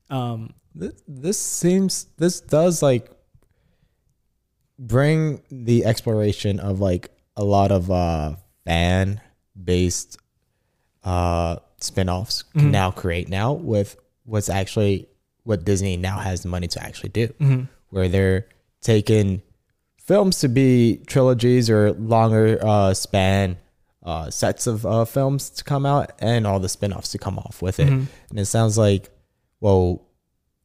[0.10, 3.10] Um, This, this seems this does like
[4.78, 8.36] bring the exploration of like a lot of uh
[8.66, 9.22] fan
[9.64, 10.18] based
[11.04, 12.72] uh spin-offs can Mhm.
[12.72, 13.96] now create now with
[14.26, 15.08] what's actually
[15.44, 17.64] what Disney now has the money to actually do Mm-hmm.
[17.90, 18.48] where they're
[18.82, 19.42] taking
[19.98, 23.58] films to be trilogies or longer uh span
[24.04, 27.62] uh sets of uh films to come out and all the spin-offs to come off
[27.62, 28.08] with it Mhm.
[28.30, 29.10] and it sounds like
[29.62, 30.02] well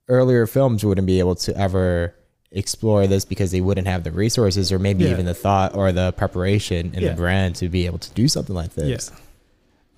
[0.09, 2.15] earlier films wouldn't be able to ever
[2.55, 5.11] explore this because they wouldn't have the resources or maybe Yeah.
[5.11, 7.11] even the thought or the preparation in Yeah.
[7.11, 9.11] the brand to be able to do something like yeah, this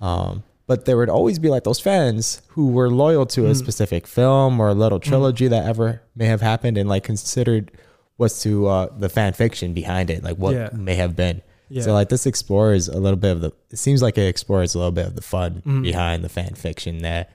[0.01, 3.55] um, but there would always be like those fans who were loyal to a Mhm.
[3.55, 5.09] specific film or a little Mm-hmm.
[5.09, 7.71] trilogy that ever may have happened and like considered
[8.17, 10.69] what's to uh, the fan fiction behind it, like what Yeah.
[10.73, 11.41] may have been.
[11.69, 11.83] yeah.
[11.83, 13.51] So like this explores a little bit of the.
[13.71, 15.83] It seems like it explores a little bit of the fun Mhm.
[15.83, 17.29] behind the fan fiction that,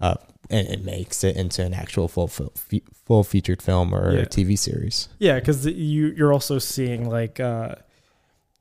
[0.00, 0.14] uh,
[0.52, 4.24] and it makes it into an actual full full, featured film or Yeah.
[4.24, 5.08] TV series.
[5.18, 7.74] Yeah, because you you're also seeing like uh,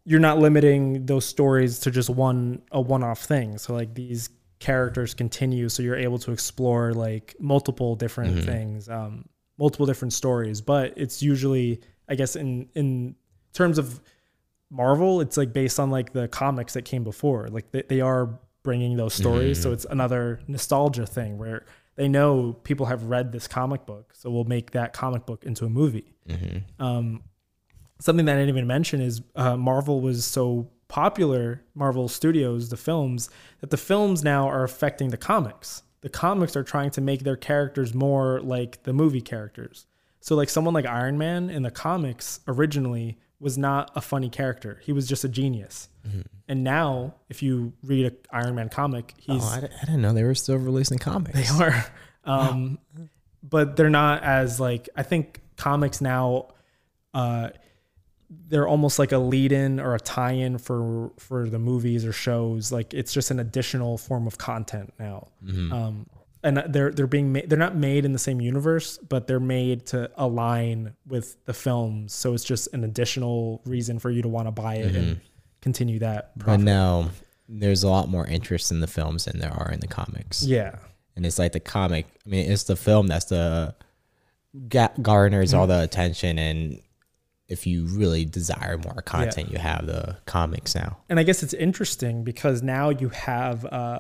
[0.05, 3.57] you're not limiting those stories to just one a one off thing.
[3.57, 8.45] So like these characters continue, so you're able to explore like multiple different Mhm.
[8.45, 9.25] things, um,
[9.57, 10.61] multiple different stories.
[10.61, 13.15] But it's usually, I guess, in in
[13.53, 14.01] terms of
[14.69, 17.47] Marvel, it's like based on like the comics that came before.
[17.49, 21.65] Like they, they are bringing those stories, so it's another nostalgia thing where
[22.01, 25.65] they know people have read this comic book, so we'll make that comic book into
[25.65, 26.15] a movie.
[26.79, 27.21] Um,
[27.99, 32.75] something that I didn't even mention is uh, Marvel was so popular, Marvel Studios, the
[32.75, 33.29] films,
[33.59, 35.83] that the films now are affecting the comics.
[36.01, 39.85] The comics are trying to make their characters more like the movie characters.
[40.21, 44.79] So, like someone like Iron Man in the comics originally was not a funny character.
[44.83, 45.89] He was just a genius.
[46.47, 50.13] And now, if you read a Iron Man comic, he's Oh, I, I didn't know
[50.13, 51.37] they were still releasing comics.
[51.51, 51.85] they are.
[52.23, 52.77] Um,
[53.43, 56.49] But they're not as like I think comics now.
[57.15, 57.49] Uh,
[58.47, 62.71] they're almost like a lead-in or a tie-in for for the movies or shows.
[62.71, 65.29] Like it's just an additional form of content now.
[65.49, 66.05] Um,
[66.43, 67.49] and they're they're being made.
[67.49, 72.13] They're not made in the same universe, but they're made to align with the films.
[72.13, 75.19] So it's just an additional reason for you to want to buy it and
[75.61, 76.31] continue that.
[76.37, 76.65] But Profit.
[76.65, 77.09] now
[77.47, 80.43] there's a lot more interest in the films than there are in the comics.
[80.43, 80.75] yeah,
[81.15, 82.07] And it's like the comic.
[82.25, 83.75] I mean, it's the film that's the
[84.69, 86.39] ga- garners all the attention.
[86.39, 86.81] And
[87.49, 90.99] if you really desire more content, you have the comics now.
[91.09, 93.65] and I guess it's interesting because now you have.
[93.65, 93.99] Uh,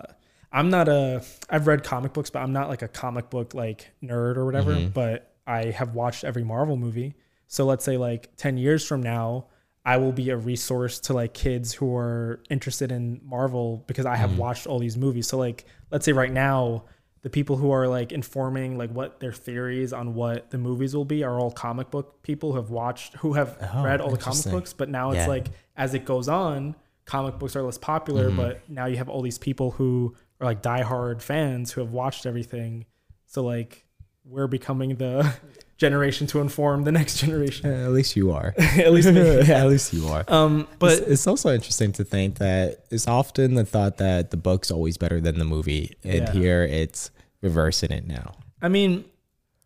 [0.51, 1.23] I'm not a.
[1.49, 4.89] I've read comic books, but I'm not like a comic book like nerd or whatever.
[4.93, 7.15] But I have watched every Marvel movie.
[7.47, 9.45] So let's say like ten years from now,
[9.85, 14.15] I will be a resource to like kids who are interested in Marvel because I
[14.17, 15.27] have watched all these movies.
[15.27, 16.83] So like, let's say right now,
[17.21, 21.05] the people who are like informing like what their theories on what the movies will
[21.05, 24.17] be are all comic book people who have watched who have Oh, read all the
[24.17, 24.73] comic books.
[24.73, 25.27] But now it's Yeah.
[25.27, 25.47] like
[25.77, 26.75] as it goes on,
[27.05, 28.37] comic books are less popular, Mm-hmm.
[28.37, 32.25] but now you have all these people who are like diehard fans who have watched
[32.25, 32.85] everything.
[33.27, 33.85] So like
[34.25, 35.33] we're becoming the
[35.77, 37.71] generation to inform the next generation.
[37.71, 38.53] at least you are.
[38.77, 39.07] At least
[39.49, 40.23] at least you are.
[40.27, 44.37] Um, But it's, it's also interesting to think that it's often the thought that the
[44.37, 46.31] book's always better than the movie, and Yeah.
[46.33, 47.09] here it's
[47.41, 48.33] reversing it now.
[48.61, 49.05] I mean,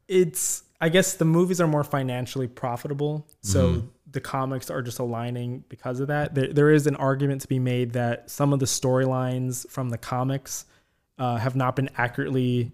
[0.07, 3.83] it's I guess the movies are more financially profitable, so
[4.15, 6.33] the comics are just aligning because of that.
[6.33, 9.97] There, there is an argument to be made that some of the storylines from the
[9.97, 10.65] comics
[11.19, 12.71] uh, have not been accurately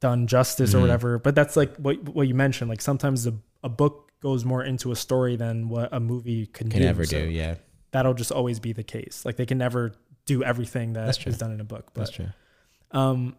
[0.00, 1.18] done justice or whatever.
[1.18, 2.68] But that's like what what you mentioned.
[2.68, 6.68] Like sometimes a, a book goes more into a story than what a movie can,
[6.68, 6.86] Can do.
[6.86, 7.54] never So do, yeah.
[7.90, 9.22] That'll just always be the case.
[9.24, 9.94] Like they can never
[10.26, 11.90] do everything that That's is done in a book.
[11.94, 12.28] But That's true.
[12.90, 13.34] um,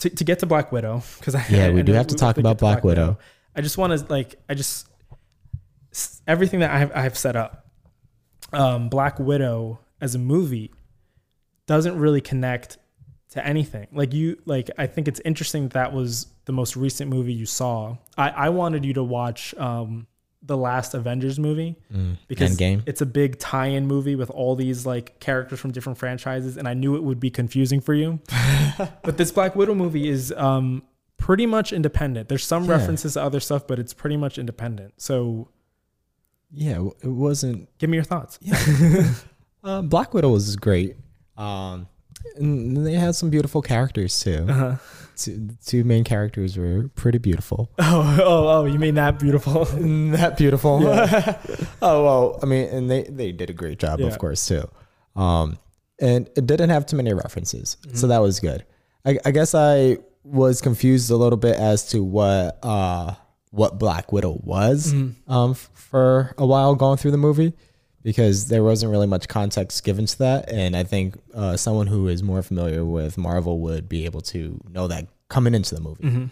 [0.00, 2.14] to, to get to Black Widow, because I Yeah, we I do know have to
[2.16, 3.18] talk about Black Widow.
[3.54, 4.86] I just want to like I just
[6.26, 7.66] everything that I have I have set up.
[8.52, 10.72] Um, Black Widow as a movie
[11.66, 12.78] doesn't really connect
[13.30, 13.88] to anything.
[13.92, 17.46] Like you like I think it's interesting that, that was the most recent movie you
[17.46, 17.96] saw.
[18.16, 20.06] I I wanted you to watch um
[20.42, 21.74] the last Avengers movie
[22.28, 22.82] because Endgame?
[22.86, 26.74] it's a big tie-in movie with all these like characters from different franchises and I
[26.74, 28.20] knew it would be confusing for you.
[29.02, 30.84] but this Black Widow movie is um
[31.16, 32.28] pretty much independent.
[32.28, 32.72] There's some Yeah.
[32.72, 34.94] references to other stuff, but it's pretty much independent.
[34.98, 35.48] So
[36.50, 37.68] Yeah, it wasn't.
[37.78, 38.38] give me your thoughts.
[39.64, 40.94] Uh, Black Widow was great.
[41.36, 41.88] Um,
[42.36, 44.46] and they had some beautiful characters too.
[44.48, 44.76] Uh-huh.
[45.16, 47.68] Two, the two main characters were pretty beautiful.
[47.80, 49.64] Oh, oh, oh, you mean that beautiful?
[50.12, 50.80] that beautiful.
[50.86, 54.06] oh well, I mean, and they they did a great job, Yeah.
[54.06, 54.68] of course, too.
[55.20, 55.58] Um,
[56.00, 57.96] and it didn't have too many references, Mm-hmm.
[57.96, 58.64] so that was good.
[59.04, 63.14] I, I guess I was confused a little bit as to what uh
[63.56, 65.32] what Black Widow was Mm-hmm.
[65.32, 67.52] um for a while going through the movie
[68.02, 72.06] because there wasn't really much context given to that, and I think uh, someone who
[72.06, 76.04] is more familiar with Marvel would be able to know that coming into the movie
[76.04, 76.24] Mm-hmm.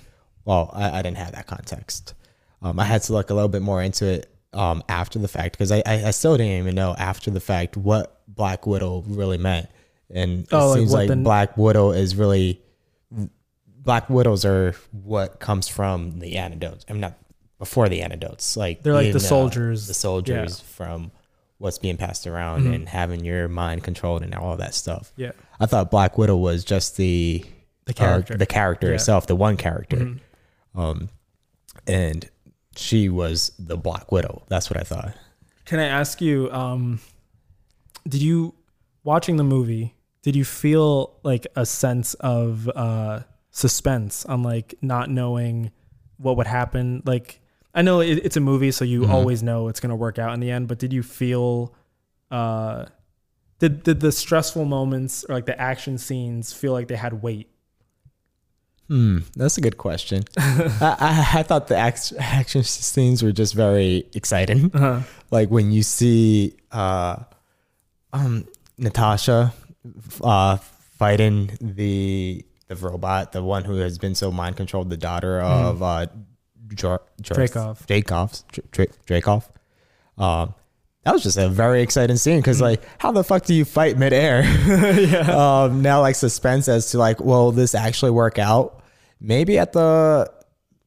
[0.45, 2.15] well, I, I didn't have that context.
[2.63, 5.53] Um, I had to look a little bit more into it um, after the fact
[5.59, 9.39] because I, I, I still didn't even know after the fact what Black Widow really
[9.39, 9.69] meant.
[10.11, 12.63] And it Oh, like seems what like the- Black Widow is really
[13.85, 16.85] Black Widows are what comes from the antidotes.
[16.89, 17.15] I'm not
[17.59, 18.57] before the antidotes.
[18.57, 19.87] Like They're like the uh, soldiers.
[19.87, 21.13] the soldiers from
[21.59, 22.73] what's being passed around Mm-hmm.
[22.73, 25.13] and having your mind controlled and all that stuff.
[25.17, 25.33] Yeah.
[25.61, 27.45] I thought Black Widow was just the
[27.85, 28.37] The uh, character.
[28.37, 28.91] the character Yeah.
[28.93, 28.97] Mm-hmm.
[28.97, 30.17] itself, the one character.
[30.75, 31.09] Um,
[31.87, 32.29] and
[32.77, 34.43] she was the Black Widow.
[34.49, 35.15] That's what I thought.
[35.65, 37.01] Can I ask you, um,
[38.09, 38.55] did you
[39.05, 39.95] watching the movie?
[40.23, 43.21] Did you feel like a sense of uh,
[43.55, 45.71] suspense on like not knowing
[46.19, 47.03] what would happen?
[47.07, 47.41] Like,
[47.75, 50.41] I know it, it's a movie, so you always know it's gonna work out in
[50.41, 50.69] the end.
[50.69, 51.75] But did you feel,
[52.31, 52.87] uh,
[53.61, 57.49] did did the stressful moments or like the action scenes feel like they had weight?
[58.89, 60.25] Hmm, that's a good question.
[60.37, 64.71] I, I I thought the act- action scenes were just very exciting.
[64.75, 65.01] Uh-huh.
[65.31, 67.17] Like when you see uh,
[68.13, 69.55] um, Natasha
[70.21, 75.41] uh, fighting the the robot, the one who has been so mind controlled, the daughter
[75.41, 76.07] of uh,
[76.75, 77.87] Jor- Jor- Dreykov.
[77.87, 79.43] Dreykov's Dra- Dra-
[80.17, 80.55] Um,
[81.05, 83.99] that was just a very exciting scene because, like, how the fuck do you fight
[83.99, 84.43] midair?
[84.99, 85.65] yeah.
[85.65, 88.83] um, now like suspense as to like, will this actually work out?
[89.21, 90.31] Maybe at the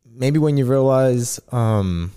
[0.05, 2.11] maybe when you realize um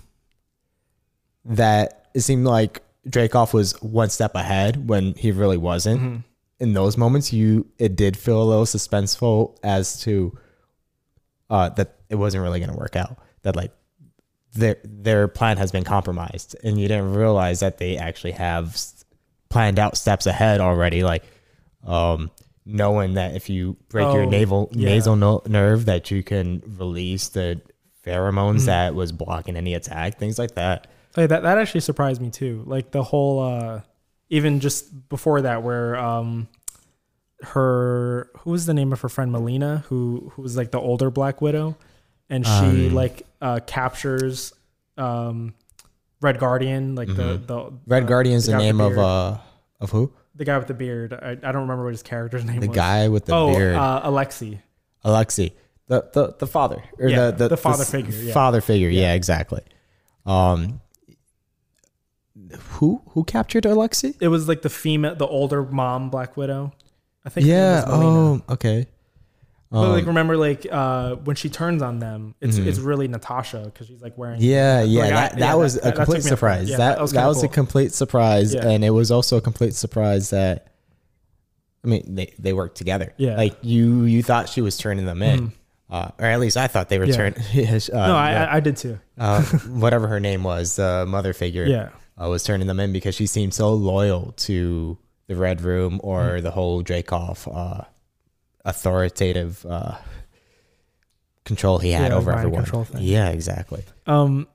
[1.45, 6.01] that it seemed like Dreykov was one step ahead when he really wasn't.
[6.01, 6.17] Mm-hmm.
[6.61, 10.37] In those moments, you it did feel a little suspenseful as to
[11.49, 13.17] uh that it wasn't really gonna work out.
[13.41, 13.71] That like
[14.53, 18.77] their their plan has been compromised, and you didn't realize that they actually have
[19.49, 21.03] planned out steps ahead already.
[21.03, 21.23] Like,
[21.85, 22.29] um,
[22.65, 24.89] knowing that if you break your Oh, naval yeah.
[24.89, 27.59] nasal no- nerve, that you can release the
[28.05, 28.65] pheromones Mm-hmm.
[28.67, 30.87] that was blocking any attack, things like that.
[31.17, 32.63] Like that that actually surprised me too.
[32.67, 33.81] Like the whole uh
[34.31, 36.47] even just before that where um
[37.43, 41.09] her who was the name of her friend Melina who who was like the older
[41.09, 41.75] Black Widow
[42.29, 44.53] and she Um, like uh captures
[44.97, 45.53] um
[46.21, 47.75] Red Guardian like the the Mm-hmm.
[47.87, 48.99] Red uh, Guardian's the guy with name of beard.
[48.99, 49.37] uh
[49.79, 50.13] of who?
[50.35, 51.11] the guy with the beard.
[51.13, 52.61] I, I don't remember what his character's name was.
[52.65, 52.75] The was.
[52.75, 54.59] guy with the oh, beard, uh, Alexi.
[55.03, 55.53] Alexei,
[55.87, 58.33] the the the father or Yeah, the, the the father s- figure, yeah.
[58.33, 59.01] Father figure, yeah.
[59.01, 59.13] Yeah.
[59.13, 59.61] exactly.
[60.25, 60.79] Um,
[62.55, 64.13] who who captured Alexei?
[64.19, 66.73] It was like the female, the older mom Black Widow.
[67.25, 67.45] I think.
[67.47, 67.83] Yeah.
[67.85, 68.87] was Oh, okay.
[69.69, 73.61] But like Um, remember like uh when she turns on them, it's it's really Natasha
[73.65, 75.89] because she's like wearing yeah, yeah, Like, I- that, that yeah, was that- a that-
[75.91, 76.57] that complete took me off guard.
[76.57, 76.69] surprise.
[76.69, 78.67] Yeah, that that was that kinda a complete surprise, Yeah.
[78.67, 80.67] and it was also a complete surprise that.
[81.83, 83.13] I mean, they, they worked together.
[83.17, 83.37] Yeah.
[83.37, 85.51] like you you thought she was turning them in, Mhm.
[85.89, 87.15] uh, or at least I thought they were Yeah.
[87.15, 87.39] turning.
[87.93, 88.99] uh, no, I, I I did too.
[89.17, 91.65] uh, whatever her name was, the mother figure.
[91.65, 91.89] Yeah,
[92.21, 96.21] uh, was turning them in because she seemed so loyal to the Red Room or
[96.21, 96.43] Mm-hmm.
[96.43, 97.83] the whole Dreykov uh,
[98.65, 99.95] authoritative uh,
[101.45, 102.65] control he had Yeah, over everyone.
[102.99, 103.83] Yeah, exactly.
[104.07, 104.47] um,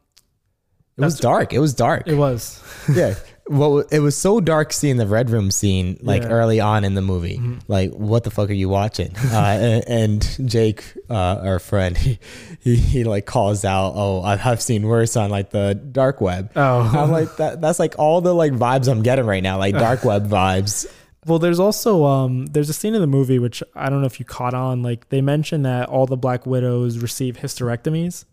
[0.96, 1.52] It was dark.
[1.52, 2.06] It was dark.
[2.06, 2.62] it was
[2.94, 3.14] yeah.
[3.48, 6.28] Well, it was so dark seeing the Red Room scene like Yeah.
[6.28, 6.34] Mm-hmm.
[6.34, 7.40] early on in the movie.
[7.68, 9.14] Like, what the fuck are you watching?
[9.32, 11.14] uh, and, and Jake, uh,
[11.44, 12.18] our friend, he,
[12.60, 16.50] he he like calls out, "Oh, I've I've seen worse on like the dark web."
[16.56, 17.60] oh I'm like that.
[17.60, 20.86] That's like all the like vibes I'm getting right now, like dark web vibes.
[21.24, 21.38] well.
[21.38, 24.26] There's also um there's a scene in the movie which I don't know if you
[24.26, 24.82] caught on.
[24.82, 28.24] Like they mention that all the Black Widows receive hysterectomies.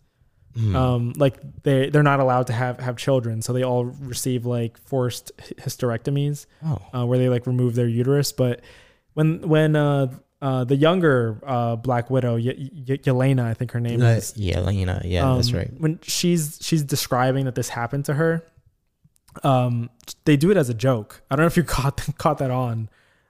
[0.55, 0.75] Hmm.
[0.75, 4.77] Um, like they they're not allowed to have have children, so they all receive like
[4.77, 6.45] forced hysterectomies.
[6.63, 8.31] Oh, uh, where they like remove their uterus.
[8.31, 8.61] But
[9.15, 10.13] when when uh,
[10.43, 12.53] uh, the younger uh, Black Widow, y-
[12.87, 14.33] y- Yelena, I think her name Uh, is.
[14.37, 15.01] yeah, Lena.
[15.03, 15.71] Yeah, that's um, right.
[15.79, 18.45] When she's she's describing that this happened to her,
[19.43, 19.89] um,
[20.25, 21.21] they do it as a joke.
[21.31, 22.89] I don't know if you caught caught that on.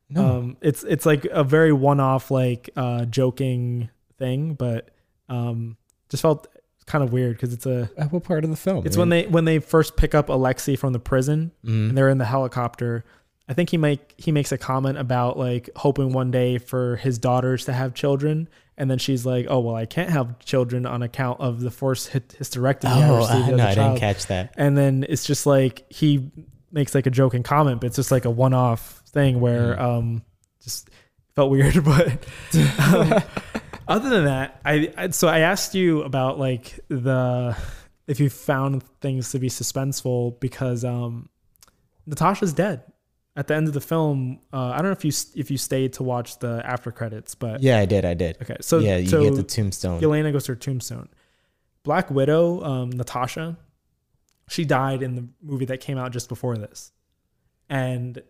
[0.10, 0.38] No.
[0.40, 4.90] Um, it's it's like a very one off like uh, joking thing, but
[5.30, 5.78] um,
[6.10, 6.48] just felt
[6.84, 8.86] kind of weird because it's a At what part of the film?
[8.86, 11.90] it's when they when they first pick up Alexei from the prison Mm.
[11.90, 13.04] and they're in the helicopter.
[13.50, 17.18] I think he make he makes a comment about like hoping one day for his
[17.20, 18.48] daughters to have children,
[18.78, 22.14] and then she's like, "Oh well, I can't have children on account of the forced
[22.14, 24.54] hy- hysterectomy Oh, I, no, I didn't catch that.
[24.58, 26.32] and then it's just like he
[26.72, 30.24] makes like a joking comment, but it's just like a one-off thing where um
[30.64, 30.90] just
[31.36, 31.76] felt weird.
[31.84, 32.26] But
[32.80, 33.22] um,
[33.88, 37.58] other than that, I, I so I asked you about like the
[38.08, 41.30] if you found things to be suspenseful because um
[42.06, 42.84] Natasha's dead
[43.36, 44.40] at the end of the film.
[44.52, 47.62] Uh, I don't know if you if you stayed to watch the after credits, but
[47.62, 48.06] Yeah, I did.
[48.06, 48.38] I did.
[48.42, 48.58] okay.
[48.62, 50.02] So yeah, you so get the tombstone.
[50.02, 51.10] Yelena goes to her tombstone.
[51.84, 53.58] Black Widow, um, Natasha,
[54.48, 56.92] she died in the movie that came out just before this,
[57.70, 58.22] and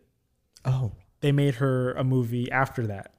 [0.66, 3.14] oh, they made her a movie after that.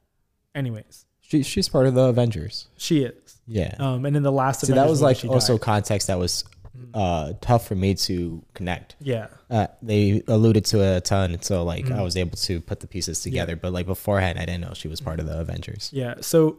[0.54, 2.68] Anyways, she, she's part of the Avengers.
[2.76, 3.38] she is.
[3.46, 3.74] Yeah.
[3.78, 5.60] Um, and in the last, See, that was like also died.
[5.62, 6.44] context that was
[6.94, 8.96] uh, tough for me to connect.
[9.00, 9.26] yeah.
[9.50, 11.96] Uh, they alluded to it a ton, so like Mm.
[11.98, 13.54] I was able to put the pieces together.
[13.54, 15.90] But like beforehand, I didn't know she was part of the Avengers.
[15.92, 16.14] Yeah.
[16.22, 16.58] So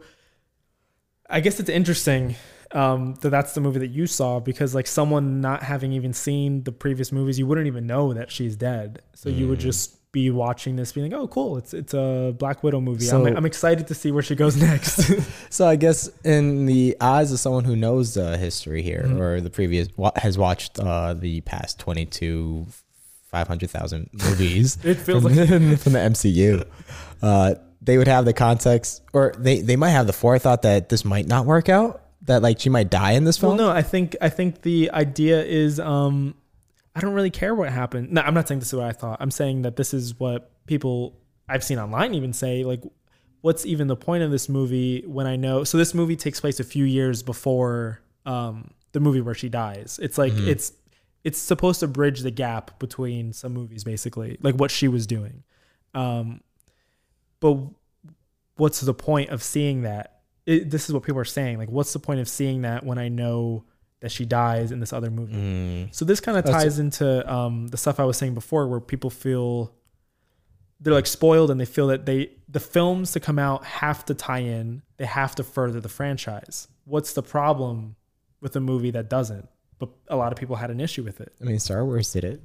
[1.28, 2.36] I guess it's interesting
[2.72, 6.62] um, that that's the movie that you saw because, like, someone not having even seen
[6.64, 9.02] the previous movies, you wouldn't even know that she's dead.
[9.14, 9.50] So you Mm.
[9.50, 11.50] would just be watching this, being like, "Oh, cool!
[11.60, 13.04] It's it's a Black Widow movie.
[13.04, 14.94] So- I'm, I'm excited to see where she goes next."
[15.56, 19.20] So I guess in the eyes of someone who knows the history here Mhm.
[19.20, 19.86] or the previous
[20.16, 22.66] has watched uh, the past twenty two
[23.32, 26.64] five hundred thousand movies it feels from, like from the MCU,
[27.22, 27.54] uh,
[27.86, 31.26] they would have the context, or they they might have the forethought that this might
[31.34, 31.92] not work out.
[32.28, 33.58] That like she might die in this Well, film.
[33.68, 36.34] no, I think I think the idea is um,
[36.96, 38.10] I don't really care what happened.
[38.10, 39.18] No, I'm not saying this is what I thought.
[39.20, 42.64] I'm saying that this is what people I've seen online even say.
[42.64, 42.82] Like,
[43.42, 45.62] what's even the point of this movie when I know?
[45.62, 50.00] So this movie takes place a few years before um, the movie where she dies.
[50.02, 50.72] It's like it's
[51.22, 55.42] it's supposed to bridge the gap between some movies, basically, like what she was doing.
[55.92, 56.40] Um,
[57.40, 57.58] but
[58.56, 60.20] what's the point of seeing that?
[60.46, 61.58] It, this is what people are saying.
[61.58, 63.64] Like, what's the point of seeing that when I know
[64.06, 65.34] that she dies in this other movie?
[65.34, 65.94] Mm.
[65.94, 68.80] So this kind of That's- ties into um, the stuff I was saying before, where
[68.80, 69.72] people feel
[70.80, 74.14] they're like spoiled and they feel that they the films to come out have to
[74.14, 76.68] tie in, they have to further the franchise.
[76.84, 77.96] What's the problem
[78.40, 79.48] with a movie that doesn't?
[79.78, 81.32] But a lot of people had an issue with it.
[81.40, 82.42] I mean, Star Wars did it.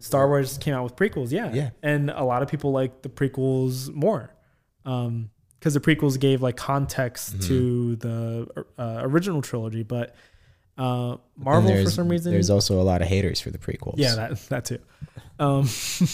[0.00, 1.70] Star Wars came out with prequels, yeah, Yeah.
[1.82, 4.32] and a lot of people like the prequels more,
[4.84, 7.48] because the prequels gave like context Mm-hmm.
[7.48, 9.82] to the uh, original trilogy.
[9.82, 10.14] But
[10.78, 13.94] uh, Marvel, for some reason, there's also a lot of haters for the prequels.
[13.96, 14.78] yeah, that that too.
[15.38, 15.68] Um,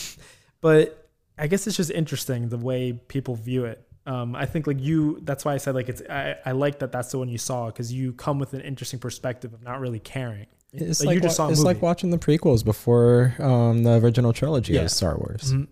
[0.60, 1.08] but
[1.38, 3.86] I guess it's just interesting the way people view it.
[4.06, 6.02] Um, I think like you, that's why I said like it's.
[6.08, 8.98] I, I like that that's the one you saw because you come with an interesting
[9.00, 10.46] perspective of not really caring.
[10.72, 14.32] It's Like, like, you just saw it's like watching the prequels before um, the original
[14.32, 14.82] trilogy Yeah.
[14.82, 15.52] of Star Wars.
[15.52, 15.68] Mhm.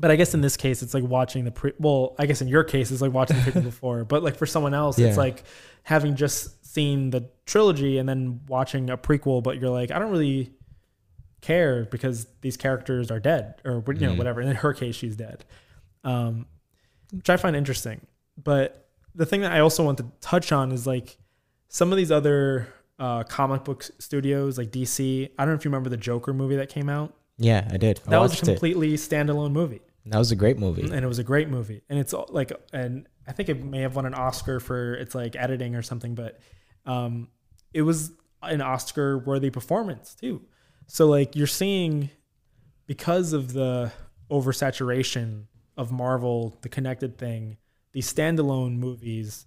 [0.00, 1.72] But I guess in this case, it's like watching the pre.
[1.80, 4.04] Well, I guess in your case, it's like watching the prequel before.
[4.04, 5.08] But like for someone else, Yeah.
[5.08, 5.42] it's like
[5.82, 9.42] having just seen the trilogy and then watching a prequel.
[9.42, 10.52] But you're like, I don't really
[11.40, 14.18] care because these characters are dead, or you know, Mhm.
[14.18, 14.40] whatever.
[14.40, 15.44] And in her case, she's dead,
[16.04, 16.46] um,
[17.12, 18.06] which I find interesting.
[18.42, 21.16] But the thing that I also want to touch on is like
[21.68, 22.68] some of these other
[23.00, 25.28] uh, comic book studios, like DC.
[25.38, 27.14] I don't know if you remember the Joker movie that came out.
[27.36, 28.00] Yeah, I did.
[28.08, 28.46] I That was a watched it.
[28.46, 30.82] completely standalone movie That was a great movie.
[30.82, 33.80] and it was a great movie and it's all- like and i think it may
[33.80, 36.40] have won an oscar for its like editing or something but
[36.86, 37.28] um
[37.72, 40.42] it was an oscar worthy performance too.
[40.86, 42.10] So like you're seeing
[42.86, 43.92] because of the
[44.30, 45.44] oversaturation
[45.76, 47.56] of marvel the connected thing
[47.92, 49.46] these standalone movies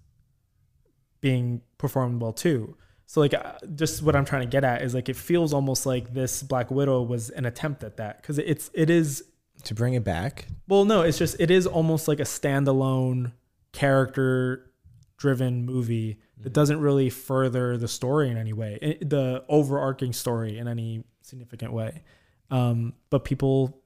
[1.20, 2.76] being performed well too.
[3.06, 5.84] So like uh, just what i'm trying to get at is like it feels almost
[5.86, 9.24] like this black widow was an attempt at that because it's it is
[9.64, 13.32] to bring it back, well, no, it's just it is almost like a standalone
[13.72, 14.70] character
[15.16, 20.66] driven movie that doesn't really further the story in any way, the overarching story in
[20.68, 22.02] any significant way.
[22.50, 23.78] Um, but people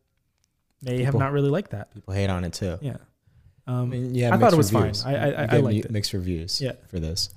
[0.82, 1.92] may have not really liked that.
[1.94, 2.78] people hate on it too.
[2.80, 2.96] Yeah.
[3.66, 5.02] I Um, mean, yeah, I thought it was reviews.
[5.02, 5.14] fine.
[5.14, 5.90] I- I- I- I liked mi- it.
[5.90, 6.60] mixed reviews.
[6.60, 6.72] Yeah.
[6.88, 7.30] for this.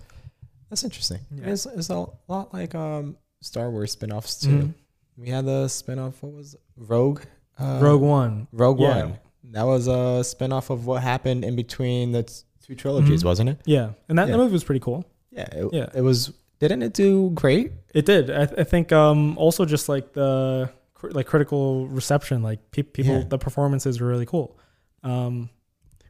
[0.69, 1.19] That's interesting.
[1.31, 1.47] Yeah.
[1.49, 4.49] It's, it's a lot like um, Star Wars spin-offs too.
[4.49, 4.73] Mhm.
[5.17, 6.21] We had the spin-off.
[6.23, 6.61] What was it?
[6.77, 7.21] Rogue?
[7.57, 8.47] Uh, Rogue One.
[8.53, 9.03] Rogue Yeah.
[9.05, 9.19] One.
[9.51, 12.23] That was a spin-off of what happened in between the
[12.65, 13.25] two trilogies, Mhm.
[13.25, 13.57] wasn't it?
[13.65, 13.91] Yeah.
[14.07, 14.33] And that, Yeah.
[14.33, 15.05] that movie was pretty cool.
[15.31, 15.47] Yeah.
[15.51, 15.89] It, Yeah.
[15.93, 16.31] It was.
[16.59, 17.71] Didn't it do great?
[17.93, 18.29] It did.
[18.29, 23.13] I, I think um, also just like the cr- like critical reception, like pe- people,
[23.19, 23.23] Yeah.
[23.29, 24.57] the performances were really cool.
[25.03, 25.49] Um,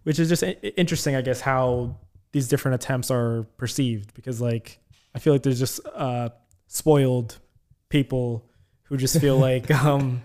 [0.03, 0.43] which is just
[0.75, 1.97] interesting, I guess, how
[2.31, 4.79] these different attempts are perceived because like
[5.15, 6.29] I feel like there's just uh,
[6.67, 7.37] spoiled
[7.89, 8.43] people
[8.83, 10.21] who just feel like um,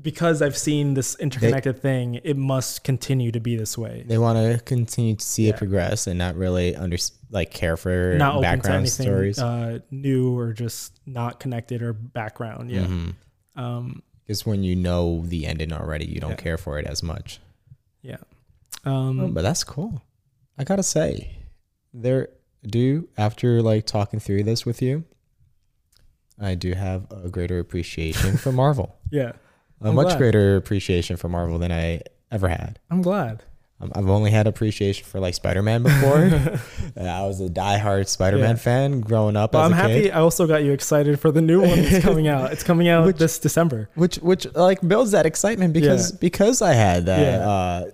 [0.00, 4.04] because I've seen this interconnected thing, it must continue to be this way.
[4.06, 5.54] They want to continue to see Yeah.
[5.54, 6.96] it progress and not really under
[7.30, 9.38] like care for Not background anything stories.
[9.38, 12.70] uh, new or just not connected or background.
[12.70, 12.86] Yeah.
[12.86, 13.14] Mhm.
[13.56, 16.36] Um, Because when you know the ending already, you don't Yeah.
[16.36, 17.40] care for it as much.
[18.02, 18.18] Yeah,
[18.84, 20.02] um, Oh, but that's cool.
[20.56, 21.38] I gotta say,
[21.92, 22.28] there
[22.66, 25.04] do after like talking through this with you,
[26.38, 28.96] I do have a greater appreciation for Marvel.
[29.10, 29.32] yeah.
[29.82, 30.18] A I'm much glad.
[30.18, 32.00] greater appreciation for Marvel than I
[32.30, 32.78] ever had.
[32.90, 33.42] I'm glad.
[33.80, 36.30] Um, I've only had appreciation for like Spider Man before.
[36.96, 38.62] Uh, I was a diehard Spider Man Yeah.
[38.62, 40.02] fan growing up Well, as I'm a happy.
[40.04, 42.50] kid, I also got you excited for the new one that's coming out.
[42.52, 43.88] It's coming out Which- this December.
[43.94, 47.48] which which like builds that excitement because because I had that Yeah.
[47.48, 47.84] uh,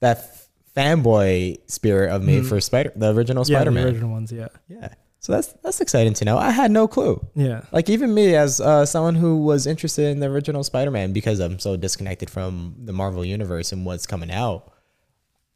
[0.00, 2.48] that f- fanboy spirit of me Mhm.
[2.48, 3.86] for Spider the original Yeah, Spider the Man.
[3.86, 4.30] original ones.
[4.32, 4.88] Yeah, Yeah.
[5.22, 6.38] So that's that's exciting to know.
[6.38, 7.24] I had no clue.
[7.34, 11.40] yeah, Like even me as uh, someone who was interested in the original Spider-Man because
[11.40, 14.72] I'm so disconnected from the Marvel universe and what's coming out.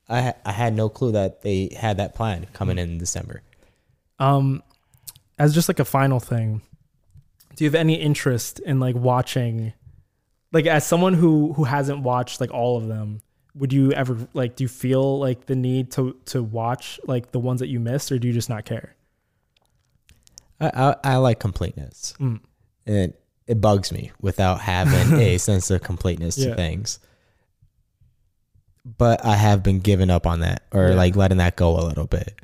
[0.07, 3.41] I ha- I had no clue that they had that plan coming in December.
[4.19, 4.63] Um,
[5.39, 6.61] as just like a final thing,
[7.57, 9.73] do you have any interest in like watching,
[10.53, 13.23] like as someone who who hasn't watched like all of them?
[13.55, 14.57] Would you ever like?
[14.57, 18.13] Do you feel like the need to to watch like the ones that you missed,
[18.13, 18.95] or do you just not care?
[20.61, 22.15] I I, I like completeness.
[22.19, 22.41] Mm.
[22.87, 26.51] It it bugs me without having a sense of completeness Yeah.
[26.51, 26.99] to things.
[28.99, 30.95] but I have been giving up on that or Yeah.
[30.95, 32.35] like letting that go a little bit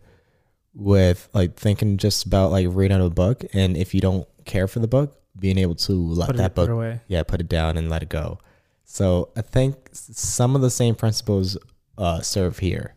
[0.74, 4.78] with like thinking just about like reading a book and if you don't care for
[4.78, 7.00] the book, being able to let Put that put book it away.
[7.08, 8.38] yeah, put it down and let it go.
[8.84, 11.56] So I think some of the same principles
[11.98, 12.94] uh, serve here,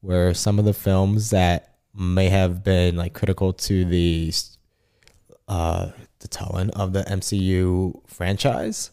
[0.00, 4.32] where some of the films that may have been like critical to the
[5.48, 5.90] uh,
[6.20, 8.90] the telling of the MCU franchise.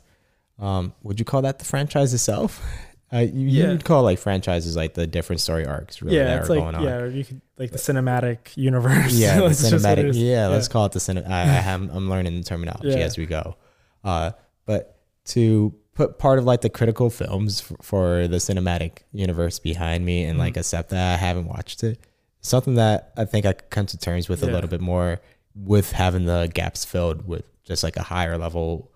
[0.60, 2.61] Um, would you call that the franchise itself?
[3.14, 3.72] Uh, you, Yeah.
[3.73, 6.64] you'd call like franchises like the different story arcs really Yeah, that it's are like
[6.64, 6.84] going on.
[6.86, 9.11] yeah, you could like the cinematic universe.
[9.11, 10.06] Yeah, the That's just what cinematic.
[10.11, 10.18] is.
[10.18, 11.28] Yeah, let's call it the cinema.
[11.28, 12.99] I, I am, I'm learning the terminology Yeah.
[13.03, 13.57] as we go.
[14.02, 14.32] Uh,
[14.65, 20.06] but to put part of like the critical films for, for the cinematic universe behind
[20.06, 20.40] me and Mm-hmm.
[20.40, 21.99] like accept that I haven't watched it,
[22.40, 25.19] something that I think I could come to terms with a little bit more
[25.56, 28.91] with having the gaps filled with just like a higher level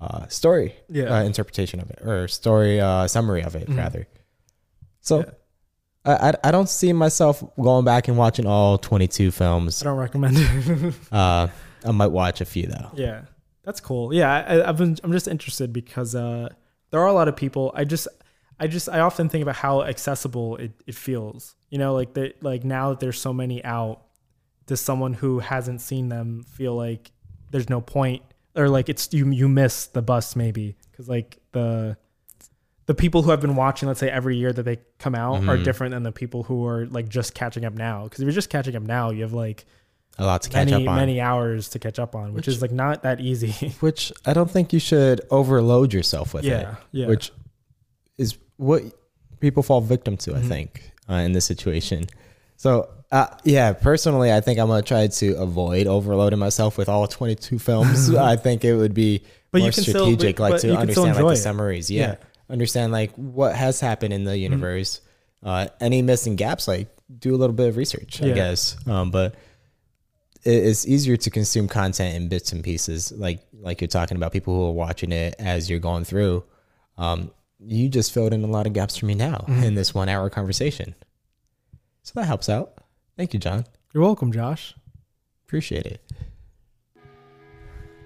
[0.00, 1.18] uh, story Yeah.
[1.18, 3.76] uh, interpretation of it or story uh, summary of it Mhm.
[3.76, 4.06] rather.
[5.00, 5.18] So.
[5.20, 5.30] Yeah.
[6.04, 10.36] I, I, don't see myself going back and watching all 22 films I don't recommend
[10.38, 10.94] it.
[11.12, 11.48] uh,
[11.84, 12.90] I might watch a few though.
[12.94, 13.22] Yeah,
[13.62, 14.14] that's cool.
[14.14, 14.96] Yeah, I, I've been.
[15.04, 16.48] I'm just interested because uh,
[16.90, 17.72] there are a lot of people.
[17.74, 18.08] I just,
[18.58, 21.56] I just, I often think about how accessible it, it feels.
[21.68, 22.42] You know, like that.
[22.42, 24.02] Like now that there's so many out,
[24.68, 27.10] does someone who hasn't seen them feel like
[27.50, 28.22] there's no point,
[28.54, 31.96] or like it's you you miss the bus maybe because like the
[32.86, 35.56] the people who have been watching, let's say every year that they come out, are
[35.58, 35.64] Mhm.
[35.64, 38.04] different than the people who are like just catching up now.
[38.04, 39.66] Because if you're just catching up now, you have like
[40.18, 40.96] A lot to catch up on.
[40.96, 43.52] many hours to catch up on, which, Which- is like not that easy.
[43.80, 46.76] which I don't think you should overload yourself with yeah, it.
[46.92, 47.06] yeah.
[47.08, 47.30] Which
[48.16, 48.82] is what
[49.40, 50.48] people fall victim to, I Mhm.
[50.48, 52.06] think, uh, in this situation.
[52.58, 57.06] So, uh, yeah, personally, I think I'm gonna try to avoid overloading myself with all
[57.06, 58.12] 22 films.
[58.14, 59.22] I think it would be
[59.52, 61.36] But you more still- strategic, but- like to still understand like the it.
[61.36, 61.90] summaries.
[61.90, 62.00] Yeah.
[62.02, 62.14] Yeah.
[62.50, 64.42] understand like what has happened in the Mm-hmm.
[64.42, 65.00] universe.
[65.42, 68.76] Uh, any missing gaps, like do a little bit of research, I guess.
[68.88, 69.36] Um, but
[70.44, 74.32] it, it's easier to consume content in bits and pieces, like like you're talking about
[74.32, 76.42] people who are watching it as you're going through.
[76.96, 77.30] Um,
[77.60, 79.62] you just filled in a lot of gaps for me now Mhm.
[79.62, 80.94] in this one hour conversation,
[82.18, 82.74] that helps out.
[83.16, 83.64] Thank you, John.
[83.92, 84.74] You're welcome, Josh.
[85.46, 86.02] Appreciate it.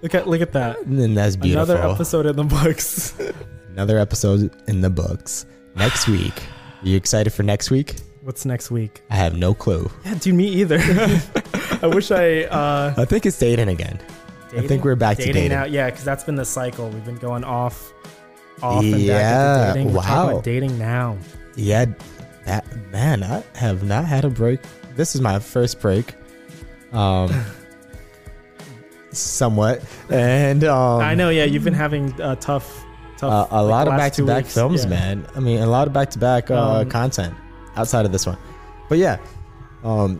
[0.01, 0.79] Look at look at that.
[0.81, 1.75] And that's beautiful.
[1.75, 3.17] Another episode in the books.
[3.69, 5.45] Another episode in the books.
[5.75, 6.33] Next week.
[6.81, 7.95] Are you excited for next week?
[8.21, 9.01] What's next week?
[9.09, 9.89] I have no clue.
[10.05, 10.79] Yeah, dude, me either.
[11.81, 13.99] I wish I uh I think it's dating again.
[14.55, 15.49] I think we're back to dating dating.
[15.57, 15.63] now.
[15.65, 16.89] Yeah, because that's been the cycle.
[16.89, 17.91] We've been going off
[18.61, 19.93] off and back Yeah, into dating.
[19.93, 20.29] Wow.
[20.29, 21.17] about dating now.
[21.55, 21.85] Yeah,
[22.45, 24.59] that man, I have not had a break.
[24.95, 26.13] This is my first break.
[26.91, 27.31] Um
[29.11, 29.83] somewhat.
[30.09, 32.83] And um I know, yeah, you've been having a tough
[33.17, 34.89] tough uh, a like, lot of back to back films, Yeah.
[34.89, 35.27] man.
[35.35, 37.33] I mean, a lot of back to back uh Um, content
[37.75, 38.37] outside of this one.
[38.89, 39.17] But yeah.
[39.83, 40.19] Um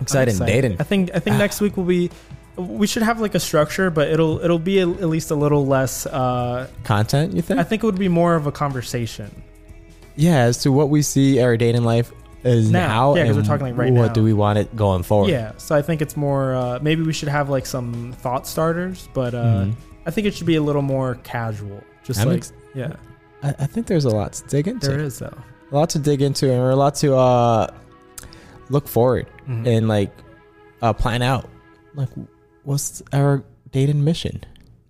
[0.00, 0.52] exciting excited.
[0.52, 0.76] dating.
[0.80, 2.10] I think I think next week will be
[2.56, 5.66] we should have like a structure, but it'll it'll be a, at least a little
[5.66, 7.58] less uh Content, you think?
[7.58, 9.42] I think it would be more of a conversation.
[10.16, 12.12] Yeah, as to what we see our date in life
[12.44, 12.86] is Now.
[12.86, 14.12] now, Yeah, 'cause and we're talking like right what now.
[14.12, 15.30] do we want it going forward?
[15.30, 16.54] Yeah, so I think it's more.
[16.54, 19.74] Uh, maybe we should have like some thought starters, but uh, Mhm.
[20.06, 21.82] I think it should be a little more casual.
[22.04, 22.92] Just I'm like ex- yeah,
[23.42, 24.88] I, I think there's a lot to dig into.
[24.88, 25.32] there is though.
[25.72, 27.66] a lot to dig into and we're a lot to uh
[28.68, 29.66] look forward Mhm.
[29.66, 30.10] and like
[30.82, 31.48] uh plan out
[31.94, 32.08] like
[32.64, 33.42] what's our
[33.72, 34.42] dating mission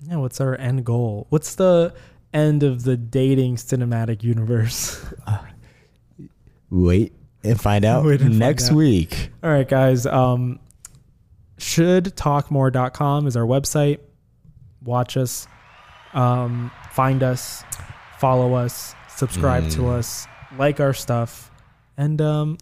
[0.09, 1.27] Yeah, what's our end goal?
[1.31, 1.95] What's the
[2.35, 5.03] end of the dating cinematic universe?
[6.71, 7.13] wait
[7.45, 8.77] and find out and find next out.
[8.77, 10.05] week All right, guys.
[10.07, 10.59] Um,
[11.59, 13.99] shouldtalkmore.com is our website.
[14.83, 15.47] Watch us,
[16.13, 17.63] um, find us,
[18.19, 19.91] follow us, subscribe to Mm.
[19.99, 20.27] us,
[20.59, 21.51] like our stuff,
[21.97, 22.59] and um,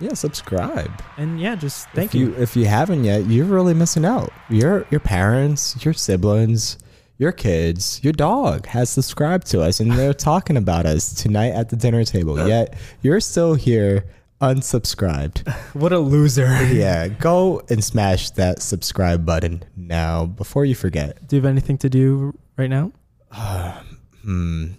[0.00, 2.28] yeah subscribe and yeah, just thank if you.
[2.30, 2.36] you.
[2.36, 6.78] if you haven't yet you're really missing out your your parents your siblings
[7.20, 11.68] your kids your dog has subscribed to us and they're talking about us tonight at
[11.68, 14.04] the dinner table yet you're still here
[14.40, 16.48] unsubscribed What a loser.
[16.72, 21.28] yeah, go and smash that subscribe button now before you forget.
[21.28, 22.92] Do you have anything to do right now?
[24.22, 24.72] Hmm.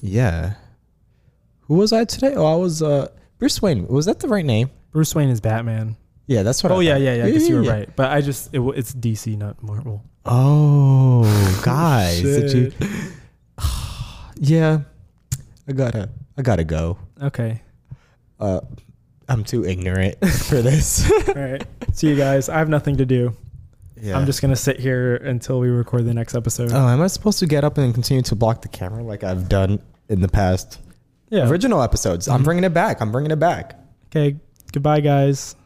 [0.00, 0.54] Yeah.
[1.62, 2.34] Who was I today?
[2.34, 3.08] Oh, I was uh
[3.38, 3.86] Bruce Wayne.
[3.88, 4.70] Was that the right name?
[4.90, 5.96] Bruce Wayne is Batman.
[6.26, 6.72] Yeah, that's what.
[6.72, 7.00] Oh I yeah, thought.
[7.02, 7.24] yeah, yeah.
[7.26, 7.70] I guess you were yeah.
[7.72, 7.96] right.
[7.96, 10.02] But I just it, it's DC, not Marvel.
[10.24, 11.22] Oh,
[11.64, 12.72] guys, did you?
[14.38, 14.80] Yeah,
[15.66, 16.98] I gotta, I gotta go.
[17.22, 17.62] Okay.
[18.38, 18.60] Uh,
[19.28, 21.10] I'm too ignorant for this.
[21.28, 21.64] All right.
[21.94, 22.48] See you guys.
[22.50, 23.34] I have nothing to do.
[24.00, 24.18] yeah.
[24.18, 26.70] I'm just gonna sit here until we record the next episode.
[26.72, 29.48] Oh, am I supposed to get up and continue to block the camera like I've
[29.48, 30.80] done in the past?
[31.30, 32.28] yeah, original episodes.
[32.28, 32.44] I'm Mhm.
[32.44, 33.00] bringing it back.
[33.00, 33.80] I'm bringing it back.
[34.08, 34.36] Okay.
[34.72, 35.56] Goodbye, guys.